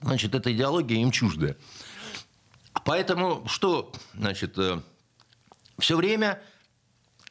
значит, 0.00 0.34
эта 0.34 0.52
идеология 0.52 0.98
им 0.98 1.10
чуждая. 1.10 1.56
Поэтому 2.84 3.42
что, 3.48 3.92
значит, 4.14 4.56
э, 4.58 4.80
все 5.78 5.96
время 5.96 6.40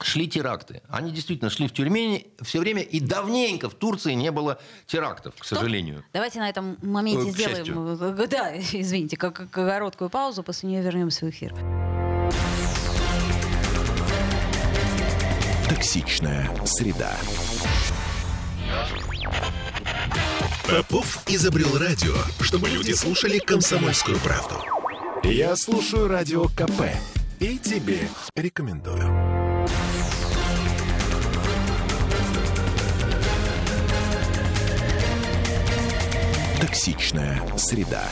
шли 0.03 0.27
теракты. 0.27 0.81
Они 0.89 1.11
действительно 1.11 1.49
шли 1.49 1.67
в 1.67 1.73
тюрьме 1.73 2.25
все 2.41 2.59
время, 2.59 2.81
и 2.81 2.99
давненько 2.99 3.69
в 3.69 3.73
Турции 3.75 4.13
не 4.13 4.31
было 4.31 4.59
терактов, 4.87 5.33
к 5.37 5.45
сожалению. 5.45 6.03
Давайте 6.13 6.39
на 6.39 6.49
этом 6.49 6.77
моменте 6.81 7.29
Э, 7.29 7.31
к 7.31 7.35
сделаем, 7.35 7.65
счастью. 7.65 7.97
э, 8.23 8.27
да, 8.27 8.57
извините, 8.73 9.17
как, 9.17 9.33
как 9.35 9.49
короткую 9.51 10.09
паузу, 10.09 10.43
после 10.43 10.69
нее 10.69 10.81
вернемся 10.81 11.25
в 11.25 11.29
эфир. 11.29 11.53
Токсичная 15.69 16.49
среда. 16.65 17.11
Попов 20.69 21.23
изобрел 21.27 21.77
радио, 21.77 22.13
чтобы 22.39 22.69
люди 22.69 22.91
слушали 22.93 23.39
комсомольскую 23.39 24.17
правду. 24.19 24.55
Я 25.23 25.55
слушаю 25.55 26.07
радио 26.07 26.45
КП 26.45 26.83
и 27.39 27.57
тебе 27.57 27.99
рекомендую. 28.35 29.10
Токсичная 36.61 37.41
среда. 37.57 38.03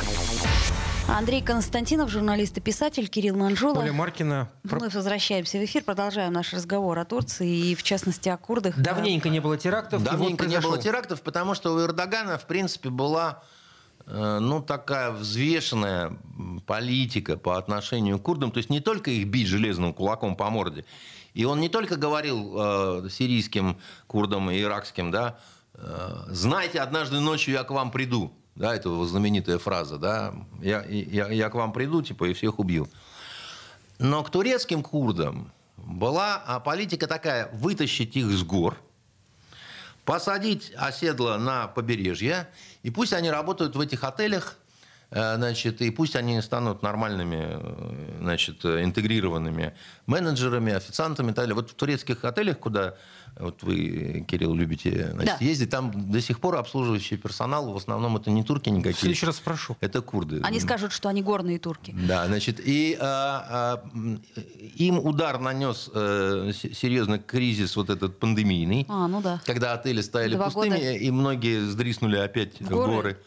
Андрей 1.08 1.44
Константинов, 1.44 2.10
журналист 2.10 2.58
и 2.58 2.62
писатель, 2.62 3.08
Кирилл 3.08 3.36
Манжула. 3.36 3.82
Оля 3.82 3.94
Маркина. 3.94 4.50
Мы 4.64 4.90
возвращаемся 4.90 5.60
в 5.60 5.66
эфир, 5.66 5.84
продолжаем 5.84 6.34
наш 6.34 6.52
разговор 6.52 6.98
о 6.98 7.06
Турции 7.06 7.48
и, 7.48 7.76
в 7.76 7.84
частности, 7.84 8.28
о 8.28 8.38
курдах. 8.38 8.76
Давненько 8.76 9.30
не 9.30 9.40
было 9.40 9.56
терактов. 9.56 10.02
и 10.02 10.04
вот 10.04 10.12
Давненько 10.12 10.48
не 10.48 10.60
было 10.60 10.80
терактов, 10.80 11.22
потому 11.22 11.54
что 11.54 11.76
у 11.76 11.80
Эрдогана, 11.80 12.40
в 12.40 12.48
принципе, 12.48 12.90
была 12.90 13.44
э, 14.08 14.40
ну, 14.40 14.64
такая 14.64 15.12
взвешенная 15.12 16.18
политика 16.66 17.38
по 17.38 17.56
отношению 17.56 18.18
к 18.18 18.24
курдам. 18.24 18.52
То 18.52 18.58
есть 18.58 18.72
не 18.72 18.80
только 18.80 19.12
их 19.12 19.28
бить 19.28 19.46
железным 19.46 19.94
кулаком 19.94 20.36
по 20.36 20.50
морде. 20.50 20.86
И 21.36 21.46
он 21.46 21.60
не 21.60 21.70
только 21.70 21.98
говорил 21.98 22.56
э, 22.58 23.10
сирийским 23.12 23.78
курдам 24.08 24.50
и 24.50 24.60
иракским, 24.60 25.12
да, 25.12 25.38
«Знайте, 26.28 26.80
однажды 26.80 27.20
ночью 27.20 27.54
я 27.54 27.64
к 27.64 27.72
вам 27.72 27.92
приду». 27.92 28.34
Да, 28.56 28.76
это 28.76 28.90
его 28.90 29.06
знаменитая 29.06 29.58
фраза, 29.58 29.98
да, 29.98 30.34
я, 30.62 30.84
я, 30.84 31.30
я 31.30 31.50
к 31.50 31.56
вам 31.56 31.72
приду, 31.72 32.02
типа, 32.02 32.26
и 32.26 32.34
всех 32.34 32.60
убью. 32.60 32.90
Но 34.00 34.22
к 34.22 34.30
турецким 34.30 34.84
курдам 34.84 35.52
была 35.78 36.44
а, 36.46 36.60
политика 36.60 37.08
такая, 37.08 37.50
вытащить 37.54 38.18
их 38.18 38.28
с 38.28 38.44
гор, 38.44 38.78
посадить 40.04 40.74
оседло 40.76 41.38
на 41.38 41.68
побережье, 41.68 42.50
и 42.84 42.92
пусть 42.92 43.14
они 43.14 43.30
работают 43.30 43.76
в 43.76 43.80
этих 43.80 44.04
отелях, 44.04 44.58
э, 45.12 45.36
значит, 45.36 45.82
и 45.82 45.90
пусть 45.92 46.16
они 46.16 46.42
станут 46.42 46.82
нормальными, 46.82 47.48
э, 47.52 48.18
значит, 48.20 48.66
э, 48.66 48.84
интегрированными 48.84 49.74
менеджерами, 50.06 50.74
официантами 50.74 51.28
и 51.32 51.34
так 51.34 51.44
далее. 51.44 51.56
Вот 51.56 51.72
в 51.72 51.76
турецких 51.76 52.26
отелях, 52.26 52.60
куда 52.60 52.96
вот 53.40 53.64
вы, 53.64 54.26
Кирилл, 54.28 54.54
любите 54.54 55.12
значит, 55.14 55.38
Да. 55.40 55.46
ездить, 55.46 55.70
там 55.70 56.12
до 56.12 56.20
сих 56.22 56.40
пор 56.40 56.58
обслуживающий 56.58 57.18
персонал, 57.18 57.72
в 57.72 57.78
основном 57.78 58.18
это 58.18 58.30
не 58.32 58.44
турки 58.44 58.70
В 58.70 58.74
никакие, 58.74 59.00
следующий 59.00 59.26
раз 59.26 59.38
спрошу. 59.38 59.78
это 59.80 60.02
курды. 60.02 60.42
Они 60.44 60.60
скажут, 60.60 60.92
что 60.92 61.08
они 61.10 61.22
горные 61.24 61.58
турки. 61.60 61.96
Да, 62.08 62.26
значит, 62.28 62.60
и 62.60 62.98
а, 63.00 63.82
а, 63.86 64.42
им 64.76 65.00
удар 65.00 65.40
нанес 65.40 65.90
э, 65.94 66.52
с- 66.54 66.78
серьезный 66.78 67.20
кризис 67.20 67.76
вот 67.76 67.90
этот 67.90 68.20
пандемийный, 68.20 68.86
А, 68.90 69.08
ну 69.08 69.22
да. 69.22 69.42
когда 69.46 69.74
отели 69.74 70.02
стояли 70.02 70.36
Два 70.36 70.46
пустыми, 70.46 70.76
года. 70.76 70.92
и 70.94 71.12
многие 71.12 71.62
сдриснули 71.66 72.18
опять 72.18 72.60
в 72.60 72.68
горы. 72.70 72.92
горы. 72.92 73.18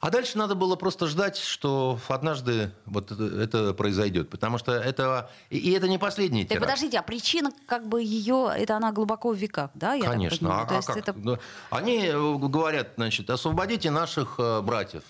А 0.00 0.08
дальше 0.10 0.38
надо 0.38 0.54
было 0.54 0.76
просто 0.76 1.06
ждать, 1.06 1.36
что 1.36 1.98
однажды 2.08 2.70
вот 2.86 3.10
это, 3.12 3.74
произойдет. 3.74 4.30
Потому 4.30 4.56
что 4.56 4.72
это... 4.72 5.30
И, 5.50 5.72
это 5.72 5.88
не 5.88 5.98
последний 5.98 6.44
Так 6.44 6.52
теракт. 6.56 6.66
подождите, 6.66 6.98
а 6.98 7.02
причина 7.02 7.50
как 7.66 7.86
бы 7.86 8.02
ее, 8.02 8.50
это 8.56 8.76
она 8.78 8.92
глубоко 8.92 9.30
в 9.30 9.36
веках, 9.36 9.70
да? 9.74 9.92
я 9.92 10.04
так 10.04 10.12
Конечно. 10.12 10.62
А, 10.62 10.64
То 10.64 10.78
а 10.78 10.82
как? 10.82 10.96
это- 10.96 11.12
Ну, 11.12 11.38
Они 11.68 12.06
э, 12.06 12.12
говорят, 12.38 12.92
значит, 12.96 13.28
освободите 13.28 13.90
наших 13.90 14.36
э, 14.38 14.62
братьев 14.62 15.02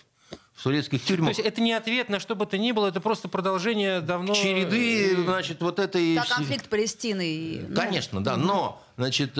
в 0.54 0.62
турецких 0.64 1.04
тюрьмах. 1.04 1.36
То 1.36 1.40
есть 1.42 1.48
это 1.48 1.60
не 1.62 1.72
ответ 1.72 2.08
на 2.08 2.18
что 2.18 2.34
бы 2.34 2.44
то 2.44 2.58
ни 2.58 2.72
было, 2.72 2.88
это 2.88 3.00
просто 3.00 3.28
продолжение 3.28 4.00
давно... 4.00 4.34
Череды, 4.34 5.14
э, 5.14 5.22
значит, 5.22 5.60
вот 5.62 5.78
этой... 5.78 6.16
Вс- 6.16 6.28
конфликт 6.36 6.68
Палестины. 6.68 7.26
и, 7.32 7.64
ну, 7.68 7.76
Конечно, 7.76 8.24
да. 8.24 8.36
Но, 8.36 8.82
значит, 8.96 9.34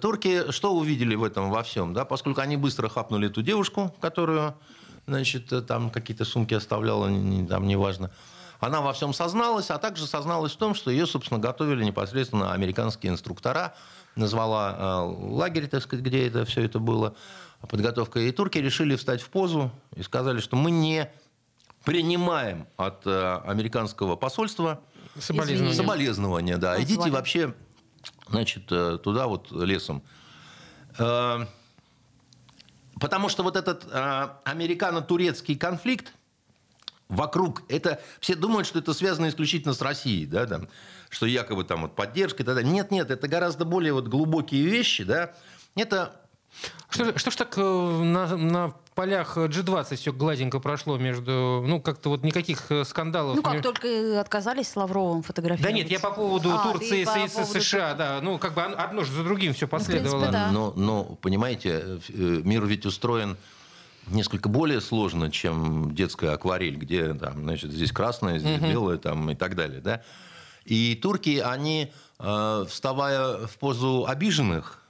турки 0.00 0.52
что 0.52 0.72
увидели 0.76 1.16
в 1.16 1.24
этом 1.24 1.50
во 1.50 1.64
всем, 1.64 1.92
да? 1.92 2.04
Поскольку 2.04 2.40
они 2.40 2.56
быстро 2.56 2.88
хапнули 2.88 3.26
эту 3.28 3.42
девушку, 3.42 3.92
которую, 4.00 4.54
значит, 5.06 5.52
э, 5.52 5.62
там 5.62 5.90
какие-то 5.90 6.24
сумки 6.24 6.54
оставляла, 6.54 7.06
там 7.06 7.66
неважно. 7.66 8.10
Она 8.60 8.80
во 8.80 8.92
всем 8.92 9.12
созналась, 9.12 9.70
а 9.70 9.78
также 9.78 10.06
созналась 10.06 10.52
в 10.52 10.56
том, 10.56 10.74
что 10.74 10.90
ее, 10.90 11.06
собственно, 11.06 11.40
готовили 11.40 11.84
непосредственно 11.84 12.52
американские 12.52 13.12
инструктора. 13.12 13.74
Назвала 14.14 14.76
э, 14.78 15.32
лагерь, 15.32 15.66
так 15.66 15.82
сказать, 15.82 16.04
где 16.04 16.28
это 16.28 16.44
все 16.44 16.62
это 16.62 16.78
было. 16.78 17.16
Подготовка. 17.68 18.20
И 18.20 18.30
турки 18.30 18.58
решили 18.58 18.94
встать 18.96 19.20
в 19.20 19.30
позу 19.30 19.72
и 19.96 20.02
сказали, 20.02 20.40
что 20.40 20.56
мы 20.56 20.70
не 20.70 21.10
принимаем 21.84 22.68
от 22.76 23.06
э, 23.06 23.40
американского 23.44 24.16
посольства 24.16 24.80
Соболезнования. 25.18 25.74
Соболезнования, 25.74 26.56
да. 26.56 26.80
Идите 26.80 27.10
вообще, 27.10 27.54
значит, 28.28 28.66
туда 28.66 29.26
вот 29.26 29.50
лесом. 29.50 30.02
Потому 33.02 33.28
что 33.28 33.42
вот 33.42 33.56
этот 33.56 33.84
э, 33.90 34.28
американо-турецкий 34.44 35.56
конфликт 35.56 36.12
вокруг, 37.08 37.64
это 37.68 38.00
все 38.20 38.36
думают, 38.36 38.68
что 38.68 38.78
это 38.78 38.94
связано 38.94 39.28
исключительно 39.28 39.74
с 39.74 39.82
Россией, 39.82 40.24
да, 40.24 40.46
там, 40.46 40.68
что 41.10 41.26
якобы 41.26 41.64
там 41.64 41.82
вот 41.82 41.96
поддержка 41.96 42.44
и 42.44 42.46
так 42.46 42.54
далее. 42.54 42.72
Нет, 42.72 42.92
нет, 42.92 43.10
это 43.10 43.26
гораздо 43.26 43.64
более 43.64 43.92
вот 43.92 44.06
глубокие 44.06 44.62
вещи, 44.62 45.02
да. 45.02 45.34
Это 45.74 46.21
Что, 46.90 47.04
ж- 47.06 47.12
что 47.16 47.30
ж 47.30 47.36
так 47.36 47.54
э, 47.56 47.62
на, 47.62 48.36
на 48.36 48.74
полях 48.94 49.36
G20 49.38 49.96
все 49.96 50.12
гладенько 50.12 50.60
прошло 50.60 50.98
между... 50.98 51.64
Ну, 51.66 51.80
как-то 51.80 52.10
вот 52.10 52.22
никаких 52.22 52.70
э, 52.70 52.84
скандалов. 52.84 53.36
Ну 53.36 53.42
как, 53.42 53.54
не- 53.54 53.60
только 53.62 54.20
отказались 54.20 54.68
с 54.68 54.76
Лавровым 54.76 55.22
Да 55.22 55.26
фотографировать. 55.28 55.74
нет, 55.74 55.90
я 55.90 55.98
по 55.98 56.10
поводу 56.10 56.50
А, 56.52 56.70
Турции 56.70 57.04
по 57.04 57.18
и 57.18 57.28
С- 57.28 57.32
поводу 57.32 57.60
США, 57.60 57.88
Турции. 57.94 57.98
да. 57.98 58.20
Ну, 58.22 58.38
как 58.38 58.54
бы 58.54 58.62
од- 58.62 58.74
одно 58.74 59.04
же 59.04 59.12
за 59.12 59.24
другим 59.24 59.54
все 59.54 59.66
последовало. 59.66 60.20
принципе, 60.20 60.32
да. 60.32 60.50
Но, 60.52 60.72
но, 60.76 61.04
понимаете, 61.22 61.98
э, 62.10 62.40
мир 62.44 62.64
ведь 62.66 62.84
устроен 62.84 63.36
несколько 64.08 64.48
более 64.50 64.80
сложно, 64.82 65.30
чем 65.30 65.94
детская 65.94 66.30
акварель, 66.32 66.76
где 66.76 67.14
там, 67.14 67.42
значит, 67.44 67.70
здесь 67.72 67.92
красное, 67.92 68.38
здесь 68.38 68.60
белое 68.60 68.98
там, 68.98 69.30
и 69.30 69.34
так 69.34 69.54
далее. 69.56 69.80
Да? 69.80 70.02
И 70.66 70.94
турки, 71.00 71.38
они, 71.38 71.90
э, 72.18 72.64
вставая 72.68 73.46
в 73.46 73.56
позу 73.58 74.04
обиженных, 74.06 74.81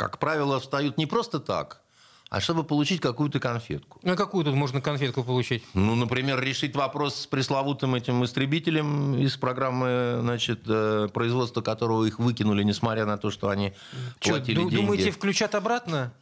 как 0.00 0.18
правило, 0.18 0.58
встают 0.58 0.96
не 0.96 1.04
просто 1.04 1.40
так, 1.40 1.82
а 2.30 2.40
чтобы 2.40 2.64
получить 2.64 3.02
какую-то 3.02 3.38
конфетку. 3.38 4.00
А 4.02 4.16
какую 4.16 4.46
тут 4.46 4.54
можно 4.54 4.80
конфетку 4.80 5.22
получить? 5.22 5.62
Ну, 5.74 5.94
например, 5.94 6.40
решить 6.40 6.74
вопрос 6.74 7.16
с 7.16 7.26
пресловутым 7.26 7.94
этим 7.94 8.24
истребителем 8.24 9.18
из 9.18 9.36
программы 9.36 10.16
значит, 10.22 10.60
э, 10.66 11.08
производства 11.12 11.60
которого 11.60 12.06
их 12.06 12.18
выкинули, 12.18 12.62
несмотря 12.62 13.04
на 13.04 13.18
то, 13.18 13.30
что 13.30 13.50
они 13.50 13.74
Чё, 14.20 14.30
платили 14.30 14.54
ду- 14.56 14.70
деньги. 14.70 14.76
думаете, 14.76 15.10
включат 15.10 15.54
обратно? 15.54 16.14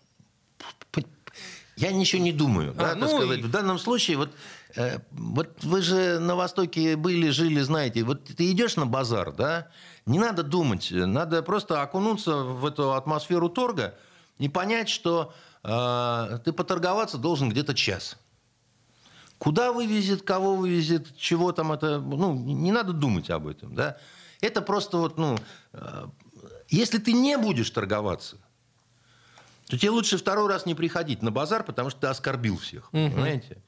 Я 1.77 1.93
ничего 1.93 2.21
не 2.21 2.33
думаю. 2.33 2.73
да, 2.75 2.85
А, 2.87 2.89
так 2.89 2.99
ну 2.99 3.09
сказать. 3.09 3.39
и- 3.39 3.43
В 3.43 3.51
данном 3.53 3.79
случае, 3.79 4.17
вот, 4.17 4.31
э, 4.75 4.99
вот 5.13 5.63
вы 5.63 5.81
же 5.83 6.19
на 6.19 6.35
Востоке 6.35 6.97
были, 6.97 7.31
жили, 7.31 7.61
знаете, 7.61 8.03
вот 8.03 8.25
ты 8.25 8.51
идешь 8.51 8.75
на 8.75 8.85
базар, 8.87 9.31
да, 9.31 9.69
не 10.09 10.19
надо 10.19 10.43
думать, 10.43 10.89
надо 10.91 11.43
просто 11.43 11.83
окунуться 11.83 12.37
в 12.37 12.65
эту 12.67 12.95
атмосферу 12.95 13.49
торга 13.49 13.95
и 14.39 14.49
понять, 14.49 14.89
что 14.89 15.35
э, 15.63 16.39
ты 16.45 16.53
поторговаться 16.53 17.19
должен 17.19 17.51
где-то 17.51 17.75
час. 17.75 18.17
Куда 19.39 19.73
вывезет, 19.73 20.23
кого 20.23 20.57
вывезет, 20.57 21.17
чего 21.17 21.53
там 21.53 21.73
это, 21.73 22.01
ну, 22.01 22.35
не 22.35 22.73
надо 22.73 22.93
думать 22.93 23.31
об 23.31 23.47
этом, 23.47 23.75
да. 23.75 23.99
Это 24.41 24.63
просто 24.63 24.97
вот, 24.99 25.19
ну, 25.19 25.37
э, 25.73 26.07
если 26.69 26.99
ты 26.99 27.13
не 27.13 27.37
будешь 27.37 27.71
торговаться, 27.71 28.37
то 29.67 29.79
тебе 29.79 29.91
лучше 29.91 30.17
второй 30.17 30.49
раз 30.49 30.65
не 30.65 30.75
приходить 30.75 31.23
на 31.23 31.31
базар, 31.31 31.63
потому 31.63 31.91
что 31.91 32.01
ты 32.01 32.07
оскорбил 32.07 32.57
всех, 32.57 32.91
понимаете? 32.91 33.63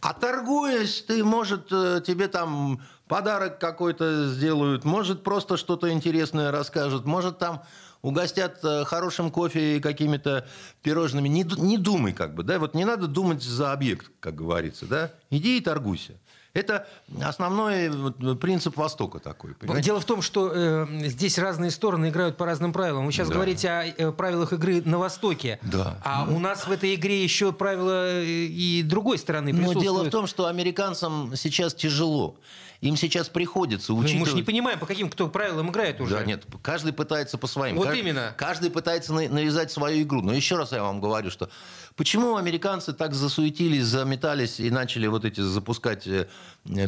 А 0.00 0.12
торгуясь, 0.12 1.02
ты, 1.02 1.24
может, 1.24 1.68
э, 1.72 2.00
тебе 2.06 2.28
там 2.28 2.80
подарок 3.08 3.58
какой-то 3.58 4.28
сделают, 4.28 4.84
может, 4.84 5.22
просто 5.22 5.56
что-то 5.56 5.90
интересное 5.90 6.50
расскажут, 6.50 7.06
может, 7.06 7.38
там 7.38 7.62
угостят 8.02 8.58
э, 8.62 8.84
хорошим 8.84 9.30
кофе 9.30 9.76
и 9.76 9.80
какими-то 9.80 10.46
пирожными. 10.82 11.28
Не, 11.28 11.42
не 11.42 11.78
думай, 11.78 12.12
как 12.12 12.34
бы, 12.34 12.42
да, 12.42 12.58
вот 12.58 12.74
не 12.74 12.84
надо 12.84 13.06
думать 13.06 13.42
за 13.42 13.72
объект, 13.72 14.10
как 14.20 14.34
говорится, 14.34 14.86
да. 14.86 15.12
Иди 15.30 15.58
и 15.58 15.60
торгуйся. 15.60 16.12
Это 16.56 16.86
основной 17.22 17.90
вот, 17.90 18.40
принцип 18.40 18.76
Востока 18.76 19.18
такой. 19.18 19.54
понимаете? 19.54 19.84
Дело 19.86 20.00
в 20.00 20.04
том, 20.04 20.22
что 20.22 20.50
э, 20.54 20.86
здесь 21.04 21.38
разные 21.38 21.70
стороны 21.70 22.08
играют 22.08 22.36
по 22.36 22.46
разным 22.46 22.72
правилам. 22.72 23.04
Вы 23.06 23.12
сейчас 23.12 23.28
Да. 23.28 23.34
говорите 23.34 23.68
о 23.70 23.84
э, 23.86 24.12
правилах 24.12 24.52
игры 24.54 24.80
на 24.84 24.98
Востоке. 24.98 25.58
Да. 25.62 25.98
А 26.02 26.26
у 26.28 26.38
нас 26.38 26.66
в 26.66 26.70
этой 26.72 26.94
игре 26.94 27.22
еще 27.22 27.52
правила 27.52 28.08
э, 28.20 28.24
и 28.24 28.82
другой 28.82 29.18
стороны 29.18 29.52
Но 29.52 29.58
присутствуют. 29.58 29.82
дело 29.84 30.04
в 30.04 30.10
том, 30.10 30.26
что 30.26 30.46
американцам 30.46 31.32
сейчас 31.36 31.74
тяжело. 31.74 32.36
Им 32.82 32.94
сейчас 32.96 33.30
приходится 33.30 33.92
Ну, 33.92 33.98
учитывать... 33.98 34.20
Мы 34.20 34.26
же 34.26 34.36
не 34.36 34.42
понимаем, 34.42 34.78
по 34.78 34.84
каким 34.84 35.08
кто 35.08 35.28
правилам 35.28 35.70
играет 35.70 35.98
уже. 36.00 36.14
Да, 36.16 36.24
нет, 36.24 36.44
каждый 36.62 36.92
пытается 36.92 37.38
по 37.38 37.46
своим. 37.46 37.76
Вот 37.76 37.88
Кажд- 37.88 37.98
именно. 38.00 38.34
Каждый 38.36 38.70
пытается 38.70 39.14
на- 39.14 39.28
навязать 39.28 39.72
свою 39.72 40.02
игру. 40.02 40.20
Но 40.20 40.34
еще 40.34 40.56
раз 40.56 40.72
я 40.72 40.82
вам 40.82 41.00
говорю, 41.00 41.30
что 41.30 41.48
почему 41.96 42.36
американцы 42.36 42.92
так 42.92 43.14
засуетились, 43.14 43.84
заметались 43.86 44.60
и 44.60 44.70
начали 44.70 45.06
вот 45.06 45.24
эти 45.24 45.40
запускать 45.40 46.06
э, 46.06 46.10
э, 46.10 46.26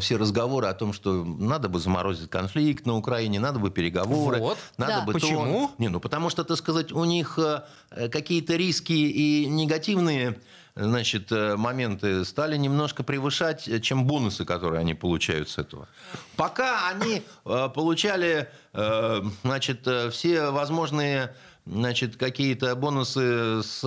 все 0.00 0.16
разговоры 0.16 0.66
о 0.66 0.74
том, 0.74 0.92
что 0.92 1.24
надо 1.24 1.68
бы 1.68 1.78
заморозить 1.78 2.30
конфликт 2.30 2.86
на 2.86 2.96
Украине, 2.96 3.40
надо 3.40 3.58
бы 3.58 3.70
переговоры, 3.70 4.38
Вот. 4.38 4.58
надо 4.76 4.92
Да. 4.92 5.00
бы 5.02 5.12
то. 5.12 5.18
Почему? 5.20 5.70
Не, 5.78 5.88
ну 5.88 6.00
потому 6.00 6.30
что, 6.30 6.44
так 6.44 6.56
сказать, 6.56 6.92
у 6.92 7.04
них 7.04 7.38
э, 7.38 7.62
э, 7.90 8.08
какие-то 8.08 8.56
риски 8.56 8.92
и 8.92 9.46
негативные 9.46 10.38
значит, 10.74 11.32
э, 11.32 11.56
моменты 11.56 12.24
стали 12.24 12.56
немножко 12.56 13.02
превышать, 13.02 13.68
э, 13.68 13.80
чем 13.80 14.04
бонусы, 14.06 14.44
которые 14.44 14.80
они 14.80 14.94
получают 14.94 15.48
с 15.48 15.58
этого. 15.58 15.88
Пока 16.36 16.88
они 16.88 17.22
э, 17.44 17.68
получали 17.74 18.48
э, 18.72 19.22
значит, 19.42 19.86
э, 19.86 20.10
все 20.10 20.50
возможные 20.50 21.34
значит, 21.70 22.16
какие-то 22.16 22.74
бонусы 22.76 23.62
с 23.62 23.80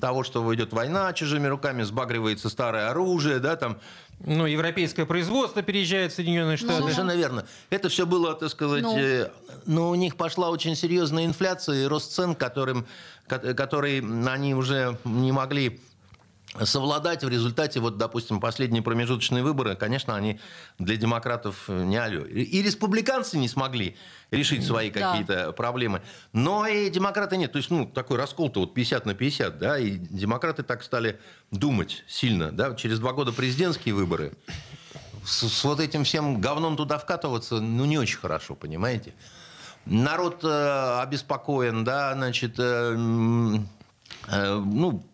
того, 0.00 0.24
что 0.24 0.54
идет 0.54 0.72
война 0.72 1.12
чужими 1.12 1.46
руками, 1.46 1.82
сбагривается 1.82 2.48
старое 2.48 2.90
оружие, 2.90 3.38
да, 3.38 3.56
там, 3.56 3.78
Ну, 4.24 4.44
европейское 4.46 5.06
производство 5.06 5.62
переезжает 5.62 6.12
в 6.12 6.16
Соединенные 6.16 6.56
Штаты. 6.58 6.82
Совершенно 6.82 7.16
верно. 7.16 7.46
Это 7.70 7.88
все 7.88 8.04
было, 8.04 8.34
так 8.34 8.50
сказать, 8.50 8.82
Ну. 8.82 8.98
э, 8.98 9.30
но 9.66 9.88
у 9.90 9.94
них 9.94 10.16
пошла 10.16 10.50
очень 10.50 10.76
серьезная 10.76 11.24
инфляция 11.24 11.84
и 11.84 11.86
рост 11.86 12.12
цен, 12.12 12.34
которым, 12.34 12.86
ко- 13.26 13.54
который 13.54 14.00
они 14.00 14.54
уже 14.54 14.98
не 15.04 15.32
могли 15.32 15.80
совладать 16.64 17.22
в 17.22 17.28
результате, 17.28 17.80
вот, 17.80 17.96
допустим, 17.96 18.40
последние 18.40 18.82
промежуточные 18.82 19.42
выборы, 19.42 19.76
конечно, 19.76 20.16
они 20.16 20.40
для 20.78 20.96
демократов 20.96 21.68
не 21.68 21.96
алё. 21.96 22.24
И 22.24 22.62
республиканцы 22.62 23.38
не 23.38 23.48
смогли 23.48 23.96
решить 24.30 24.64
свои 24.66 24.90
Да. 24.90 25.12
какие-то 25.12 25.52
проблемы, 25.52 26.02
но 26.32 26.66
и 26.66 26.90
демократы 26.90 27.36
нет. 27.36 27.52
То 27.52 27.58
есть, 27.58 27.70
ну, 27.70 27.86
такой 27.86 28.16
раскол-то 28.18 28.60
вот 28.60 28.74
50 28.74 29.06
на 29.06 29.14
50, 29.14 29.58
да, 29.58 29.78
и 29.78 29.92
демократы 29.92 30.62
так 30.62 30.82
стали 30.82 31.20
думать 31.50 32.04
сильно, 32.08 32.50
да, 32.50 32.74
через 32.74 32.98
два 32.98 33.12
года 33.12 33.32
президентские 33.32 33.94
выборы, 33.94 34.32
с, 35.24 35.48
с 35.48 35.64
вот 35.64 35.80
этим 35.80 36.02
всем 36.04 36.40
говном 36.40 36.76
туда 36.76 36.98
вкатываться, 36.98 37.60
ну, 37.60 37.84
не 37.84 37.98
очень 37.98 38.18
хорошо, 38.18 38.54
понимаете? 38.54 39.14
Народ 39.86 40.40
э, 40.44 41.00
обеспокоен, 41.00 41.84
да, 41.84 42.12
значит, 42.14 42.56
э, 42.58 42.96
э, 44.28 44.54
ну, 44.54 45.04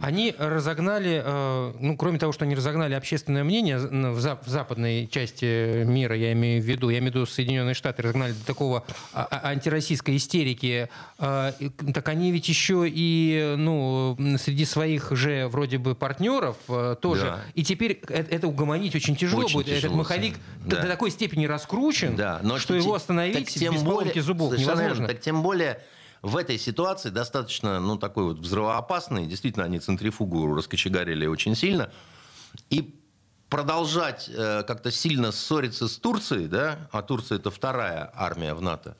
Они 0.00 0.34
разогнали, 0.38 1.22
э, 1.24 1.72
ну, 1.78 1.96
кроме 1.96 2.18
того, 2.18 2.32
что 2.32 2.44
они 2.44 2.54
разогнали 2.54 2.94
общественное 2.94 3.44
мнение 3.44 3.78
в 3.78 4.20
за- 4.20 4.38
в 4.44 4.48
западной 4.48 5.06
части 5.06 5.84
мира, 5.84 6.16
я 6.16 6.32
имею 6.32 6.62
в 6.62 6.64
виду, 6.66 6.88
я 6.90 6.98
имею 6.98 7.12
в 7.12 7.14
виду 7.16 7.26
Соединенные 7.26 7.74
Штаты, 7.74 8.02
разогнали 8.02 8.32
до 8.32 8.44
такого 8.44 8.84
а- 9.12 9.28
а- 9.30 9.48
антироссийской 9.50 10.16
истерики, 10.16 10.88
э, 11.18 11.52
так 11.94 12.08
они 12.08 12.32
ведь 12.32 12.48
еще 12.48 12.84
и, 12.88 13.54
ну, 13.56 14.16
среди 14.38 14.64
своих 14.64 15.12
же 15.12 15.48
вроде 15.48 15.78
бы 15.78 15.94
партнеров 15.94 16.56
э, 16.68 16.96
тоже. 17.00 17.22
Да. 17.22 17.40
И 17.54 17.62
теперь 17.64 18.00
это 18.08 18.48
угомонить 18.48 18.94
очень 18.94 19.14
тяжело 19.16 19.44
Очень 19.44 19.54
будет. 19.54 19.68
Этот 19.68 19.82
тяжело, 19.82 19.96
маховик 19.96 20.34
Сань. 20.34 20.68
до 20.68 20.76
Да. 20.76 20.82
до 20.82 20.88
такой 20.88 21.10
степени 21.10 21.46
раскручен, 21.46 22.16
Да, 22.16 22.40
но 22.42 22.58
что 22.58 22.74
те- 22.74 22.80
его 22.80 22.92
так 22.94 23.02
остановить 23.02 23.48
тем 23.54 23.74
без 23.74 23.82
поломки 23.82 24.18
зубов 24.18 24.58
невозможно. 24.58 25.06
Так 25.08 25.20
тем 25.20 25.42
более 25.42 25.78
в 26.22 26.36
этой 26.36 26.56
ситуации 26.58 27.10
достаточно, 27.10 27.80
ну, 27.80 27.98
такой 27.98 28.24
вот 28.24 28.38
взрывоопасный. 28.38 29.26
Действительно, 29.26 29.64
они 29.64 29.80
центрифугу 29.80 30.54
раскочегарили 30.54 31.26
очень 31.26 31.56
сильно. 31.56 31.90
И 32.70 32.94
продолжать 33.48 34.30
э, 34.32 34.62
как-то 34.62 34.90
сильно 34.90 35.32
ссориться 35.32 35.88
с 35.88 35.96
Турцией, 35.98 36.46
да, 36.46 36.88
а 36.92 37.02
Турция 37.02 37.38
это 37.38 37.50
вторая 37.50 38.10
армия 38.14 38.54
в 38.54 38.62
НАТО. 38.62 38.96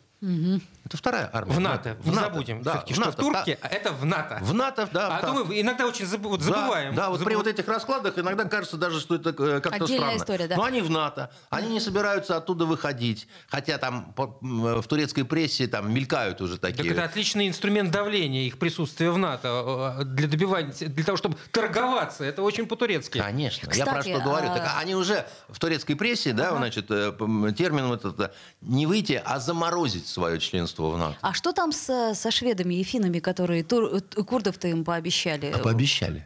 Это 0.85 0.97
вторая 0.97 1.31
армия. 1.33 1.53
В 1.55 1.61
НАТО, 1.61 1.97
В 2.01 2.07
не 2.09 2.15
НАТО, 2.15 2.29
забудем. 2.33 2.63
да, 2.63 2.85
в 2.87 2.93
что 2.93 3.11
в. 3.13 3.15
Турке, 3.15 3.57
а 3.63 3.69
это 3.69 3.93
в 3.93 4.05
НАТО. 4.05 4.39
В 4.43 4.53
НАТО, 4.53 4.89
да. 4.93 5.19
А 5.19 5.21
да. 5.23 5.29
то 5.29 5.45
мы 5.45 5.61
иногда 5.61 5.87
очень 5.87 6.07
забы- 6.07 6.29
вот 6.29 6.41
Да, 6.41 6.47
забываем. 6.47 6.95
Да, 6.97 7.09
вот 7.11 7.21
при 7.23 7.35
Забы- 7.35 7.37
вот 7.37 7.47
этих 7.47 7.69
раскладах 7.69 8.19
иногда 8.19 8.45
кажется 8.45 8.77
даже, 8.77 8.99
что 9.01 9.15
это 9.15 9.31
э, 9.31 9.61
как-то 9.61 9.85
Отдельная 9.85 10.09
странно. 10.09 10.17
история, 10.19 10.49
да. 10.49 10.57
Но 10.57 10.65
они 10.65 10.81
в 10.83 10.91
НАТО, 10.91 11.31
они 11.51 11.69
не 11.69 11.79
собираются 11.81 12.37
оттуда 12.37 12.67
выходить. 12.67 13.29
Хотя 13.49 13.79
там 13.79 14.13
м, 14.19 14.81
в 14.81 14.87
турецкой 14.89 15.23
прессе 15.25 15.69
там 15.69 15.93
мелькают 15.95 16.41
уже 16.41 16.59
Так 16.59 16.75
такие. 16.77 16.93
это 16.93 17.05
отличный 17.05 17.47
инструмент 17.49 17.93
давления, 17.93 18.43
их 18.43 18.59
присутствие 18.59 19.13
в 19.13 19.19
НАТО, 19.19 19.99
э, 20.01 20.05
для 20.05 20.27
добивания, 20.27 20.73
для 20.73 21.05
того, 21.05 21.17
чтобы 21.17 21.37
торговаться. 21.53 22.25
Это 22.25 22.43
очень 22.43 22.67
по-турецки. 22.67 23.19
Конечно. 23.19 23.71
Я 23.73 23.85
про 23.87 24.01
Кстати, 24.01 24.17
что 24.17 24.25
говорю. 24.25 24.49
а- 24.51 24.55
Так 24.59 24.73
они 24.81 24.97
уже 24.97 25.27
в 25.49 25.61
турецкой 25.61 25.95
прессе, 25.95 26.33
да, 26.33 26.57
значит, 26.57 26.91
э, 26.91 27.13
п- 27.13 27.53
термин 27.53 27.87
вот 27.87 28.05
это 28.05 28.35
не 28.63 28.87
выйти, 28.87 29.23
а 29.25 29.39
заморозить 29.39 30.09
свое 30.09 30.41
членство 30.41 30.72
в 30.79 30.99
НАТО. 30.99 31.17
А 31.21 31.35
что 31.35 31.53
там 31.53 31.73
со, 31.73 32.15
со 32.15 32.31
шведами 32.31 32.75
и 32.75 32.83
финнами, 32.83 33.19
которые 33.19 33.63
тур- 33.63 33.91
э, 33.95 34.23
курдов-то 34.23 34.69
им 34.69 34.85
пообещали? 34.85 35.53
А 35.55 35.59
пообещали. 35.59 36.25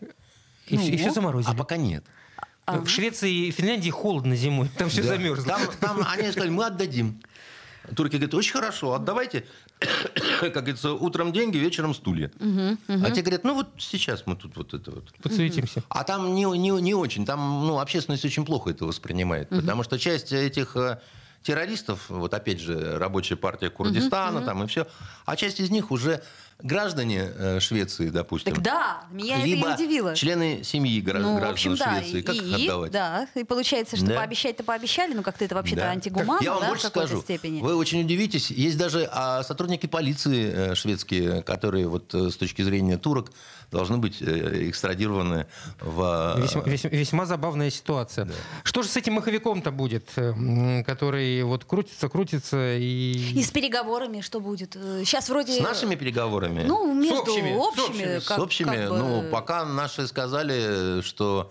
И, 0.69 0.77
все, 0.77 1.07
Ну, 1.09 1.15
заморозили. 1.15 1.53
А 1.53 1.57
пока 1.57 1.77
нет. 1.77 2.05
В 2.67 2.89
Швеции 2.89 3.47
и 3.47 3.51
Финляндии 3.53 3.91
холодно 3.91 4.35
зимой, 4.35 4.69
там 4.77 4.89
все 4.89 5.03
Да. 5.03 5.09
замерзло. 5.11 5.45
Там, 5.47 5.61
там 5.81 6.07
они 6.13 6.31
сказали, 6.33 6.51
мы 6.51 6.67
отдадим. 6.67 7.21
Турки 7.95 8.17
говорят, 8.17 8.35
очень 8.35 8.53
хорошо, 8.53 8.95
отдавайте, 8.95 9.45
как 10.41 10.53
говорится, 10.55 10.93
утром 10.93 11.33
деньги, 11.33 11.57
вечером 11.59 11.95
стулья. 11.95 12.33
А 12.89 13.11
те 13.13 13.23
говорят, 13.23 13.45
ну 13.45 13.55
вот 13.55 13.69
сейчас 13.79 14.25
мы 14.27 14.35
тут 14.35 14.57
вот 14.57 14.75
это 14.75 14.91
вот. 14.91 15.13
Подсуетимся. 15.23 15.85
А 15.89 16.03
там 16.03 16.35
не, 16.35 16.43
не, 16.59 16.71
не 16.83 16.95
очень, 16.95 17.25
там 17.25 17.65
ну, 17.65 17.79
общественность 17.79 18.25
очень 18.25 18.45
плохо 18.45 18.71
это 18.71 18.85
воспринимает, 18.85 19.49
потому 19.51 19.85
что 19.85 19.99
часть 20.01 20.33
этих 20.33 20.75
э, 20.77 20.99
террористов, 21.47 22.07
вот 22.09 22.35
опять 22.35 22.61
же, 22.61 22.99
рабочая 22.99 23.37
партия 23.37 23.71
Курдистана 23.71 24.43
там 24.43 24.65
и 24.65 24.67
все, 24.67 24.87
а 25.25 25.37
часть 25.37 25.61
из 25.61 25.71
них 25.71 25.91
уже 25.91 26.23
граждане 26.59 27.31
э, 27.37 27.61
Швеции, 27.61 28.09
допустим. 28.09 28.55
Так 28.55 28.63
да, 28.65 29.03
меня 29.11 29.37
либо 29.45 29.69
это 29.69 29.83
и 29.83 29.85
удивило. 29.87 30.15
члены 30.17 30.65
семьи 30.65 31.01
гра- 31.03 31.19
Ну, 31.21 31.37
граждан 31.37 31.53
общем, 31.53 31.77
да. 31.77 32.01
Швеции. 32.01 32.23
Как 32.23 32.35
и, 32.35 32.39
их 32.39 32.55
отдавать? 32.55 32.93
Да, 32.93 33.29
и 33.35 33.45
получается, 33.45 33.97
что 33.97 34.07
Да. 34.07 34.15
пообещать-то 34.17 34.65
пообещали, 34.65 35.13
но 35.13 35.23
как-то 35.23 35.45
это 35.45 35.55
вообще-то 35.55 35.83
Да. 35.83 35.91
антигуманно, 35.91 36.43
Я 36.43 36.53
вам 36.55 36.63
да, 36.63 36.69
больше 36.69 36.85
в 36.85 36.93
какой-то 36.93 37.09
скажу. 37.09 37.23
степени. 37.23 37.61
Вы 37.61 37.77
очень 37.77 38.01
удивитесь. 38.01 38.51
Есть 38.51 38.79
даже 38.79 39.07
а, 39.13 39.43
сотрудники 39.43 39.87
полиции 39.87 40.51
э, 40.51 40.75
шведские, 40.75 41.43
которые 41.43 41.89
вот 41.89 42.15
э, 42.15 42.31
с 42.31 42.37
точки 42.39 42.63
зрения 42.63 42.97
турок 42.97 43.33
должны 43.71 43.99
быть 43.99 44.23
э, 44.23 44.69
экстрадированы 44.71 45.47
в... 45.81 46.35
Весьма, 46.39 46.63
весьма- 46.63 46.91
весьма 46.91 47.27
забавная 47.27 47.71
ситуация. 47.71 48.29
Что 48.65 48.83
же 48.83 48.89
с 48.89 48.97
этим 48.97 49.15
маховиком-то 49.15 49.71
будет, 49.71 50.09
э, 50.17 50.83
который 50.85 51.43
вот 51.43 51.65
крутится, 51.65 52.09
крутится 52.09 52.77
и... 52.77 53.13
И 53.35 53.43
с 53.43 53.51
переговорами 53.51 54.21
что 54.21 54.41
будет? 54.41 54.75
Сейчас 54.75 55.29
вроде... 55.29 55.53
С 55.55 55.61
нашими 55.61 55.95
переговорами? 55.95 56.63
Ну, 56.67 56.95
между 56.95 57.21
общими, 57.23 57.53
с 57.55 57.57
общими. 57.57 57.85
общими, 57.89 58.19
с 58.19 58.25
как- 58.27 58.39
общими? 58.39 58.77
как 58.77 58.89
бы- 58.91 58.99
Ну, 58.99 59.31
пока 59.31 59.65
наши 59.65 60.07
сказали, 60.07 61.01
что... 61.03 61.51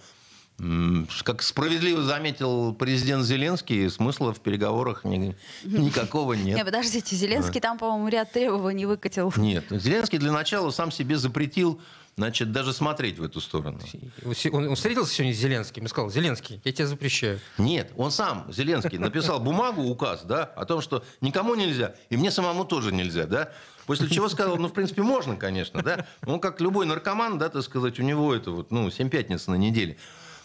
Как 1.24 1.42
справедливо 1.42 2.02
заметил 2.02 2.74
президент 2.74 3.26
Зеленский, 3.26 3.90
смысла 3.90 4.34
в 4.34 4.40
переговорах 4.40 5.04
ни- 5.04 5.36
никакого 5.66 6.32
нет. 6.32 6.56
Не, 6.56 6.64
подождите, 6.64 7.14
Зеленский 7.14 7.60
там, 7.60 7.78
по-моему, 7.78 8.08
ряд 8.08 8.32
требований 8.32 8.86
выкатил. 8.86 9.34
Нет, 9.36 9.66
Зеленский 9.70 10.18
для 10.18 10.32
начала 10.32 10.72
сам 10.72 10.92
себе 10.94 11.18
запретил, 11.18 11.82
значит, 12.18 12.52
даже 12.52 12.74
смотреть 12.74 13.20
в 13.20 13.24
эту 13.24 13.42
сторону. 13.42 13.80
Он, 14.52 14.70
он 14.70 14.76
встретился 14.76 15.14
сегодня 15.14 15.34
с 15.34 15.38
Зеленским 15.38 15.86
и 15.86 15.88
сказал, 15.88 16.10
Зеленский, 16.10 16.62
я 16.64 16.72
тебя 16.72 16.88
запрещаю. 16.88 17.40
Нет, 17.58 17.92
он 17.98 18.12
сам, 18.12 18.46
Зеленский, 18.52 18.98
написал 18.98 19.40
бумагу, 19.40 19.84
указ, 19.84 20.24
да, 20.24 20.44
о 20.44 20.66
том, 20.66 20.82
что 20.82 21.04
никому 21.22 21.56
нельзя, 21.56 21.96
и 22.10 22.18
мне 22.18 22.32
самому 22.32 22.66
тоже 22.66 22.92
нельзя, 22.92 23.26
да. 23.26 23.52
После 23.86 24.10
чего 24.10 24.30
сказал, 24.30 24.58
ну, 24.58 24.68
в 24.68 24.74
принципе, 24.74 25.04
можно, 25.04 25.36
конечно, 25.36 25.82
да. 25.84 26.08
Ну, 26.24 26.40
как 26.40 26.62
любой 26.62 26.86
наркоман, 26.86 27.38
да, 27.38 27.50
так 27.50 27.64
сказать, 27.64 28.00
у 28.00 28.04
него 28.04 28.34
это 28.34 28.52
вот, 28.52 28.72
ну, 28.72 28.90
7 28.90 29.10
пятниц 29.10 29.48
на 29.48 29.56
неделе. 29.56 29.98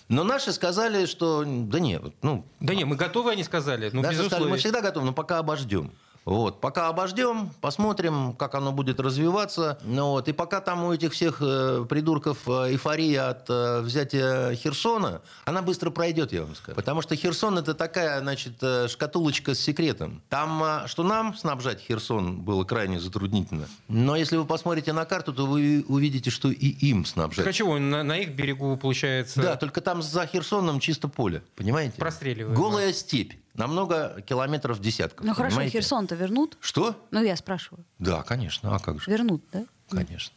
Но 0.08 0.24
наши 0.24 0.52
сказали, 0.52 1.06
что, 1.06 1.44
да 1.46 1.78
нет, 1.78 2.02
ну, 2.22 2.44
Да 2.58 2.74
не, 2.74 2.84
мы 2.84 2.96
готовы, 2.96 3.30
они 3.30 3.44
сказали. 3.44 3.90
Ну, 3.92 4.02
наши 4.02 4.24
сказали, 4.24 4.50
мы 4.50 4.56
всегда 4.56 4.80
готовы, 4.80 5.06
но 5.06 5.12
пока 5.12 5.38
обождем. 5.38 5.92
Вот. 6.24 6.60
Пока 6.60 6.88
обождем, 6.88 7.50
посмотрим, 7.60 8.34
как 8.34 8.54
оно 8.54 8.72
будет 8.72 9.00
развиваться. 9.00 9.78
Ну, 9.84 10.10
вот. 10.10 10.28
И 10.28 10.32
пока 10.32 10.60
там 10.60 10.84
у 10.84 10.92
этих 10.92 11.12
всех 11.12 11.38
э, 11.40 11.84
придурков 11.88 12.38
э, 12.46 12.72
эйфория 12.72 13.30
от 13.30 13.48
э, 13.48 13.80
взятия 13.80 14.54
Херсона, 14.54 15.22
она 15.44 15.62
быстро 15.62 15.90
пройдет, 15.90 16.32
я 16.32 16.42
вам 16.42 16.54
скажу. 16.54 16.76
Потому 16.76 17.02
что 17.02 17.16
Херсон 17.16 17.58
это 17.58 17.74
такая, 17.74 18.20
значит, 18.20 18.54
э, 18.60 18.88
шкатулочка 18.88 19.54
с 19.54 19.60
секретом. 19.60 20.22
Там, 20.28 20.62
э, 20.62 20.86
что 20.86 21.02
нам 21.02 21.34
снабжать 21.36 21.80
Херсон 21.80 22.40
было 22.40 22.64
крайне 22.64 23.00
затруднительно. 23.00 23.66
Но 23.88 24.14
если 24.16 24.36
вы 24.36 24.44
посмотрите 24.44 24.92
на 24.92 25.06
карту, 25.06 25.32
то 25.32 25.46
вы 25.46 25.84
увидите, 25.88 26.30
что 26.30 26.50
и 26.50 26.66
им 26.66 27.06
снабжать. 27.06 27.44
Так 27.44 27.48
а 27.48 27.52
чего, 27.52 27.78
на, 27.78 28.02
на 28.02 28.18
их 28.18 28.34
берегу 28.34 28.76
получается... 28.76 29.40
Да, 29.40 29.56
только 29.56 29.80
там 29.80 30.02
за 30.02 30.26
Херсоном 30.26 30.80
чисто 30.80 31.08
поле, 31.08 31.42
понимаете? 31.56 31.94
Простреливаем. 31.96 32.54
Голая 32.54 32.92
степь. 32.92 33.32
На 33.54 33.66
много 33.66 34.20
километров 34.26 34.80
десятков. 34.80 35.26
Ну 35.26 35.34
хорошо? 35.34 35.60
Херсон-то 35.68 36.14
вернут? 36.14 36.56
Что? 36.60 36.94
Ну, 37.10 37.22
я 37.22 37.36
спрашиваю. 37.36 37.84
Да, 37.98 38.22
конечно. 38.22 38.74
А 38.74 38.78
как 38.78 39.00
же? 39.02 39.10
Вернут, 39.10 39.42
да? 39.52 39.64
Конечно. 39.90 40.32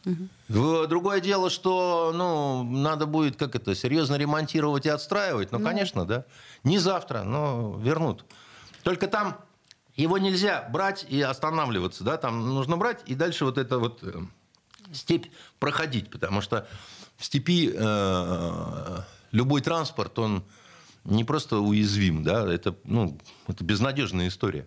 В- 0.48 0.86
Другое 0.88 1.20
дело, 1.20 1.48
что 1.48 2.12
ну, 2.14 2.64
надо 2.64 3.06
будет 3.06 3.36
как 3.36 3.54
это 3.54 3.74
серьезно 3.76 4.16
ремонтировать 4.16 4.84
и 4.86 4.88
отстраивать. 4.88 5.52
Ну, 5.52 5.60
конечно, 5.60 6.04
да. 6.04 6.24
Не 6.64 6.78
завтра, 6.78 7.22
но 7.22 7.78
вернут. 7.80 8.24
Только 8.82 9.06
там 9.06 9.36
его 9.94 10.18
нельзя 10.18 10.68
брать 10.72 11.06
и 11.08 11.22
останавливаться, 11.22 12.02
да. 12.02 12.16
Там 12.16 12.52
нужно 12.54 12.76
брать 12.76 13.02
и 13.06 13.14
дальше 13.14 13.44
вот 13.44 13.58
это 13.58 13.78
вот 13.78 14.00
э, 14.02 14.12
степь 14.92 15.26
проходить, 15.60 16.10
потому 16.10 16.40
что 16.40 16.66
в 17.16 17.24
степи 17.24 17.72
э, 17.72 18.98
любой 19.30 19.60
транспорт, 19.60 20.18
он 20.18 20.42
не 21.04 21.24
просто 21.24 21.58
уязвим, 21.58 22.22
да, 22.22 22.50
это, 22.52 22.76
ну, 22.84 23.18
это 23.46 23.64
безнадежная 23.64 24.28
история. 24.28 24.66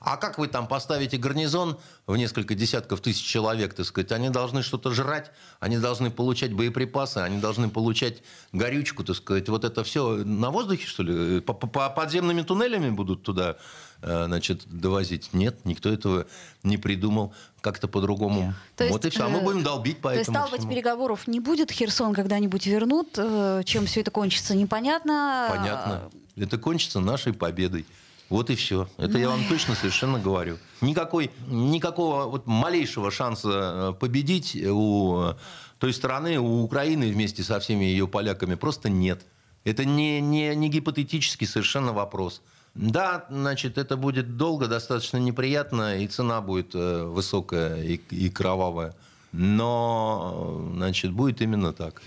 А 0.00 0.16
как 0.18 0.38
вы 0.38 0.46
там 0.46 0.68
поставите 0.68 1.16
гарнизон 1.16 1.78
в 2.06 2.16
несколько 2.16 2.54
десятков 2.54 3.00
тысяч 3.00 3.24
человек, 3.24 3.74
так 3.74 3.86
сказать, 3.86 4.12
они 4.12 4.28
должны 4.28 4.62
что-то 4.62 4.92
жрать, 4.92 5.32
они 5.58 5.78
должны 5.78 6.10
получать 6.10 6.52
боеприпасы, 6.52 7.18
они 7.18 7.38
должны 7.40 7.70
получать 7.70 8.22
горючку, 8.52 9.02
так 9.04 9.16
сказать. 9.16 9.48
Вот 9.48 9.64
это 9.64 9.82
все 9.82 10.16
на 10.24 10.50
воздухе, 10.50 10.86
что 10.86 11.02
ли? 11.02 11.40
По, 11.40 11.54
по- 11.54 11.66
по 11.66 11.90
подземными 11.90 12.42
туннелями 12.42 12.90
будут 12.90 13.22
туда, 13.22 13.56
значит, 14.02 14.62
довозить? 14.66 15.30
Нет, 15.32 15.64
никто 15.64 15.90
этого 15.90 16.26
не 16.62 16.76
придумал. 16.76 17.32
Как-то 17.60 17.88
по-другому. 17.88 18.54
То 18.76 18.84
есть, 18.84 18.92
вот 18.92 19.04
и 19.04 19.10
все. 19.10 19.24
А 19.24 19.28
мы 19.28 19.38
э, 19.38 19.42
будем 19.42 19.62
долбить 19.62 19.98
по 19.98 20.10
То 20.10 20.16
есть, 20.16 20.30
этому 20.30 20.46
стало 20.46 20.58
быть, 20.58 20.68
переговоров 20.68 21.26
не 21.26 21.40
будет, 21.40 21.72
Херсон 21.72 22.14
когда-нибудь 22.14 22.66
вернут, 22.66 23.08
э, 23.16 23.62
чем 23.64 23.86
все 23.86 24.02
это 24.02 24.10
кончится, 24.10 24.54
непонятно. 24.54 25.48
Понятно. 25.50 26.10
Это 26.36 26.58
кончится 26.58 27.00
нашей 27.00 27.32
победой. 27.32 27.84
Вот 28.28 28.50
и 28.50 28.56
все. 28.56 28.88
Это 28.96 29.18
я 29.18 29.28
вам 29.28 29.46
точно 29.48 29.74
совершенно 29.74 30.18
говорю. 30.18 30.58
Никакой, 30.80 31.30
никакого 31.46 32.24
вот 32.24 32.46
малейшего 32.46 33.10
шанса 33.10 33.48
э, 33.50 33.92
победить 33.98 34.56
у 34.56 35.30
э, 35.30 35.34
той 35.78 35.92
стороны, 35.92 36.38
у 36.38 36.62
Украины 36.62 37.10
вместе 37.10 37.42
со 37.42 37.60
всеми 37.60 37.84
ее 37.84 38.08
поляками 38.08 38.54
просто 38.54 38.88
нет. 38.88 39.24
Это 39.64 39.84
не, 39.84 40.20
не, 40.20 40.54
не 40.54 40.68
гипотетический 40.68 41.46
совершенно 41.46 41.92
вопрос. 41.92 42.42
Да, 42.76 43.24
значит, 43.30 43.78
это 43.78 43.96
будет 43.96 44.36
долго, 44.36 44.68
достаточно 44.68 45.16
неприятно, 45.16 45.98
и 45.98 46.06
цена 46.06 46.42
будет 46.42 46.74
э, 46.74 47.04
высокая 47.04 47.82
и, 47.82 48.00
и 48.10 48.28
кровавая. 48.28 48.94
Но, 49.32 50.70
значит, 50.74 51.12
будет 51.12 51.40
именно 51.40 51.72
так. 51.72 52.02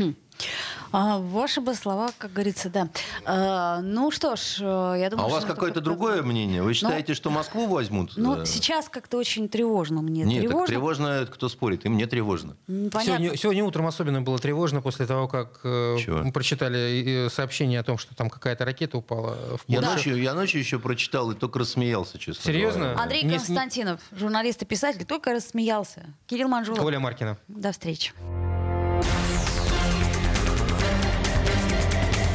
А, 0.91 1.19
ваши 1.19 1.61
бы 1.61 1.75
слова, 1.75 2.09
как 2.17 2.33
говорится, 2.33 2.69
да. 2.69 2.89
А, 3.25 3.79
ну 3.81 4.09
что 4.09 4.35
ж, 4.35 4.57
э, 4.59 4.95
я 4.99 5.09
думаю, 5.11 5.25
А 5.25 5.27
у 5.27 5.31
вас 5.31 5.45
какое-то 5.45 5.81
другое 5.81 6.23
мнение? 6.23 6.63
Вы 6.63 6.73
считаете, 6.73 7.13
что 7.13 7.29
Москву 7.29 7.67
возьмут? 7.67 8.13
Ну, 8.15 8.41
Э, 8.41 8.45
сейчас 8.45 8.89
как-то 8.89 9.17
очень 9.17 9.49
тревожно 9.49 10.01
мне. 10.01 10.23
Нет, 10.23 10.41
так 10.41 10.49
тревожно. 10.49 10.65
тревожно, 10.67 11.07
это 11.07 11.31
кто 11.31 11.47
спорит, 11.47 11.85
и 11.85 11.89
мне 11.89 12.07
тревожно. 12.07 12.55
М, 12.67 12.89
Понятно. 12.89 13.17
Сегодня, 13.19 13.37
сегодня 13.37 13.63
утром 13.63 13.85
особенно 13.85 14.21
было 14.23 14.39
тревожно 14.39 14.81
после 14.81 15.05
того, 15.05 15.27
как 15.27 15.59
э, 15.63 15.97
Чего? 15.99 16.23
мы 16.23 16.31
прочитали 16.31 17.27
сообщение 17.29 17.79
о 17.79 17.83
том, 17.83 17.99
что 17.99 18.15
там 18.15 18.29
какая-то 18.31 18.65
ракета 18.65 18.97
упала 18.97 19.35
в 19.57 19.61
Я, 19.67 19.79
Польшу. 19.81 19.93
ночью, 19.93 20.21
я 20.21 20.33
ночью 20.33 20.59
еще 20.59 20.79
прочитал 20.79 21.29
и 21.31 21.35
только 21.35 21.59
рассмеялся, 21.59 22.17
честно 22.17 22.43
Серьезно? 22.43 22.79
говоря. 22.85 22.99
Андрей 23.03 23.23
Не- 23.23 23.35
Константинов, 23.37 23.99
журналист 24.11 24.63
и 24.63 24.65
писатель, 24.65 25.05
только 25.05 25.33
рассмеялся. 25.33 26.05
Кирилл 26.25 26.47
Манжулов. 26.47 26.83
Оля 26.83 26.99
Маркина. 26.99 27.37
До 27.47 27.71
встречи. 27.71 28.11